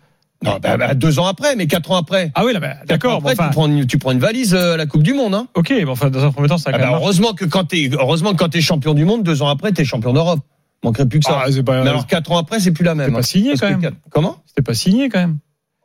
Non, 0.42 0.58
bah, 0.60 0.76
bah, 0.76 0.94
deux 0.94 1.18
ans 1.18 1.26
après, 1.26 1.56
mais 1.56 1.66
quatre 1.66 1.90
ans 1.90 1.96
après. 1.96 2.32
Ah 2.34 2.44
oui, 2.44 2.52
bah, 2.60 2.74
d'accord. 2.86 3.18
Après, 3.18 3.34
mais 3.34 3.40
enfin, 3.40 3.48
tu, 3.48 3.54
prends 3.54 3.66
une, 3.66 3.86
tu 3.86 3.98
prends 3.98 4.12
une 4.12 4.18
valise 4.18 4.54
euh, 4.54 4.74
à 4.74 4.76
la 4.76 4.86
Coupe 4.86 5.02
du 5.02 5.14
Monde. 5.14 5.34
Hein. 5.34 5.46
ok, 5.54 5.70
mais 5.70 5.84
enfin, 5.84 6.10
dans 6.10 6.24
un 6.24 6.32
premier 6.32 6.48
temps, 6.48 6.58
ça 6.58 6.70
a 6.70 6.72
Ah 6.74 6.78
quand 6.78 6.90
bah, 6.90 6.96
heureusement 6.96 7.32
que 7.32 7.44
quand 7.44 7.64
t'es 7.64 7.90
heureusement 7.92 8.32
que 8.32 8.38
quand 8.38 8.48
t'es 8.48 8.60
champion 8.60 8.94
du 8.94 9.04
monde, 9.04 9.22
deux 9.22 9.42
ans 9.42 9.48
après, 9.48 9.72
t'es 9.72 9.84
champion 9.84 10.12
d'Europe. 10.12 10.40
Manquerait 10.82 11.06
plus 11.06 11.20
que 11.20 11.26
ça. 11.26 11.42
Ah, 11.44 11.52
c'est 11.52 11.62
pas, 11.62 11.82
mais 11.84 11.90
alors 11.90 12.06
quatre 12.06 12.32
ans 12.32 12.38
après, 12.38 12.58
c'est 12.58 12.72
plus 12.72 12.84
la 12.84 12.94
même. 12.94 13.06
c'était 13.06 13.12
pas 13.12 13.18
hein. 13.20 13.22
signé 13.22 13.50
Parce 13.50 13.60
quand 13.60 13.78
même. 13.78 13.94
Comment? 14.10 14.42
C'était 14.46 14.62
pas 14.62 14.74
signé 14.74 15.08
quand 15.08 15.20
même. 15.20 15.38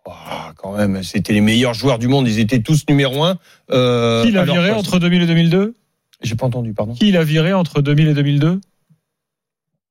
Ah, 0.09 0.53
Quand 0.55 0.75
même, 0.75 1.03
c'était 1.03 1.33
les 1.33 1.41
meilleurs 1.41 1.73
joueurs 1.73 1.99
du 1.99 2.07
monde. 2.07 2.27
Ils 2.27 2.39
étaient 2.39 2.61
tous 2.61 2.85
numéro 2.89 3.23
un. 3.23 3.37
Euh, 3.71 4.23
Qui 4.23 4.31
l'a 4.31 4.45
viré 4.45 4.71
entre 4.71 4.99
2000 4.99 5.23
et 5.23 5.27
2002 5.27 5.75
J'ai 6.21 6.35
pas 6.35 6.45
entendu, 6.45 6.73
pardon. 6.73 6.93
Qui 6.93 7.11
l'a 7.11 7.23
viré 7.23 7.53
entre 7.53 7.81
2000 7.81 8.07
et 8.07 8.13
2002 8.13 8.61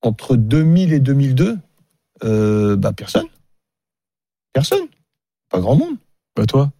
Entre 0.03 0.37
2000 0.37 0.93
et 0.93 1.01
2002, 1.01 1.59
euh, 2.25 2.77
bah 2.77 2.93
personne. 2.93 3.27
Personne. 4.57 4.87
Pas 5.51 5.61
grand 5.61 5.77
monde. 5.77 5.97
Bah 6.35 6.47
toi. 6.47 6.71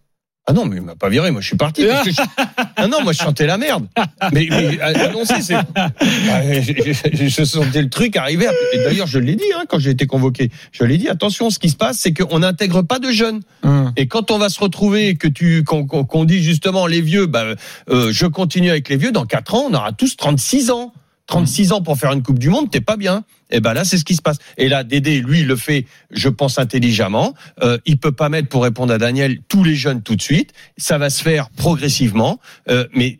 Ah 0.47 0.53
non, 0.53 0.65
mais 0.65 0.77
il 0.77 0.81
m'a 0.81 0.95
pas 0.95 1.09
viré, 1.09 1.29
moi 1.29 1.41
je 1.41 1.47
suis 1.47 1.57
parti. 1.57 1.85
Parce 1.85 2.05
que 2.05 2.09
je... 2.11 2.21
Ah 2.75 2.87
non, 2.87 3.03
moi 3.03 3.13
je 3.13 3.19
chantais 3.19 3.45
la 3.45 3.59
merde. 3.59 3.85
Mais, 4.33 4.47
mais 4.49 4.81
annoncé, 4.81 5.43
c'est. 5.43 5.53
Ah, 5.75 6.41
je, 6.59 7.27
je- 7.27 7.43
sentais 7.43 7.83
le 7.83 7.89
truc 7.89 8.15
arriver. 8.15 8.47
Et 8.73 8.79
d'ailleurs, 8.79 9.05
je 9.05 9.19
l'ai 9.19 9.35
dit 9.35 9.43
hein, 9.55 9.65
quand 9.69 9.77
j'ai 9.77 9.91
été 9.91 10.07
convoqué. 10.07 10.49
Je 10.71 10.85
l'ai 10.85 10.97
dit, 10.97 11.07
attention, 11.07 11.51
ce 11.51 11.59
qui 11.59 11.69
se 11.69 11.75
passe, 11.75 11.99
c'est 11.99 12.13
qu'on 12.13 12.39
n'intègre 12.39 12.81
pas 12.81 12.97
de 12.97 13.11
jeunes. 13.11 13.41
Hum. 13.61 13.93
Et 13.95 14.07
quand 14.07 14.31
on 14.31 14.39
va 14.39 14.49
se 14.49 14.59
retrouver, 14.59 15.15
que 15.17 15.27
tu 15.27 15.63
qu'on 15.63 16.25
dit 16.25 16.41
justement 16.41 16.87
les 16.87 17.01
vieux, 17.01 17.27
bah, 17.27 17.45
euh, 17.91 18.11
je 18.11 18.25
continue 18.25 18.71
avec 18.71 18.89
les 18.89 18.97
vieux, 18.97 19.11
dans 19.11 19.25
4 19.25 19.53
ans, 19.53 19.67
on 19.69 19.73
aura 19.75 19.91
tous 19.91 20.17
36 20.17 20.71
ans. 20.71 20.93
36 21.27 21.73
ans 21.73 21.81
pour 21.81 21.97
faire 21.97 22.11
une 22.13 22.23
Coupe 22.23 22.39
du 22.39 22.49
Monde, 22.49 22.71
t'es 22.71 22.81
pas 22.81 22.95
bien. 22.97 23.23
Et 23.49 23.59
ben 23.61 23.73
là, 23.73 23.83
c'est 23.85 23.97
ce 23.97 24.05
qui 24.05 24.15
se 24.15 24.21
passe. 24.21 24.37
Et 24.57 24.67
là, 24.69 24.83
Dédé, 24.83 25.21
lui, 25.21 25.39
il 25.41 25.47
le 25.47 25.55
fait, 25.55 25.85
je 26.11 26.29
pense, 26.29 26.59
intelligemment. 26.59 27.33
Euh, 27.63 27.77
il 27.85 27.97
peut 27.97 28.11
pas 28.11 28.29
mettre, 28.29 28.49
pour 28.49 28.63
répondre 28.63 28.93
à 28.93 28.97
Daniel, 28.97 29.37
tous 29.47 29.63
les 29.63 29.75
jeunes 29.75 30.01
tout 30.03 30.15
de 30.15 30.21
suite. 30.21 30.53
Ça 30.77 30.97
va 30.97 31.09
se 31.09 31.23
faire 31.23 31.49
progressivement. 31.57 32.39
Euh, 32.69 32.85
mais 32.93 33.19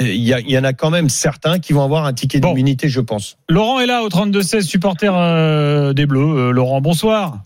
euh, 0.00 0.04
il 0.08 0.22
y, 0.24 0.32
a- 0.34 0.40
il 0.40 0.50
y 0.50 0.58
en 0.58 0.64
a 0.64 0.72
quand 0.72 0.90
même 0.90 1.08
certains 1.08 1.58
qui 1.60 1.72
vont 1.72 1.84
avoir 1.84 2.04
un 2.06 2.12
ticket 2.12 2.40
Bon. 2.40 2.48
d'immunité, 2.50 2.88
je 2.88 3.00
pense. 3.00 3.36
Laurent 3.48 3.78
est 3.80 3.86
là 3.86 4.02
au 4.02 4.08
32-16, 4.08 4.62
supporter 4.62 5.12
euh, 5.14 5.92
des 5.92 6.06
Bleus. 6.06 6.20
Euh, 6.48 6.50
Laurent, 6.50 6.80
bonsoir. 6.80 7.38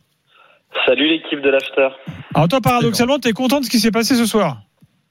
Salut 0.87 1.07
l'équipe 1.09 1.41
de 1.43 1.51
l'After. 1.51 1.89
Alors 2.35 2.49
toi, 2.49 2.61
paradoxalement, 2.63 3.19
t'es 3.19 3.33
content 3.33 3.61
de 3.61 3.65
ce 3.67 3.71
qui 3.71 3.79
s'est 3.79 3.91
passé 3.91 4.15
ce 4.15 4.25
soir? 4.27 4.63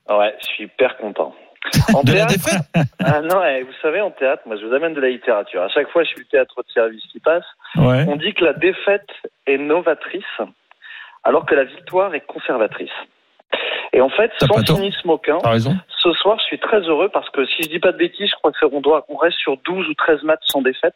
Ouais, 0.09 0.33
je 0.41 0.47
suis 0.55 0.63
hyper 0.65 0.97
content. 0.97 1.33
En 1.95 2.03
De 2.03 2.13
la 2.13 2.25
théâtre, 2.25 2.33
défaite 2.33 2.87
ah 3.03 3.21
non, 3.21 3.43
eh, 3.43 3.63
vous 3.63 3.73
savez, 3.81 4.01
en 4.01 4.11
théâtre, 4.11 4.43
moi 4.45 4.55
je 4.59 4.65
vous 4.65 4.73
amène 4.73 4.93
de 4.93 5.01
la 5.01 5.09
littérature. 5.09 5.61
À 5.61 5.69
chaque 5.69 5.89
fois, 5.89 6.03
je 6.03 6.09
suis 6.09 6.19
le 6.19 6.25
théâtre 6.25 6.55
de 6.57 6.71
service 6.71 7.03
qui 7.11 7.19
passe. 7.19 7.43
Ouais. 7.75 8.05
On 8.07 8.15
dit 8.15 8.33
que 8.33 8.43
la 8.45 8.53
défaite 8.53 9.09
est 9.47 9.57
novatrice, 9.57 10.23
alors 11.23 11.45
que 11.45 11.55
la 11.55 11.63
victoire 11.65 12.13
est 12.15 12.25
conservatrice. 12.25 12.89
Et 13.93 13.99
en 14.01 14.09
fait, 14.09 14.31
sans 14.39 14.47
cynisme 14.77 15.09
aucun, 15.09 15.37
ce 16.01 16.13
soir, 16.13 16.37
je 16.39 16.45
suis 16.45 16.59
très 16.59 16.79
heureux 16.81 17.09
parce 17.09 17.29
que 17.29 17.45
si 17.45 17.63
je 17.63 17.69
dis 17.69 17.79
pas 17.79 17.91
de 17.91 17.97
bêtises, 17.97 18.29
je 18.29 18.35
crois 18.35 18.51
que 18.51 18.57
c'est- 18.59 18.65
on 19.09 19.15
reste 19.17 19.37
sur 19.37 19.57
12 19.65 19.87
ou 19.89 19.93
13 19.93 20.23
matchs 20.23 20.43
sans 20.47 20.61
défaite. 20.61 20.95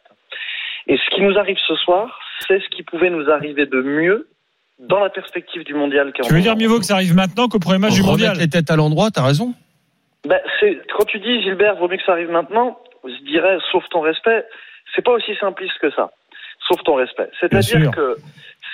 Et 0.86 0.96
ce 0.96 1.14
qui 1.14 1.20
nous 1.20 1.36
arrive 1.36 1.58
ce 1.66 1.74
soir, 1.76 2.18
c'est 2.46 2.60
ce 2.60 2.68
qui 2.74 2.82
pouvait 2.82 3.10
nous 3.10 3.28
arriver 3.30 3.66
de 3.66 3.82
mieux 3.82 4.28
dans 4.78 5.00
la 5.00 5.10
perspective 5.10 5.64
du 5.64 5.74
mondial. 5.74 6.12
qui 6.12 6.20
est 6.20 6.24
en 6.24 6.28
Tu 6.28 6.34
veux 6.34 6.40
dire 6.40 6.56
mieux 6.56 6.68
vaut 6.68 6.78
que 6.78 6.84
ça 6.84 6.94
arrive 6.94 7.14
maintenant 7.14 7.48
qu'au 7.48 7.58
premier 7.58 7.78
match 7.78 7.94
du 7.94 8.02
mondial 8.02 8.36
les 8.38 8.48
têtes 8.48 8.70
à 8.70 8.76
l'endroit, 8.76 9.10
t'as 9.10 9.24
raison. 9.24 9.52
Ben, 10.26 10.40
c'est 10.60 10.78
quand 10.96 11.04
tu 11.04 11.18
dis 11.18 11.42
Gilbert, 11.42 11.76
vaut 11.76 11.88
mieux 11.88 11.96
que 11.96 12.04
ça 12.04 12.12
arrive 12.12 12.30
maintenant. 12.30 12.78
Je 13.04 13.24
dirais, 13.24 13.58
sauf 13.70 13.88
ton 13.90 14.00
respect, 14.00 14.44
c'est 14.94 15.02
pas 15.02 15.12
aussi 15.12 15.36
simpliste 15.36 15.78
que 15.78 15.90
ça. 15.90 16.10
Sauf 16.68 16.82
ton 16.82 16.94
respect. 16.94 17.30
C'est-à-dire 17.40 17.90
que 17.92 18.16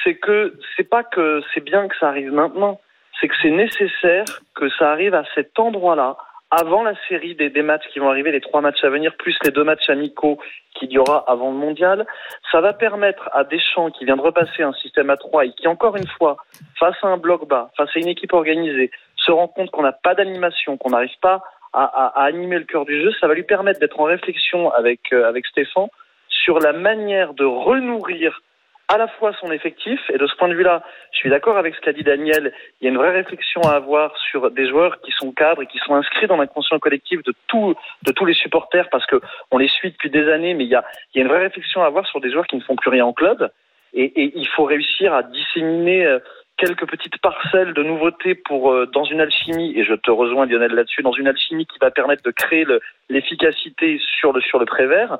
c'est 0.02 0.14
que 0.14 0.54
c'est 0.76 0.88
pas 0.88 1.04
que 1.04 1.42
c'est 1.52 1.62
bien 1.62 1.88
que 1.88 1.96
ça 1.98 2.08
arrive 2.08 2.32
maintenant, 2.32 2.80
c'est 3.20 3.28
que 3.28 3.34
c'est 3.42 3.50
nécessaire 3.50 4.24
que 4.54 4.68
ça 4.70 4.90
arrive 4.90 5.14
à 5.14 5.24
cet 5.34 5.58
endroit-là, 5.58 6.16
avant 6.50 6.82
la 6.82 6.94
série 7.08 7.34
des, 7.34 7.48
des 7.48 7.62
matchs 7.62 7.86
qui 7.92 7.98
vont 7.98 8.10
arriver, 8.10 8.30
les 8.30 8.40
trois 8.40 8.60
matchs 8.60 8.84
à 8.84 8.90
venir, 8.90 9.14
plus 9.16 9.36
les 9.44 9.50
deux 9.50 9.64
matchs 9.64 9.88
amicaux 9.88 10.38
qu'il 10.74 10.92
y 10.92 10.98
aura 10.98 11.24
avant 11.26 11.50
le 11.50 11.56
mondial. 11.56 12.06
Ça 12.50 12.60
va 12.60 12.74
permettre 12.74 13.30
à 13.32 13.44
Deschamps, 13.44 13.90
qui 13.90 14.04
vient 14.04 14.16
de 14.16 14.22
repasser 14.22 14.62
un 14.62 14.74
système 14.74 15.08
à 15.08 15.16
trois 15.16 15.46
et 15.46 15.52
qui, 15.52 15.66
encore 15.66 15.96
une 15.96 16.06
fois, 16.18 16.36
face 16.78 16.96
à 17.02 17.08
un 17.08 17.16
bloc 17.16 17.48
bas, 17.48 17.70
face 17.76 17.88
à 17.94 17.98
une 17.98 18.08
équipe 18.08 18.34
organisée, 18.34 18.90
se 19.22 19.32
rend 19.32 19.48
compte 19.48 19.70
qu'on 19.70 19.82
n'a 19.82 19.92
pas 19.92 20.14
d'animation, 20.14 20.76
qu'on 20.76 20.90
n'arrive 20.90 21.18
pas 21.20 21.42
à, 21.72 21.84
à- 21.84 22.20
à 22.20 22.24
animer 22.24 22.58
le 22.58 22.64
cœur 22.64 22.84
du 22.84 23.00
jeu, 23.02 23.10
ça 23.20 23.26
va 23.28 23.34
lui 23.34 23.44
permettre 23.44 23.80
d'être 23.80 23.98
en 24.00 24.04
réflexion 24.04 24.70
avec, 24.72 25.00
euh, 25.12 25.28
avec 25.28 25.46
Stéphane 25.46 25.88
sur 26.28 26.58
la 26.58 26.72
manière 26.72 27.34
de 27.34 27.44
renourrir 27.44 28.42
à 28.88 28.98
la 28.98 29.08
fois 29.08 29.32
son 29.40 29.50
effectif, 29.52 30.00
et 30.12 30.18
de 30.18 30.26
ce 30.26 30.36
point 30.36 30.48
de 30.48 30.54
vue-là, 30.54 30.82
je 31.12 31.18
suis 31.18 31.30
d'accord 31.30 31.56
avec 31.56 31.74
ce 31.74 31.80
qu'a 31.80 31.94
dit 31.94 32.02
Daniel, 32.02 32.52
il 32.80 32.84
y 32.84 32.88
a 32.88 32.90
une 32.90 32.98
vraie 32.98 33.12
réflexion 33.22 33.62
à 33.62 33.72
avoir 33.72 34.14
sur 34.18 34.50
des 34.50 34.68
joueurs 34.68 35.00
qui 35.00 35.12
sont 35.12 35.32
cadres 35.32 35.62
et 35.62 35.66
qui 35.66 35.78
sont 35.78 35.94
inscrits 35.94 36.26
dans 36.26 36.36
l'inconscient 36.36 36.78
collectif 36.78 37.22
de, 37.22 37.32
tout, 37.46 37.74
de 38.02 38.12
tous 38.12 38.26
les 38.26 38.34
supporters, 38.34 38.90
parce 38.90 39.06
que 39.06 39.18
on 39.50 39.56
les 39.56 39.68
suit 39.68 39.92
depuis 39.92 40.10
des 40.10 40.28
années, 40.30 40.52
mais 40.52 40.64
il 40.64 40.70
y 40.70 40.74
a, 40.74 40.84
il 41.14 41.18
y 41.18 41.20
a 41.20 41.24
une 41.24 41.30
vraie 41.32 41.44
réflexion 41.48 41.82
à 41.82 41.86
avoir 41.86 42.06
sur 42.06 42.20
des 42.20 42.30
joueurs 42.30 42.46
qui 42.46 42.56
ne 42.56 42.60
font 42.60 42.76
plus 42.76 42.90
rien 42.90 43.06
en 43.06 43.14
club, 43.14 43.50
et, 43.94 44.04
et 44.04 44.32
il 44.36 44.48
faut 44.48 44.64
réussir 44.64 45.14
à 45.14 45.22
disséminer 45.22 46.04
euh, 46.04 46.18
quelques 46.56 46.86
petites 46.88 47.18
parcelles 47.20 47.72
de 47.74 47.82
nouveautés 47.82 48.34
pour 48.34 48.72
euh, 48.72 48.86
dans 48.86 49.04
une 49.04 49.20
alchimie 49.20 49.72
et 49.76 49.84
je 49.84 49.94
te 49.94 50.10
rejoins 50.10 50.46
Lionel 50.46 50.72
là-dessus 50.72 51.02
dans 51.02 51.12
une 51.12 51.26
alchimie 51.28 51.66
qui 51.66 51.78
va 51.80 51.90
permettre 51.90 52.22
de 52.22 52.30
créer 52.30 52.64
le- 52.64 52.80
l'efficacité 53.08 54.00
sur 54.18 54.32
le 54.32 54.40
sur 54.40 54.58
le 54.58 54.66
prévert 54.66 55.18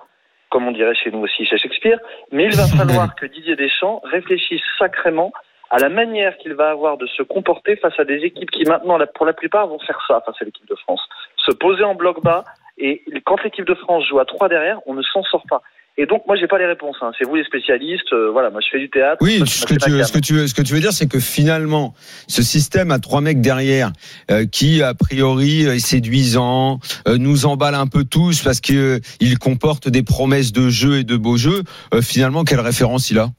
comme 0.50 0.66
on 0.68 0.72
dirait 0.72 0.94
chez 0.94 1.10
nous 1.10 1.20
aussi 1.20 1.44
chez 1.46 1.58
Shakespeare 1.58 1.98
mais 2.30 2.44
il 2.44 2.54
va 2.56 2.66
falloir 2.78 3.14
que 3.14 3.26
Didier 3.26 3.56
Deschamps 3.56 4.00
réfléchisse 4.04 4.62
sacrément 4.78 5.32
à 5.70 5.78
la 5.78 5.88
manière 5.88 6.36
qu'il 6.36 6.52
va 6.54 6.68
avoir 6.70 6.98
de 6.98 7.06
se 7.06 7.22
comporter 7.22 7.76
face 7.76 7.98
à 7.98 8.04
des 8.04 8.18
équipes 8.24 8.50
qui 8.50 8.64
maintenant 8.64 8.98
pour 9.14 9.24
la 9.26 9.32
plupart 9.32 9.66
vont 9.66 9.78
faire 9.78 10.00
ça 10.06 10.20
face 10.26 10.36
à 10.40 10.44
l'équipe 10.44 10.68
de 10.68 10.74
France. 10.74 11.00
Se 11.38 11.50
poser 11.52 11.82
en 11.82 11.94
bloc 11.94 12.22
bas 12.22 12.44
et 12.76 13.02
quand 13.24 13.42
l'équipe 13.42 13.64
de 13.64 13.74
France 13.74 14.04
joue 14.06 14.18
à 14.18 14.26
trois 14.26 14.48
derrière 14.50 14.80
on 14.86 14.94
ne 14.94 15.02
s'en 15.02 15.22
sort 15.24 15.44
pas 15.48 15.62
et 16.02 16.06
donc 16.06 16.22
moi 16.26 16.36
j'ai 16.36 16.48
pas 16.48 16.58
les 16.58 16.66
réponses 16.66 16.96
hein. 17.00 17.12
c'est 17.18 17.24
vous 17.24 17.36
les 17.36 17.44
spécialistes 17.44 18.12
euh, 18.12 18.30
voilà 18.32 18.50
moi 18.50 18.60
je 18.60 18.68
fais 18.70 18.78
du 18.80 18.90
théâtre 18.90 19.18
Oui, 19.20 19.40
ce 19.46 19.64
que, 19.64 19.74
tu, 19.74 19.78
cam. 19.90 20.02
ce, 20.04 20.12
que 20.12 20.18
tu, 20.18 20.32
veux- 20.34 20.46
ce 20.48 20.54
que 20.54 20.62
tu 20.62 20.74
veux 20.74 20.80
dire, 20.80 20.92
c'est 20.92 21.06
que 21.08 21.20
finalement, 21.20 21.94
ce 22.26 22.42
système 22.42 22.90
à 22.90 22.98
trois 22.98 23.20
mecs 23.20 23.40
derrière, 23.40 23.92
euh, 24.30 24.44
qui 24.46 24.82
a 24.82 24.94
priori 24.94 25.62
est 25.62 25.78
séduisant, 25.78 26.80
euh, 27.06 27.18
nous 27.18 27.46
emballe 27.46 27.74
un 27.76 27.86
peu 27.86 28.04
tous 28.04 28.42
parce 28.42 28.60
que 28.60 29.00
euh, 29.22 29.34
comporte 29.40 29.88
des 29.88 30.02
promesses 30.02 30.52
de 30.52 30.68
jeu 30.70 30.98
et 30.98 31.04
de 31.04 31.16
beaux 31.16 31.36
jeux. 31.36 31.62
euh, 31.94 32.02
finalement, 32.02 32.44
quelle 32.44 32.60
référence 32.60 33.10
il 33.10 33.18
a? 33.18 33.30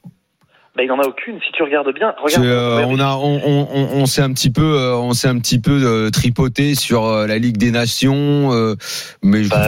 Ben, 0.76 0.84
il 0.84 0.88
n'en 0.88 1.00
a 1.00 1.06
aucune. 1.08 1.40
Si 1.46 1.52
tu 1.52 1.62
regardes 1.62 1.94
bien, 1.94 2.16
regarde. 2.20 2.44
euh, 2.46 2.84
On 2.88 3.00
a, 3.00 3.16
on, 3.16 3.40
on, 3.46 3.68
on, 3.72 4.02
on 4.02 4.06
s'est 4.08 4.24
un 4.24 4.34
petit 4.34 4.52
peu, 4.52 4.64
euh, 4.76 4.96
on 4.96 5.14
s'est 5.14 5.28
un 5.28 5.38
petit 5.38 5.62
peu 5.62 5.72
euh, 5.84 6.10
tripoté 6.10 6.74
sur 6.74 7.06
euh, 7.06 7.28
la 7.28 7.38
Ligue 7.38 7.58
des 7.58 7.70
Nations, 7.70 8.52
euh, 8.54 8.74
mais 9.22 9.44
je- 9.44 9.50
Bah, 9.52 9.68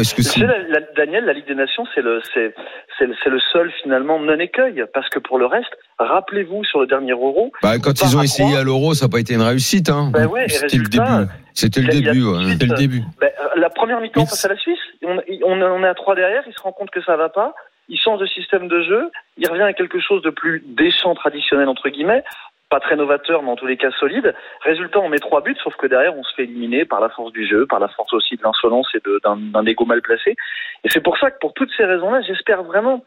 est-ce 0.00 0.14
que 0.14 0.22
Tu 0.22 0.28
c'est 0.28 0.40
sais, 0.40 0.46
la- 0.46 0.58
la- 0.68 0.86
Daniel, 0.96 1.26
la 1.26 1.34
Ligue 1.34 1.46
des 1.48 1.54
Nations, 1.54 1.84
c'est 1.94 2.00
le, 2.00 2.22
c'est, 2.32 2.54
c'est, 2.98 3.04
le- 3.06 3.14
c'est 3.22 3.28
le 3.28 3.38
seul 3.52 3.70
finalement 3.82 4.18
non-écueil, 4.18 4.84
parce 4.94 5.08
que 5.10 5.18
pour 5.18 5.38
le 5.38 5.44
reste, 5.44 5.68
rappelez-vous 5.98 6.64
sur 6.64 6.80
le 6.80 6.86
dernier 6.86 7.12
Euro, 7.12 7.52
bah, 7.62 7.78
quand 7.78 8.00
ils 8.00 8.16
ont 8.16 8.22
essayé 8.22 8.56
à 8.56 8.62
l'Euro, 8.62 8.94
ça 8.94 9.04
n'a 9.04 9.10
pas 9.10 9.20
été 9.20 9.34
une 9.34 9.42
réussite. 9.42 9.90
Hein. 9.90 10.10
ben 10.14 10.26
ouais, 10.28 10.48
C'était 10.48 10.78
le 10.78 10.84
début. 10.88 11.04
C'était 11.52 11.80
le 11.82 11.88
début. 11.88 12.22
ouais. 12.24 12.38
suite, 12.44 12.52
C'était 12.52 12.66
le 12.66 12.74
début. 12.76 13.02
ben, 13.20 13.26
euh, 13.26 13.60
la 13.60 13.68
première 13.68 14.00
mi-temps 14.00 14.24
face 14.24 14.44
à 14.46 14.48
la 14.48 14.56
Suisse, 14.56 14.78
on, 15.04 15.18
on, 15.44 15.60
on 15.60 15.84
est 15.84 15.88
à 15.88 15.94
trois 15.94 16.14
derrière, 16.14 16.42
il 16.46 16.54
se 16.54 16.60
rend 16.62 16.72
compte 16.72 16.88
que 16.90 17.02
ça 17.02 17.16
va 17.18 17.28
pas, 17.28 17.52
il 17.88 17.98
change 17.98 18.20
de 18.20 18.26
système 18.26 18.68
de 18.68 18.82
jeu, 18.82 19.10
il 19.36 19.48
revient 19.48 19.62
à 19.62 19.72
quelque 19.72 20.00
chose 20.00 20.22
de 20.22 20.30
plus 20.30 20.62
déchant 20.66 21.14
traditionnel 21.14 21.68
entre 21.68 21.88
guillemets, 21.88 22.24
pas 22.70 22.80
très 22.80 22.96
novateur, 22.96 23.42
mais 23.42 23.50
en 23.50 23.56
tous 23.56 23.66
les 23.66 23.78
cas 23.78 23.90
solide. 23.92 24.34
Résultat, 24.60 25.00
on 25.00 25.08
met 25.08 25.18
trois 25.18 25.40
buts, 25.40 25.56
sauf 25.64 25.74
que 25.76 25.86
derrière, 25.86 26.14
on 26.16 26.22
se 26.22 26.34
fait 26.34 26.42
éliminer 26.44 26.84
par 26.84 27.00
la 27.00 27.08
force 27.08 27.32
du 27.32 27.46
jeu, 27.46 27.66
par 27.66 27.80
la 27.80 27.88
force 27.88 28.12
aussi 28.12 28.36
de 28.36 28.42
l'insolence 28.42 28.88
et 28.94 29.00
d'un 29.24 29.64
égo 29.64 29.86
mal 29.86 30.02
placé. 30.02 30.36
Et 30.84 30.90
c'est 30.90 31.00
pour 31.02 31.16
ça 31.16 31.30
que 31.30 31.38
pour 31.38 31.54
toutes 31.54 31.70
ces 31.76 31.84
raisons-là, 31.86 32.20
j'espère 32.20 32.62
vraiment 32.64 33.02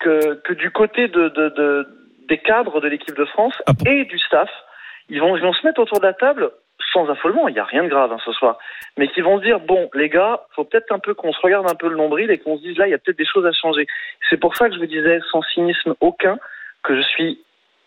que, 0.00 0.34
que 0.36 0.54
du 0.54 0.70
côté 0.70 1.08
de, 1.08 1.28
de, 1.28 1.48
de- 1.50 1.88
des 2.28 2.38
cadres 2.38 2.80
de 2.80 2.88
l'équipe 2.88 3.14
de 3.16 3.26
France 3.26 3.54
Ah 3.66 3.72
et 3.86 4.06
du 4.06 4.18
staff, 4.18 4.48
ils 5.10 5.20
vont, 5.20 5.36
ils 5.36 5.42
vont 5.42 5.52
se 5.52 5.66
mettre 5.66 5.80
autour 5.82 6.00
de 6.00 6.06
la 6.06 6.14
table 6.14 6.50
sans 6.92 7.08
affolement, 7.08 7.48
il 7.48 7.54
n'y 7.54 7.60
a 7.60 7.64
rien 7.64 7.84
de 7.84 7.88
grave 7.88 8.12
hein, 8.12 8.18
ce 8.24 8.32
soir, 8.32 8.58
mais 8.96 9.08
qui 9.08 9.20
vont 9.20 9.38
se 9.38 9.44
dire, 9.44 9.60
bon, 9.60 9.90
les 9.94 10.08
gars, 10.08 10.42
faut 10.54 10.64
peut-être 10.64 10.92
un 10.92 10.98
peu 10.98 11.14
qu'on 11.14 11.32
se 11.32 11.40
regarde 11.40 11.70
un 11.70 11.74
peu 11.74 11.88
le 11.88 11.96
nombril 11.96 12.30
et 12.30 12.38
qu'on 12.38 12.56
se 12.56 12.62
dise, 12.62 12.76
là, 12.76 12.86
il 12.86 12.90
y 12.90 12.94
a 12.94 12.98
peut-être 12.98 13.18
des 13.18 13.26
choses 13.26 13.46
à 13.46 13.52
changer. 13.52 13.86
C'est 14.30 14.38
pour 14.38 14.56
ça 14.56 14.68
que 14.68 14.74
je 14.74 14.80
vous 14.80 14.86
disais, 14.86 15.20
sans 15.30 15.42
cynisme 15.42 15.94
aucun, 16.00 16.38
que 16.82 16.96
je 16.96 17.02
suis 17.02 17.40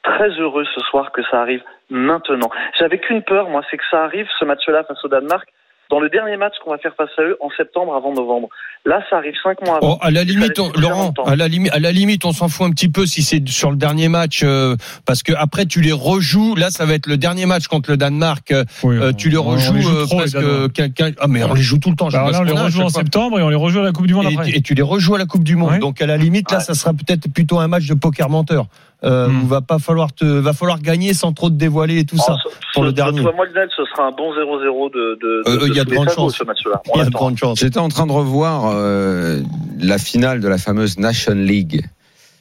très 0.04 0.30
heureux 0.30 0.66
ce 0.74 0.82
soir 0.82 1.12
que 1.12 1.24
ça 1.24 1.42
arrive 1.42 1.64
maintenant. 1.90 2.50
J'avais 2.78 3.00
qu'une 3.00 3.24
peur, 3.24 3.50
moi, 3.50 3.62
c'est 3.70 3.78
que 3.78 3.84
ça 3.90 4.04
arrive, 4.04 4.28
ce 4.40 4.46
match-là, 4.46 4.84
face 4.84 5.04
au 5.04 5.08
Danemark, 5.08 5.48
dans 5.92 6.00
le 6.00 6.10
dernier 6.10 6.38
match 6.38 6.54
qu'on 6.64 6.72
va 6.72 6.78
faire 6.78 6.94
face 6.96 7.10
à 7.18 7.22
eux 7.22 7.38
en 7.42 7.50
septembre 7.56 7.96
avant 7.96 8.14
novembre. 8.14 8.50
Là, 8.86 9.02
ça 9.10 9.18
arrive 9.18 9.34
cinq 9.44 9.66
mois 9.66 9.78
avant. 9.78 9.94
Oh, 9.94 9.98
à 10.02 10.12
la 10.12 10.24
limite, 10.24 10.60
on- 10.60 10.72
Laurent, 10.80 11.12
à 11.26 11.36
la 11.36 11.48
limite, 11.48 11.72
à 11.74 11.80
la 11.80 11.92
limite, 11.92 12.24
on 12.26 12.32
s'en 12.34 12.50
fout 12.50 12.68
un 12.68 12.72
petit 12.72 12.90
peu 12.90 13.06
si 13.08 13.24
c'est 13.24 13.48
sur 13.48 13.72
le 13.72 13.78
dernier 13.78 14.10
match, 14.10 14.42
euh, 14.44 14.76
parce 15.06 15.24
que 15.24 15.34
après 15.34 15.66
tu 15.66 15.82
les 15.82 15.92
rejoues. 15.92 16.56
Là, 16.56 16.70
ça 16.70 16.86
va 16.86 16.94
être 16.94 17.08
le 17.08 17.18
dernier 17.18 17.46
match 17.48 17.68
contre 17.68 17.90
le 17.92 17.98
Danemark. 17.98 18.52
euh, 18.52 18.64
Oui, 18.84 18.96
euh, 18.98 19.10
on- 19.10 19.14
tu 19.14 19.30
les 19.30 19.38
on 19.38 19.44
rejoues 19.44 19.82
joue 19.82 19.90
euh, 19.90 20.06
trop, 20.06 20.16
les 20.16 20.22
presque 20.22 20.38
Danois. 20.40 20.70
quelqu'un. 20.70 21.12
Ah 21.20 21.28
mais 21.28 21.44
on 21.44 21.54
les 21.56 21.62
joue 21.64 21.80
tout 21.80 21.90
le 21.90 21.96
temps. 21.96 22.10
je 22.10 22.18
Bah, 22.18 22.30
là, 22.32 22.40
on 22.42 22.44
les 22.44 22.52
rejoue 22.52 22.82
en 22.82 22.90
fois. 22.90 23.02
septembre 23.02 23.40
et 23.40 23.44
on 23.44 23.50
les 23.50 23.56
rejoue 23.56 23.80
à 23.80 23.84
la 23.84 23.92
Coupe 23.92 24.08
du 24.08 24.14
Monde 24.14 24.28
après. 24.28 24.50
Et, 24.52 24.58
et 24.58 24.62
tu 24.62 24.74
les 24.76 24.82
rejoues 24.84 25.16
à 25.16 25.20
la 25.20 25.26
Coupe 25.26 25.44
du 25.44 25.56
Monde. 25.56 25.72
Ouais. 25.72 25.80
Donc 25.80 26.02
à 26.02 26.06
la 26.06 26.18
limite, 26.18 26.52
là, 26.52 26.58
Ouais. 26.58 26.64
ça 26.64 26.74
sera 26.76 26.94
peut-être 26.94 27.28
plutôt 27.34 27.60
un 27.60 27.68
match 27.68 27.88
de 27.88 27.94
poker 27.96 28.30
menteur. 28.30 28.68
Euh, 29.04 29.28
où 29.30 29.46
va 29.48 29.62
pas 29.62 29.78
falloir 29.78 30.14
te, 30.14 30.26
va 30.26 30.54
falloir 30.54 30.80
gagner 30.82 31.14
sans 31.14 31.32
trop 31.34 31.50
te 31.50 31.56
dévoiler 31.56 32.00
et 32.00 32.06
tout 32.06 32.18
ça. 32.18 32.36
Ce- 32.44 32.50
pour 32.74 32.84
le 32.84 32.90
ce- 32.90 32.96
dernier. 32.96 33.22
Toi, 33.22 33.34
moi, 33.36 33.46
Lionel, 33.46 33.70
ce 33.76 33.84
sera 33.86 34.08
un 34.08 34.12
bon 34.12 34.34
0-0 34.34 34.90
de, 34.90 35.20
de, 35.22 35.44
Euh, 35.48 35.58
de, 35.60 35.68
il 35.68 35.76
y 35.76 35.80
a 35.80 35.84
de 35.84 35.90
grandes 35.94 36.10
chances. 36.10 36.36
ce 36.38 36.44
match-là. 36.44 36.82
Il 36.96 36.98
y 36.98 37.02
a 37.02 37.06
de 37.06 37.10
grandes 37.12 37.38
chances. 37.38 37.60
J'étais 37.60 37.78
en 37.78 37.90
train 37.90 38.08
de 38.08 38.12
revoir 38.12 38.72
euh, 38.74 39.42
la 39.80 39.98
finale 40.00 40.40
de 40.40 40.48
la 40.48 40.58
fameuse 40.58 40.98
Nation 40.98 41.36
League 41.36 41.86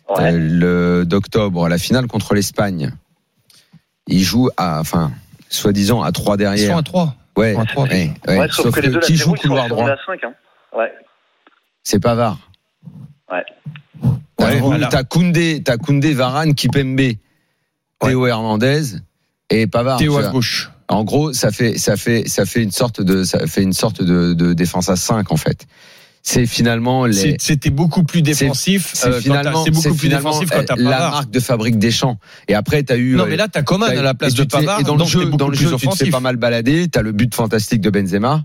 Ouais. 0.09 0.33
euh, 0.33 0.39
le 1.01 1.05
d'octobre, 1.07 1.69
la 1.69 1.79
finale 1.79 2.07
contre 2.07 2.35
l'Espagne. 2.35 2.93
Ils 4.07 4.23
jouent 4.23 4.51
à, 4.57 4.81
enfin, 4.81 5.11
soi-disant 5.51 6.03
à 6.03 6.13
trois 6.13 6.35
Ils 6.37 6.45
sont 6.45 6.51
derrière. 6.57 6.77
à 6.79 6.83
3 6.83 7.15
Ouais, 7.37 7.57
à 7.59 7.65
trois. 7.65 7.85
ouais, 7.85 8.11
ouais. 8.29 8.39
Ouais, 8.39 8.49
sauf, 8.51 8.73
que 8.75 8.81
les 8.81 8.89
deux 8.91 9.01
qui 9.01 9.17
joue 9.17 9.35
ils 9.35 9.39
sont 9.43 9.49
couloir 9.49 9.67
droit 9.69 9.89
à 9.91 9.97
5. 10.07 10.23
Hein. 10.25 10.33
Ouais. 10.77 10.93
C'est 11.83 12.01
Pavard. 12.01 12.39
Ouais. 13.31 13.45
T'as 14.51 14.59
voilà. 14.59 15.05
Koundé, 15.05 15.63
t'as 15.65 15.77
Koundé, 15.77 16.13
Varane, 16.15 16.55
Kipembe, 16.55 17.01
Théo 18.01 18.27
Hernandez 18.27 18.83
et 19.51 19.67
Pavard. 19.67 19.99
Théo 19.99 20.17
à 20.19 20.29
gauche. 20.29 20.71
En 20.89 21.05
gros, 21.05 21.33
ça 21.33 21.51
fait, 21.51 21.79
ça 21.79 21.97
fait, 21.97 22.29
ça 22.29 22.45
fait 22.45 22.63
une 22.63 22.71
sorte 22.71 23.01
de, 23.01 23.25
ça 23.25 23.47
fait 23.47 23.63
une 23.63 23.73
sorte 23.73 24.03
de, 24.03 24.35
de 24.35 24.53
défense 24.53 24.89
à 24.89 24.97
5 24.97 25.33
en 25.33 25.37
fait. 25.37 25.67
C'est 26.27 26.47
finalement 26.47 27.05
les. 27.05 27.37
C'était 27.39 27.69
beaucoup 27.69 28.03
plus 28.03 28.23
défensif. 28.23 28.93
C'est 28.95 29.09
euh, 29.09 29.21
finalement, 29.21 29.63
c'est 29.63 29.71
beaucoup 29.71 29.95
plus 29.95 30.09
défensif 30.09 30.49
quand 30.51 30.65
t'as 30.65 30.75
euh, 30.75 30.83
la 30.83 31.11
marque 31.11 31.31
de 31.31 31.39
fabrique 31.39 31.79
des 31.79 31.91
champs. 31.91 32.19
Et 32.49 32.55
après, 32.55 32.83
t'as 32.83 32.97
eu. 32.97 33.15
Non, 33.15 33.25
euh, 33.25 33.27
mais 33.29 33.37
là, 33.37 33.47
t'as 33.47 33.63
Coman 33.63 33.91
à 33.91 34.03
la 34.03 34.15
place 34.15 34.33
de 34.33 34.45
Pavard. 34.45 34.81
Et 34.81 34.85
dans 34.85 34.97
le 34.97 35.05
jeu, 35.05 35.27
dans 35.27 35.49
le 35.49 35.55
jeu, 35.55 35.77
tu 35.77 35.87
te 35.87 35.95
fais 35.95 36.11
pas 36.11 36.21
mal 36.21 36.37
balader. 36.37 36.89
T'as 36.89 37.03
le 37.03 37.13
but 37.13 37.35
fantastique 37.35 37.83
de 37.83 37.91
Benzema. 37.91 38.43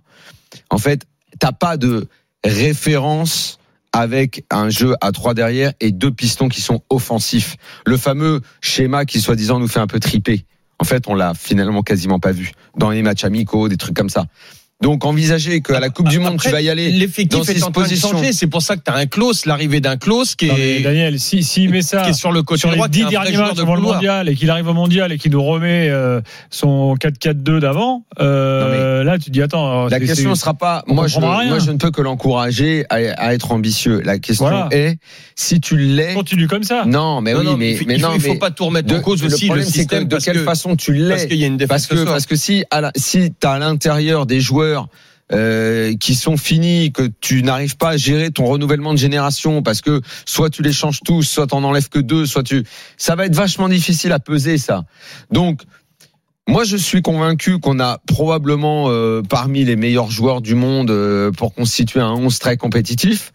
En 0.69 0.77
fait, 0.77 1.05
t'as 1.39 1.53
pas 1.53 1.77
de 1.77 2.07
référence 2.43 3.58
avec 3.91 4.45
un 4.49 4.69
jeu 4.69 4.95
à 5.01 5.11
trois 5.11 5.33
derrière 5.33 5.73
et 5.79 5.91
deux 5.91 6.11
pistons 6.11 6.49
qui 6.49 6.61
sont 6.61 6.81
offensifs. 6.89 7.57
Le 7.85 7.97
fameux 7.97 8.41
schéma 8.61 9.05
qui 9.05 9.21
soi-disant 9.21 9.59
nous 9.59 9.67
fait 9.67 9.79
un 9.79 9.87
peu 9.87 9.99
triper. 9.99 10.45
En 10.79 10.85
fait, 10.85 11.07
on 11.07 11.15
l'a 11.15 11.33
finalement 11.33 11.81
quasiment 11.81 12.19
pas 12.19 12.31
vu 12.31 12.51
dans 12.77 12.89
les 12.89 13.01
matchs 13.01 13.25
amicaux, 13.25 13.67
des 13.67 13.77
trucs 13.77 13.95
comme 13.95 14.09
ça. 14.09 14.25
Donc 14.81 15.03
envisager 15.03 15.59
qu'à 15.61 15.81
la 15.81 15.89
Coupe 15.89 16.07
du 16.07 16.19
Monde, 16.19 16.35
Après, 16.35 16.47
tu 16.49 16.53
vas 16.53 16.61
y 16.61 16.69
aller. 16.69 16.89
L'effectif 16.89 17.37
dans 17.37 17.43
est 17.43 17.61
en 17.63 17.69
train 17.71 17.85
de 17.85 17.95
changer. 17.95 18.31
C'est 18.31 18.47
pour 18.47 18.61
ça 18.61 18.77
que 18.77 18.81
t'as 18.81 18.95
un 18.95 19.07
close, 19.07 19.45
l'arrivée 19.45 19.81
d'un 19.81 19.97
close 19.97 20.35
qui 20.35 20.45
est, 20.47 20.79
Daniel, 20.81 21.19
si- 21.19 21.43
s'il 21.43 21.69
met 21.69 21.81
ça 21.81 22.03
qui 22.03 22.11
est 22.11 22.13
sur 22.13 22.31
le 22.31 22.43
côté 22.43 22.61
sur 22.61 22.69
les 22.69 22.77
droit. 22.77 22.87
qui 22.87 23.01
est 23.01 23.03
dix 23.03 23.03
un 23.03 23.19
vrai 23.19 23.23
derniers 23.25 23.35
joueur 23.35 23.47
matchs 23.49 23.59
avant 23.59 23.75
le 23.75 23.81
mondial 23.81 24.29
et 24.29 24.35
qu'il 24.35 24.49
arrive 24.49 24.69
au 24.69 24.73
mondial 24.73 25.11
et 25.11 25.17
qu'il 25.17 25.33
nous 25.33 25.43
remet 25.43 25.89
euh, 25.89 26.21
son 26.49 26.95
4-4-2 26.95 27.59
d'avant, 27.59 28.05
euh, 28.21 29.03
là 29.03 29.17
tu 29.19 29.25
te 29.25 29.29
dis 29.31 29.41
attends. 29.41 29.87
La 29.87 29.99
question 29.99 30.29
ne 30.29 30.35
sera 30.35 30.53
pas. 30.53 30.83
Moi 30.87 31.07
je, 31.07 31.19
moi, 31.19 31.59
je 31.59 31.71
ne 31.71 31.77
peux 31.77 31.91
que 31.91 32.01
l'encourager 32.01 32.85
à, 32.89 32.95
à 33.17 33.33
être 33.33 33.51
ambitieux. 33.51 33.99
La 34.05 34.17
question 34.17 34.45
Voilà. 34.47 34.69
est 34.71 34.97
si 35.35 35.59
tu 35.59 35.75
l'es. 35.75 36.13
continue 36.13 36.47
comme 36.47 36.63
ça. 36.63 36.85
Non, 36.85 37.19
mais 37.19 37.33
Non, 37.33 37.39
oui, 37.39 37.45
non, 37.45 37.57
mais, 37.57 37.77
mais 37.85 37.95
il 37.95 38.01
faut, 38.01 38.11
il 38.15 38.21
faut 38.21 38.35
pas 38.35 38.51
tout 38.51 38.63
remettre 38.65 38.87
de- 38.87 38.95
en 38.95 39.01
cause 39.01 39.21
le 39.21 39.27
aussi 39.27 39.43
le 39.45 39.47
problème, 39.49 39.67
c'est 39.69 39.83
de 39.83 40.17
quelle 40.19 40.35
que 40.37 40.43
façon 40.45 40.77
tu 40.77 40.93
parce 41.09 41.23
l'es. 41.23 41.27
qu'il 41.27 41.37
y 41.37 41.43
a 41.43 41.47
une 41.47 41.57
défense 41.57 41.69
Parce 41.87 41.87
que 41.87 42.05
parce 42.05 42.25
que 42.25 42.37
si 42.37 42.63
si 42.95 43.33
t'as 43.37 43.53
à 43.55 43.59
l'intérieur 43.59 44.25
des 44.25 44.39
joueurs 44.39 44.68
euh, 45.31 45.95
qui 45.97 46.15
sont 46.15 46.37
finis, 46.37 46.91
que 46.91 47.07
tu 47.21 47.43
n'arrives 47.43 47.77
pas 47.77 47.89
à 47.89 47.97
gérer 47.97 48.31
ton 48.31 48.45
renouvellement 48.45 48.93
de 48.93 48.97
génération 48.97 49.61
parce 49.61 49.81
que 49.81 50.01
soit 50.25 50.49
tu 50.49 50.63
les 50.63 50.73
changes 50.73 51.01
tous, 51.05 51.21
soit 51.21 51.45
t'en 51.47 51.63
enlèves 51.63 51.89
que 51.89 51.99
deux, 51.99 52.25
soit 52.25 52.41
tu, 52.41 52.63
ça 52.97 53.15
va 53.15 53.27
être 53.27 53.35
vachement 53.35 53.69
difficile 53.69 54.11
à 54.11 54.19
peser 54.19 54.57
ça. 54.57 54.85
Donc 55.31 55.61
moi, 56.47 56.63
je 56.63 56.77
suis 56.77 57.03
convaincu 57.03 57.59
qu'on 57.59 57.79
a 57.79 57.99
probablement 58.07 58.85
euh, 58.87 59.21
parmi 59.21 59.65
les 59.65 59.75
meilleurs 59.75 60.09
joueurs 60.09 60.41
du 60.41 60.55
monde 60.55 60.89
euh, 60.89 61.31
pour 61.31 61.53
constituer 61.53 61.99
un 61.99 62.13
11 62.13 62.39
très 62.39 62.57
compétitif. 62.57 63.31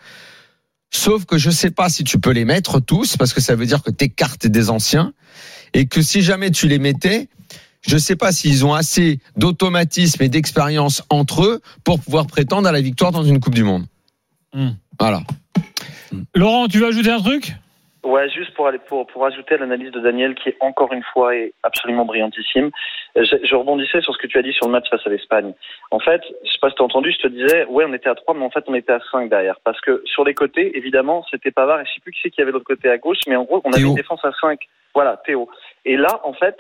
Sauf 0.91 1.25
que 1.25 1.39
je 1.39 1.51
sais 1.51 1.71
pas 1.71 1.89
si 1.89 2.03
tu 2.03 2.19
peux 2.19 2.33
les 2.33 2.45
mettre 2.45 2.81
tous 2.81 3.17
parce 3.17 3.33
que 3.33 3.41
ça 3.41 3.55
veut 3.55 3.67
dire 3.67 3.85
que 3.85 3.93
t'écartes 3.93 4.49
des 4.49 4.69
anciens 4.69 5.13
et 5.75 5.87
que 5.87 6.03
si 6.03 6.23
jamais 6.23 6.51
tu 6.51 6.67
les 6.67 6.81
mettais, 6.81 7.29
je 7.87 7.97
sais 7.97 8.17
pas 8.17 8.33
s'ils 8.33 8.65
ont 8.67 8.75
assez 8.75 9.21
d'automatisme 9.37 10.23
et 10.23 10.29
d'expérience 10.29 11.03
entre 11.11 11.45
eux 11.45 11.61
pour 11.85 12.01
pouvoir 12.01 12.27
prétendre 12.27 12.69
à 12.69 12.73
la 12.73 12.81
victoire 12.81 13.13
dans 13.13 13.23
une 13.25 13.41
Coupe 13.41 13.55
du 13.55 13.65
Monde. 13.65 13.85
Hmm. 14.53 14.71
Voilà. 14.99 15.21
Laurent, 16.35 16.69
tu 16.69 16.79
veux 16.79 16.87
ajouter 16.87 17.11
un 17.11 17.21
truc? 17.21 17.53
Ouais, 18.05 18.29
juste 18.29 18.53
pour 18.53 18.67
aller 18.67 18.79
pour 18.87 19.07
pour 19.07 19.25
ajouter 19.25 19.55
à 19.55 19.59
l'analyse 19.59 19.91
de 19.91 19.99
Daniel 19.99 20.35
qui 20.35 20.51
est 20.51 20.57
encore 20.61 20.93
une 20.93 21.03
fois 21.15 21.35
est 21.35 21.55
absolument 21.63 22.05
brillantissime. 22.05 22.71
Euh, 23.17 23.25
Je, 23.25 23.37
je 23.47 23.55
rebondissais 23.55 24.03
sur 24.03 24.13
ce 24.13 24.19
que 24.19 24.27
tu 24.27 24.37
as 24.37 24.43
dit 24.43 24.53
sur 24.53 24.67
le 24.67 24.73
match 24.73 24.85
face 24.91 25.01
à 25.07 25.09
l'Espagne. 25.09 25.55
En 25.91 25.99
fait, 26.01 26.21
je 26.45 26.51
sais 26.53 26.59
pas 26.61 26.69
si 26.69 26.77
t'as 26.77 26.85
entendu, 26.85 27.13
je 27.13 27.27
te 27.27 27.29
disais, 27.29 27.65
ouais, 27.65 27.87
on 27.89 27.95
était 27.95 28.11
à 28.11 28.15
3, 28.15 28.35
mais 28.35 28.45
en 28.45 28.51
fait, 28.51 28.63
on 28.67 28.75
était 28.75 28.93
à 28.93 29.01
5 29.11 29.31
derrière. 29.31 29.57
Parce 29.65 29.81
que 29.81 30.03
sur 30.05 30.23
les 30.23 30.35
côtés, 30.35 30.77
évidemment, 30.77 31.25
c'était 31.31 31.51
Pavard 31.51 31.81
et 31.81 31.87
je 31.87 31.95
sais 31.95 32.01
plus 32.01 32.13
qui 32.13 32.21
c'est 32.23 32.31
qui 32.31 32.43
avait 32.43 32.53
l'autre 32.53 32.67
côté 32.67 32.91
à 32.91 32.99
gauche, 32.99 33.21
mais 33.27 33.37
en 33.37 33.45
gros, 33.45 33.63
on 33.65 33.71
avait 33.71 33.79
Théo. 33.81 33.89
une 33.89 33.95
défense 33.95 34.21
à 34.23 34.33
5. 34.39 34.61
Voilà, 34.95 35.17
Théo. 35.25 35.49
Et 35.87 35.97
là, 35.97 36.21
en 36.25 36.35
fait, 36.35 36.59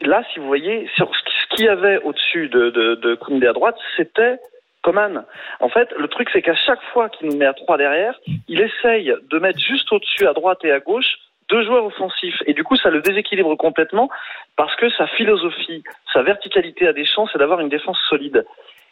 là, 0.00 0.22
si 0.32 0.38
vous 0.38 0.46
voyez, 0.46 0.88
sur 0.94 1.10
ce 1.14 1.56
qu'il 1.56 1.66
y 1.66 1.68
avait 1.68 1.98
au-dessus 2.02 2.48
de, 2.48 2.70
de, 2.70 2.94
de 2.96 3.14
Koundé 3.14 3.46
à 3.46 3.52
droite, 3.52 3.76
c'était 3.96 4.38
Coman. 4.82 5.24
En 5.60 5.68
fait, 5.68 5.88
le 5.98 6.08
truc, 6.08 6.28
c'est 6.32 6.42
qu'à 6.42 6.54
chaque 6.54 6.82
fois 6.92 7.08
qu'il 7.08 7.28
nous 7.28 7.36
met 7.36 7.46
à 7.46 7.54
3 7.54 7.76
derrière, 7.78 8.18
il 8.48 8.60
essaye 8.60 9.12
de 9.30 9.38
mettre 9.38 9.58
juste 9.58 9.90
au-dessus 9.92 10.26
à 10.26 10.32
droite 10.32 10.64
et 10.64 10.70
à 10.70 10.80
gauche 10.80 11.16
deux 11.48 11.64
joueurs 11.64 11.84
offensifs. 11.84 12.42
Et 12.46 12.54
du 12.54 12.64
coup, 12.64 12.76
ça 12.76 12.90
le 12.90 13.00
déséquilibre 13.00 13.54
complètement 13.56 14.08
parce 14.56 14.74
que 14.76 14.90
sa 14.90 15.06
philosophie, 15.06 15.82
sa 16.12 16.22
verticalité 16.22 16.86
à 16.88 16.92
des 16.92 17.04
champs, 17.04 17.28
c'est 17.32 17.38
d'avoir 17.38 17.60
une 17.60 17.68
défense 17.68 17.98
solide. 18.08 18.44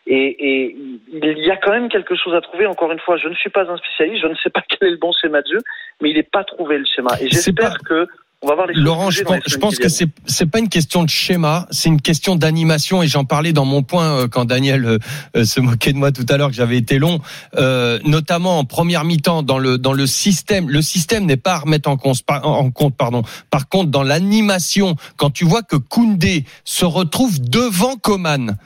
Et, 0.06 0.66
et 0.66 0.76
il 1.12 1.38
y 1.38 1.50
a 1.50 1.56
quand 1.56 1.70
même 1.70 1.88
quelque 1.88 2.14
chose 2.14 2.34
à 2.34 2.40
trouver. 2.40 2.66
Encore 2.66 2.92
une 2.92 3.00
fois, 3.00 3.16
je 3.16 3.28
ne 3.28 3.34
suis 3.34 3.50
pas 3.50 3.70
un 3.70 3.76
spécialiste, 3.76 4.22
je 4.22 4.28
ne 4.28 4.34
sais 4.36 4.50
pas 4.50 4.62
quel 4.68 4.88
est 4.88 4.92
le 4.92 4.98
bon 4.98 5.12
schéma 5.12 5.42
de 5.42 5.48
jeu, 5.48 5.60
mais 6.00 6.10
il 6.10 6.16
n'est 6.16 6.22
pas 6.22 6.44
trouvé 6.44 6.78
le 6.78 6.84
schéma. 6.84 7.12
Et 7.20 7.28
j'espère 7.28 7.78
que 7.78 8.06
on 8.44 8.48
va 8.48 8.54
voir 8.54 8.66
les 8.66 8.74
choses 8.74 8.82
Laurent, 8.84 9.10
je 9.10 9.22
pense, 9.22 9.38
je 9.46 9.56
que 9.56 9.88
c'est 9.88 10.08
c'est 10.26 10.46
pas 10.46 10.58
une 10.58 10.68
question 10.68 11.02
de 11.02 11.08
schéma, 11.08 11.66
c'est 11.70 11.88
une 11.88 12.00
question 12.00 12.36
d'animation 12.36 13.02
et 13.02 13.08
j'en 13.08 13.24
parlais 13.24 13.52
dans 13.52 13.64
mon 13.64 13.82
point 13.82 14.06
euh, 14.18 14.28
quand 14.28 14.44
Daniel 14.44 14.84
euh, 14.84 14.98
euh, 15.36 15.44
se 15.44 15.60
moquait 15.60 15.92
de 15.92 15.98
moi 15.98 16.12
tout 16.12 16.26
à 16.28 16.36
l'heure 16.36 16.50
que 16.50 16.54
j'avais 16.54 16.76
été 16.76 16.98
long, 16.98 17.20
euh, 17.56 17.98
notamment 18.04 18.58
en 18.58 18.64
première 18.64 19.04
mi-temps 19.04 19.42
dans 19.42 19.58
le 19.58 19.78
dans 19.78 19.92
le 19.92 20.06
système. 20.06 20.68
Le 20.68 20.82
système 20.82 21.24
n'est 21.24 21.36
pas 21.38 21.54
à 21.54 21.58
remettre 21.60 21.88
en 21.88 21.96
compte, 21.96 22.22
par- 22.22 22.46
en 22.46 22.70
compte 22.70 22.96
pardon. 22.96 23.22
Par 23.50 23.68
contre, 23.68 23.90
dans 23.90 24.02
l'animation, 24.02 24.96
quand 25.16 25.30
tu 25.30 25.44
vois 25.44 25.62
que 25.62 25.76
Koundé 25.76 26.44
se 26.64 26.84
retrouve 26.84 27.40
devant 27.40 27.96
Coman 27.96 28.56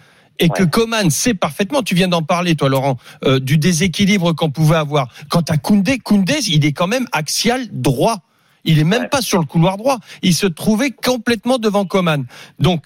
et 0.41 0.49
que. 0.49 0.63
Coman 0.65 1.11
sait 1.11 1.35
parfaitement, 1.35 1.83
tu 1.83 1.95
viens 1.95 2.09
d'en 2.09 2.23
parler 2.23 2.55
toi 2.55 2.69
Laurent, 2.69 2.97
euh, 3.25 3.41
du 3.41 3.59
déséquilibre 3.59 4.35
qu'on 4.35 4.51
pouvait 4.51 4.77
avoir. 4.77 5.09
Quant 5.29 5.43
à 5.49 5.57
Koundé, 5.57 5.99
Koundé, 5.99 6.39
il 6.49 6.65
est 6.65 6.73
quand 6.73 6.87
même 6.87 7.07
axial 7.13 7.67
droit. 7.73 8.19
Il 8.65 8.79
est 8.79 8.85
même 8.85 9.03
Ouais. 9.03 9.09
pas 9.09 9.23
sur 9.23 9.39
le 9.39 9.45
couloir 9.47 9.77
droit. 9.77 9.99
Il 10.23 10.35
se 10.35 10.47
trouvait 10.47 10.91
complètement 10.91 11.59
devant 11.59 11.85
Coman. 11.85 12.25
Donc, 12.59 12.85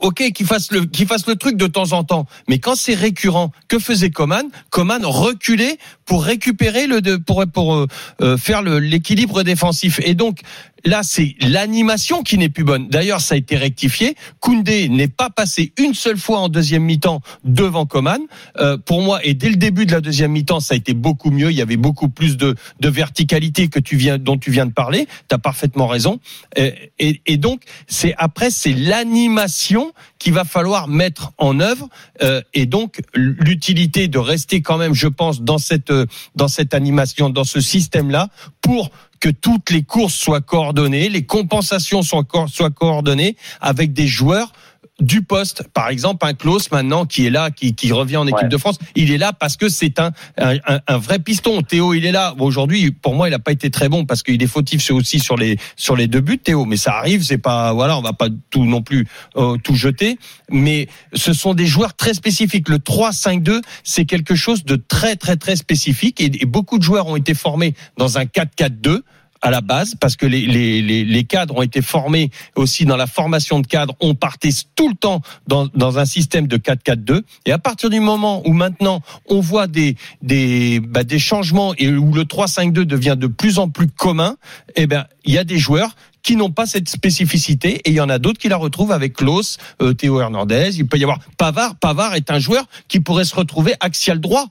ok, 0.00 0.32
qu'il 0.32 0.46
fasse 0.46 0.70
le, 0.72 0.84
qu'il 0.84 1.06
fasse 1.06 1.26
le 1.26 1.36
truc 1.36 1.56
de 1.56 1.66
temps 1.66 1.92
en 1.92 2.04
temps. 2.04 2.26
Mais 2.48 2.58
quand 2.58 2.74
c'est 2.74 2.94
récurrent, 2.94 3.50
que 3.68 3.78
faisait 3.78 4.10
Coman? 4.10 4.46
Coman 4.70 5.04
reculait 5.06 5.78
pour 6.04 6.24
récupérer 6.24 6.86
le, 6.86 7.00
pour 7.18 7.44
pour 7.52 7.74
euh, 7.74 7.86
euh, 8.20 8.36
faire 8.36 8.62
l'équilibre 8.62 9.42
défensif. 9.42 10.00
Et 10.04 10.14
donc 10.14 10.40
là, 10.86 11.02
c'est 11.02 11.34
l'animation 11.40 12.22
qui 12.22 12.38
n'est 12.38 12.48
plus 12.48 12.64
bonne. 12.64 12.88
D'ailleurs, 12.88 13.20
ça 13.20 13.34
a 13.34 13.38
été 13.38 13.56
rectifié. 13.56 14.16
Koundé 14.40 14.88
n'est 14.88 15.08
pas 15.08 15.30
passé 15.30 15.72
une 15.78 15.94
seule 15.94 16.18
fois 16.18 16.38
en 16.40 16.48
deuxième 16.48 16.84
mi-temps 16.84 17.20
devant 17.44 17.86
Coman. 17.86 18.20
Euh, 18.58 18.78
pour 18.78 19.02
moi, 19.02 19.20
et 19.24 19.34
dès 19.34 19.50
le 19.50 19.56
début 19.56 19.86
de 19.86 19.92
la 19.92 20.00
deuxième 20.00 20.32
mi-temps, 20.32 20.60
ça 20.60 20.74
a 20.74 20.76
été 20.76 20.94
beaucoup 20.94 21.30
mieux. 21.30 21.50
Il 21.50 21.56
y 21.56 21.62
avait 21.62 21.76
beaucoup 21.76 22.08
plus 22.08 22.36
de, 22.36 22.54
de 22.80 22.88
verticalité 22.88 23.68
que 23.68 23.80
tu 23.80 23.96
viens, 23.96 24.18
dont 24.18 24.38
tu 24.38 24.50
viens 24.50 24.66
de 24.66 24.72
parler. 24.72 25.06
Tu 25.28 25.34
as 25.34 25.38
parfaitement 25.38 25.86
raison. 25.86 26.20
Et, 26.56 26.92
et, 26.98 27.20
et 27.26 27.36
donc, 27.36 27.62
c'est 27.86 28.14
après, 28.18 28.50
c'est 28.50 28.72
l'animation 28.72 29.92
qu'il 30.18 30.32
va 30.32 30.44
falloir 30.44 30.88
mettre 30.88 31.32
en 31.38 31.60
œuvre. 31.60 31.88
Euh, 32.22 32.40
et 32.54 32.66
donc, 32.66 33.00
l'utilité 33.14 34.08
de 34.08 34.18
rester 34.18 34.62
quand 34.62 34.78
même, 34.78 34.94
je 34.94 35.08
pense, 35.08 35.42
dans 35.42 35.58
cette, 35.58 35.90
euh, 35.90 36.06
dans 36.34 36.48
cette 36.48 36.74
animation, 36.74 37.30
dans 37.30 37.44
ce 37.44 37.60
système-là, 37.60 38.28
pour 38.60 38.90
que 39.20 39.28
toutes 39.28 39.70
les 39.70 39.82
courses 39.82 40.14
soient 40.14 40.40
coordonnées, 40.40 41.08
les 41.08 41.24
compensations 41.26 42.02
soient, 42.02 42.24
co- 42.24 42.48
soient 42.48 42.70
coordonnées 42.70 43.36
avec 43.60 43.92
des 43.92 44.06
joueurs 44.06 44.52
du 45.00 45.22
poste. 45.22 45.64
Par 45.74 45.88
exemple, 45.88 46.24
un 46.26 46.32
Klaus 46.32 46.70
maintenant 46.70 47.04
qui 47.04 47.26
est 47.26 47.30
là, 47.30 47.50
qui, 47.50 47.74
qui 47.74 47.92
revient 47.92 48.16
en 48.16 48.26
équipe 48.26 48.44
Ouais. 48.44 48.48
de 48.48 48.56
France, 48.56 48.78
il 48.94 49.10
est 49.12 49.18
là 49.18 49.32
parce 49.32 49.56
que 49.56 49.68
c'est 49.68 49.98
un, 49.98 50.12
un, 50.38 50.56
un- 50.86 50.98
vrai 50.98 51.18
piston. 51.18 51.60
Théo, 51.62 51.92
il 51.94 52.06
est 52.06 52.12
là. 52.12 52.34
Bon, 52.36 52.46
Aujourd'hui, 52.46 52.90
pour 52.90 53.14
moi, 53.14 53.28
il 53.28 53.32
n'a 53.32 53.38
pas 53.38 53.52
été 53.52 53.70
très 53.70 53.88
bon 53.88 54.04
parce 54.06 54.22
qu'il 54.22 54.42
est 54.42 54.46
fautif 54.46 54.90
aussi 54.90 55.18
sur 55.20 55.36
les 55.36 55.58
sur 55.76 55.96
les 55.96 56.06
deux 56.06 56.20
buts, 56.20 56.38
Théo. 56.38 56.64
Mais 56.64 56.76
ça 56.78 56.94
arrive, 56.96 57.22
c'est 57.22 57.38
pas 57.38 57.72
voilà, 57.72 57.98
on 57.98 58.02
va 58.02 58.12
pas 58.14 58.28
tout 58.50 58.64
non 58.64 58.82
plus 58.82 59.06
euh, 59.36 59.56
tout 59.58 59.74
jeter. 59.74 60.18
Mais 60.50 60.88
ce 61.12 61.32
sont 61.32 61.52
des 61.54 61.66
joueurs 61.66 61.94
très 61.94 62.14
spécifiques. 62.14 62.68
Le 62.68 62.78
3-5-2, 62.78 63.60
c'est 63.84 64.04
quelque 64.06 64.34
chose 64.34 64.64
de 64.64 64.76
très 64.76 65.16
très 65.16 65.36
très 65.36 65.56
spécifique 65.56 66.20
et, 66.20 66.30
et 66.42 66.46
beaucoup 66.46 66.78
de 66.78 66.82
joueurs 66.82 67.06
ont 67.06 67.16
été 67.16 67.34
formés 67.34 67.74
dans 67.98 68.16
un 68.18 68.24
4-4-2 68.24 69.00
à 69.46 69.50
la 69.50 69.60
base 69.60 69.94
parce 70.00 70.16
que 70.16 70.26
les, 70.26 70.44
les, 70.44 70.82
les, 70.82 71.04
les 71.04 71.24
cadres 71.24 71.56
ont 71.56 71.62
été 71.62 71.80
formés 71.80 72.30
aussi 72.56 72.84
dans 72.84 72.96
la 72.96 73.06
formation 73.06 73.60
de 73.60 73.66
cadres. 73.68 73.94
On 74.00 74.16
partait 74.16 74.50
tout 74.74 74.88
le 74.88 74.96
temps 74.96 75.22
dans, 75.46 75.68
dans 75.72 76.00
un 76.00 76.04
système 76.04 76.48
de 76.48 76.56
4-4-2 76.56 77.22
et 77.44 77.52
à 77.52 77.58
partir 77.58 77.88
du 77.88 78.00
moment 78.00 78.42
où 78.44 78.52
maintenant 78.52 79.02
on 79.28 79.38
voit 79.38 79.68
des 79.68 79.94
des, 80.20 80.80
bah, 80.80 81.04
des 81.04 81.20
changements 81.20 81.74
et 81.78 81.92
où 81.92 82.12
le 82.12 82.24
3-5-2 82.24 82.72
devient 82.82 83.14
de 83.16 83.28
plus 83.28 83.60
en 83.60 83.68
plus 83.68 83.86
commun, 83.86 84.36
eh 84.74 84.88
ben 84.88 85.06
il 85.24 85.32
y 85.32 85.38
a 85.38 85.44
des 85.44 85.58
joueurs 85.58 85.94
qui 86.24 86.34
n'ont 86.34 86.50
pas 86.50 86.66
cette 86.66 86.88
spécificité 86.88 87.76
et 87.84 87.90
il 87.90 87.94
y 87.94 88.00
en 88.00 88.08
a 88.08 88.18
d'autres 88.18 88.40
qui 88.40 88.48
la 88.48 88.56
retrouvent 88.56 88.90
avec 88.90 89.12
Klaus, 89.12 89.58
euh, 89.80 89.94
Théo 89.94 90.20
Hernandez. 90.20 90.70
Il 90.76 90.88
peut 90.88 90.98
y 90.98 91.04
avoir 91.04 91.20
Pavard. 91.38 91.76
Pavard 91.76 92.16
est 92.16 92.32
un 92.32 92.40
joueur 92.40 92.66
qui 92.88 92.98
pourrait 92.98 93.24
se 93.24 93.36
retrouver 93.36 93.74
axial 93.78 94.18
droit. 94.18 94.46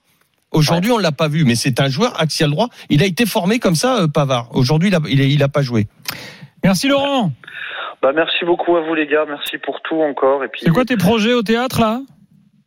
Aujourd'hui, 0.56 0.92
on 0.92 0.98
l'a 0.98 1.12
pas 1.12 1.28
vu, 1.28 1.44
mais 1.46 1.56
c'est 1.56 1.80
un 1.80 1.90
joueur 1.90 2.20
axial 2.20 2.50
droit. 2.50 2.70
Il 2.90 3.04
a 3.04 3.06
été 3.06 3.26
formé 3.26 3.60
comme 3.60 3.76
ça, 3.76 4.04
euh, 4.04 4.08
Pavard. 4.08 4.50
Aujourd'hui, 4.54 4.90
il 4.90 4.96
a, 4.96 5.00
il, 5.10 5.22
a, 5.22 5.26
il 5.26 5.44
a 5.44 5.50
pas 5.50 5.62
joué. 5.62 5.88
Merci 6.64 6.88
Laurent. 6.88 7.32
Bah, 8.02 8.12
merci 8.14 8.46
beaucoup 8.46 8.76
à 8.78 8.82
vous 8.82 8.94
les 8.94 9.08
gars, 9.08 9.26
merci 9.28 9.58
pour 9.58 9.82
tout 9.82 10.02
encore. 10.02 10.44
Et 10.44 10.48
puis, 10.48 10.62
C'est 10.64 10.72
quoi 10.72 10.86
tes 10.86 10.98
projets 10.98 11.34
au 11.34 11.42
théâtre 11.42 11.80
là? 11.80 12.02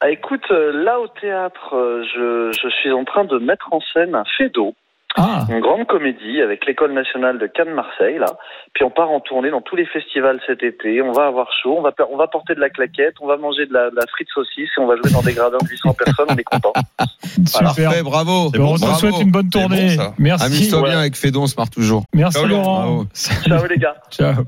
Ah, 0.00 0.10
écoute, 0.10 0.44
euh, 0.50 0.84
là 0.84 1.00
au 1.00 1.08
théâtre, 1.20 1.74
euh, 1.74 2.04
je, 2.14 2.56
je 2.62 2.68
suis 2.68 2.92
en 2.92 3.04
train 3.04 3.24
de 3.24 3.38
mettre 3.38 3.68
en 3.72 3.80
scène 3.92 4.14
un 4.14 4.24
fait 4.36 4.48
d'eau. 4.48 4.74
Ah, 5.16 5.46
Une 5.48 5.60
grande 5.60 5.86
comédie 5.86 6.40
avec 6.42 6.66
l'école 6.66 6.92
nationale 6.92 7.38
de 7.38 7.46
Cannes-Marseille 7.46 8.18
là. 8.18 8.36
Puis 8.74 8.84
on 8.84 8.90
part 8.90 9.10
en 9.10 9.20
tournée 9.20 9.50
dans 9.50 9.62
tous 9.62 9.74
les 9.74 9.86
festivals 9.86 10.38
cet 10.46 10.62
été. 10.62 11.00
On 11.02 11.12
va 11.12 11.26
avoir 11.26 11.48
chaud, 11.62 11.76
on 11.78 11.82
va 11.82 11.92
per- 11.92 12.04
on 12.12 12.16
va 12.16 12.26
porter 12.28 12.54
de 12.54 12.60
la 12.60 12.68
claquette, 12.68 13.14
on 13.20 13.26
va 13.26 13.36
manger 13.38 13.66
de 13.66 13.72
la, 13.72 13.90
de 13.90 13.96
la 13.96 14.06
frite 14.06 14.28
saucisse 14.32 14.68
et 14.76 14.80
on 14.80 14.86
va 14.86 14.96
jouer 14.96 15.10
dans 15.10 15.22
des 15.22 15.32
gradins 15.32 15.56
de 15.60 15.66
800 15.68 15.94
personnes. 15.94 16.26
On 16.28 16.36
est 16.36 16.44
content. 16.44 16.72
super. 17.46 17.60
Parfait, 17.74 18.02
bravo. 18.02 18.50
on 18.58 18.74
te 18.76 18.98
souhaite 18.98 19.20
une 19.20 19.30
bonne 19.32 19.48
bon, 19.48 19.60
tournée. 19.60 19.96
Merci. 20.18 20.44
Amuse-toi 20.46 20.82
Ouais. 20.82 20.90
bien 20.90 20.98
avec 21.00 21.16
Fédon, 21.16 21.42
on 21.42 21.46
se 21.46 21.56
marre 21.56 21.70
toujours. 21.70 22.04
Merci 22.14 22.38
Ciao, 22.38 22.46
Laurent. 22.46 22.78
Bravo. 22.82 23.06
Ciao 23.14 23.66
les 23.66 23.78
gars. 23.78 23.96
Ciao. 24.10 24.44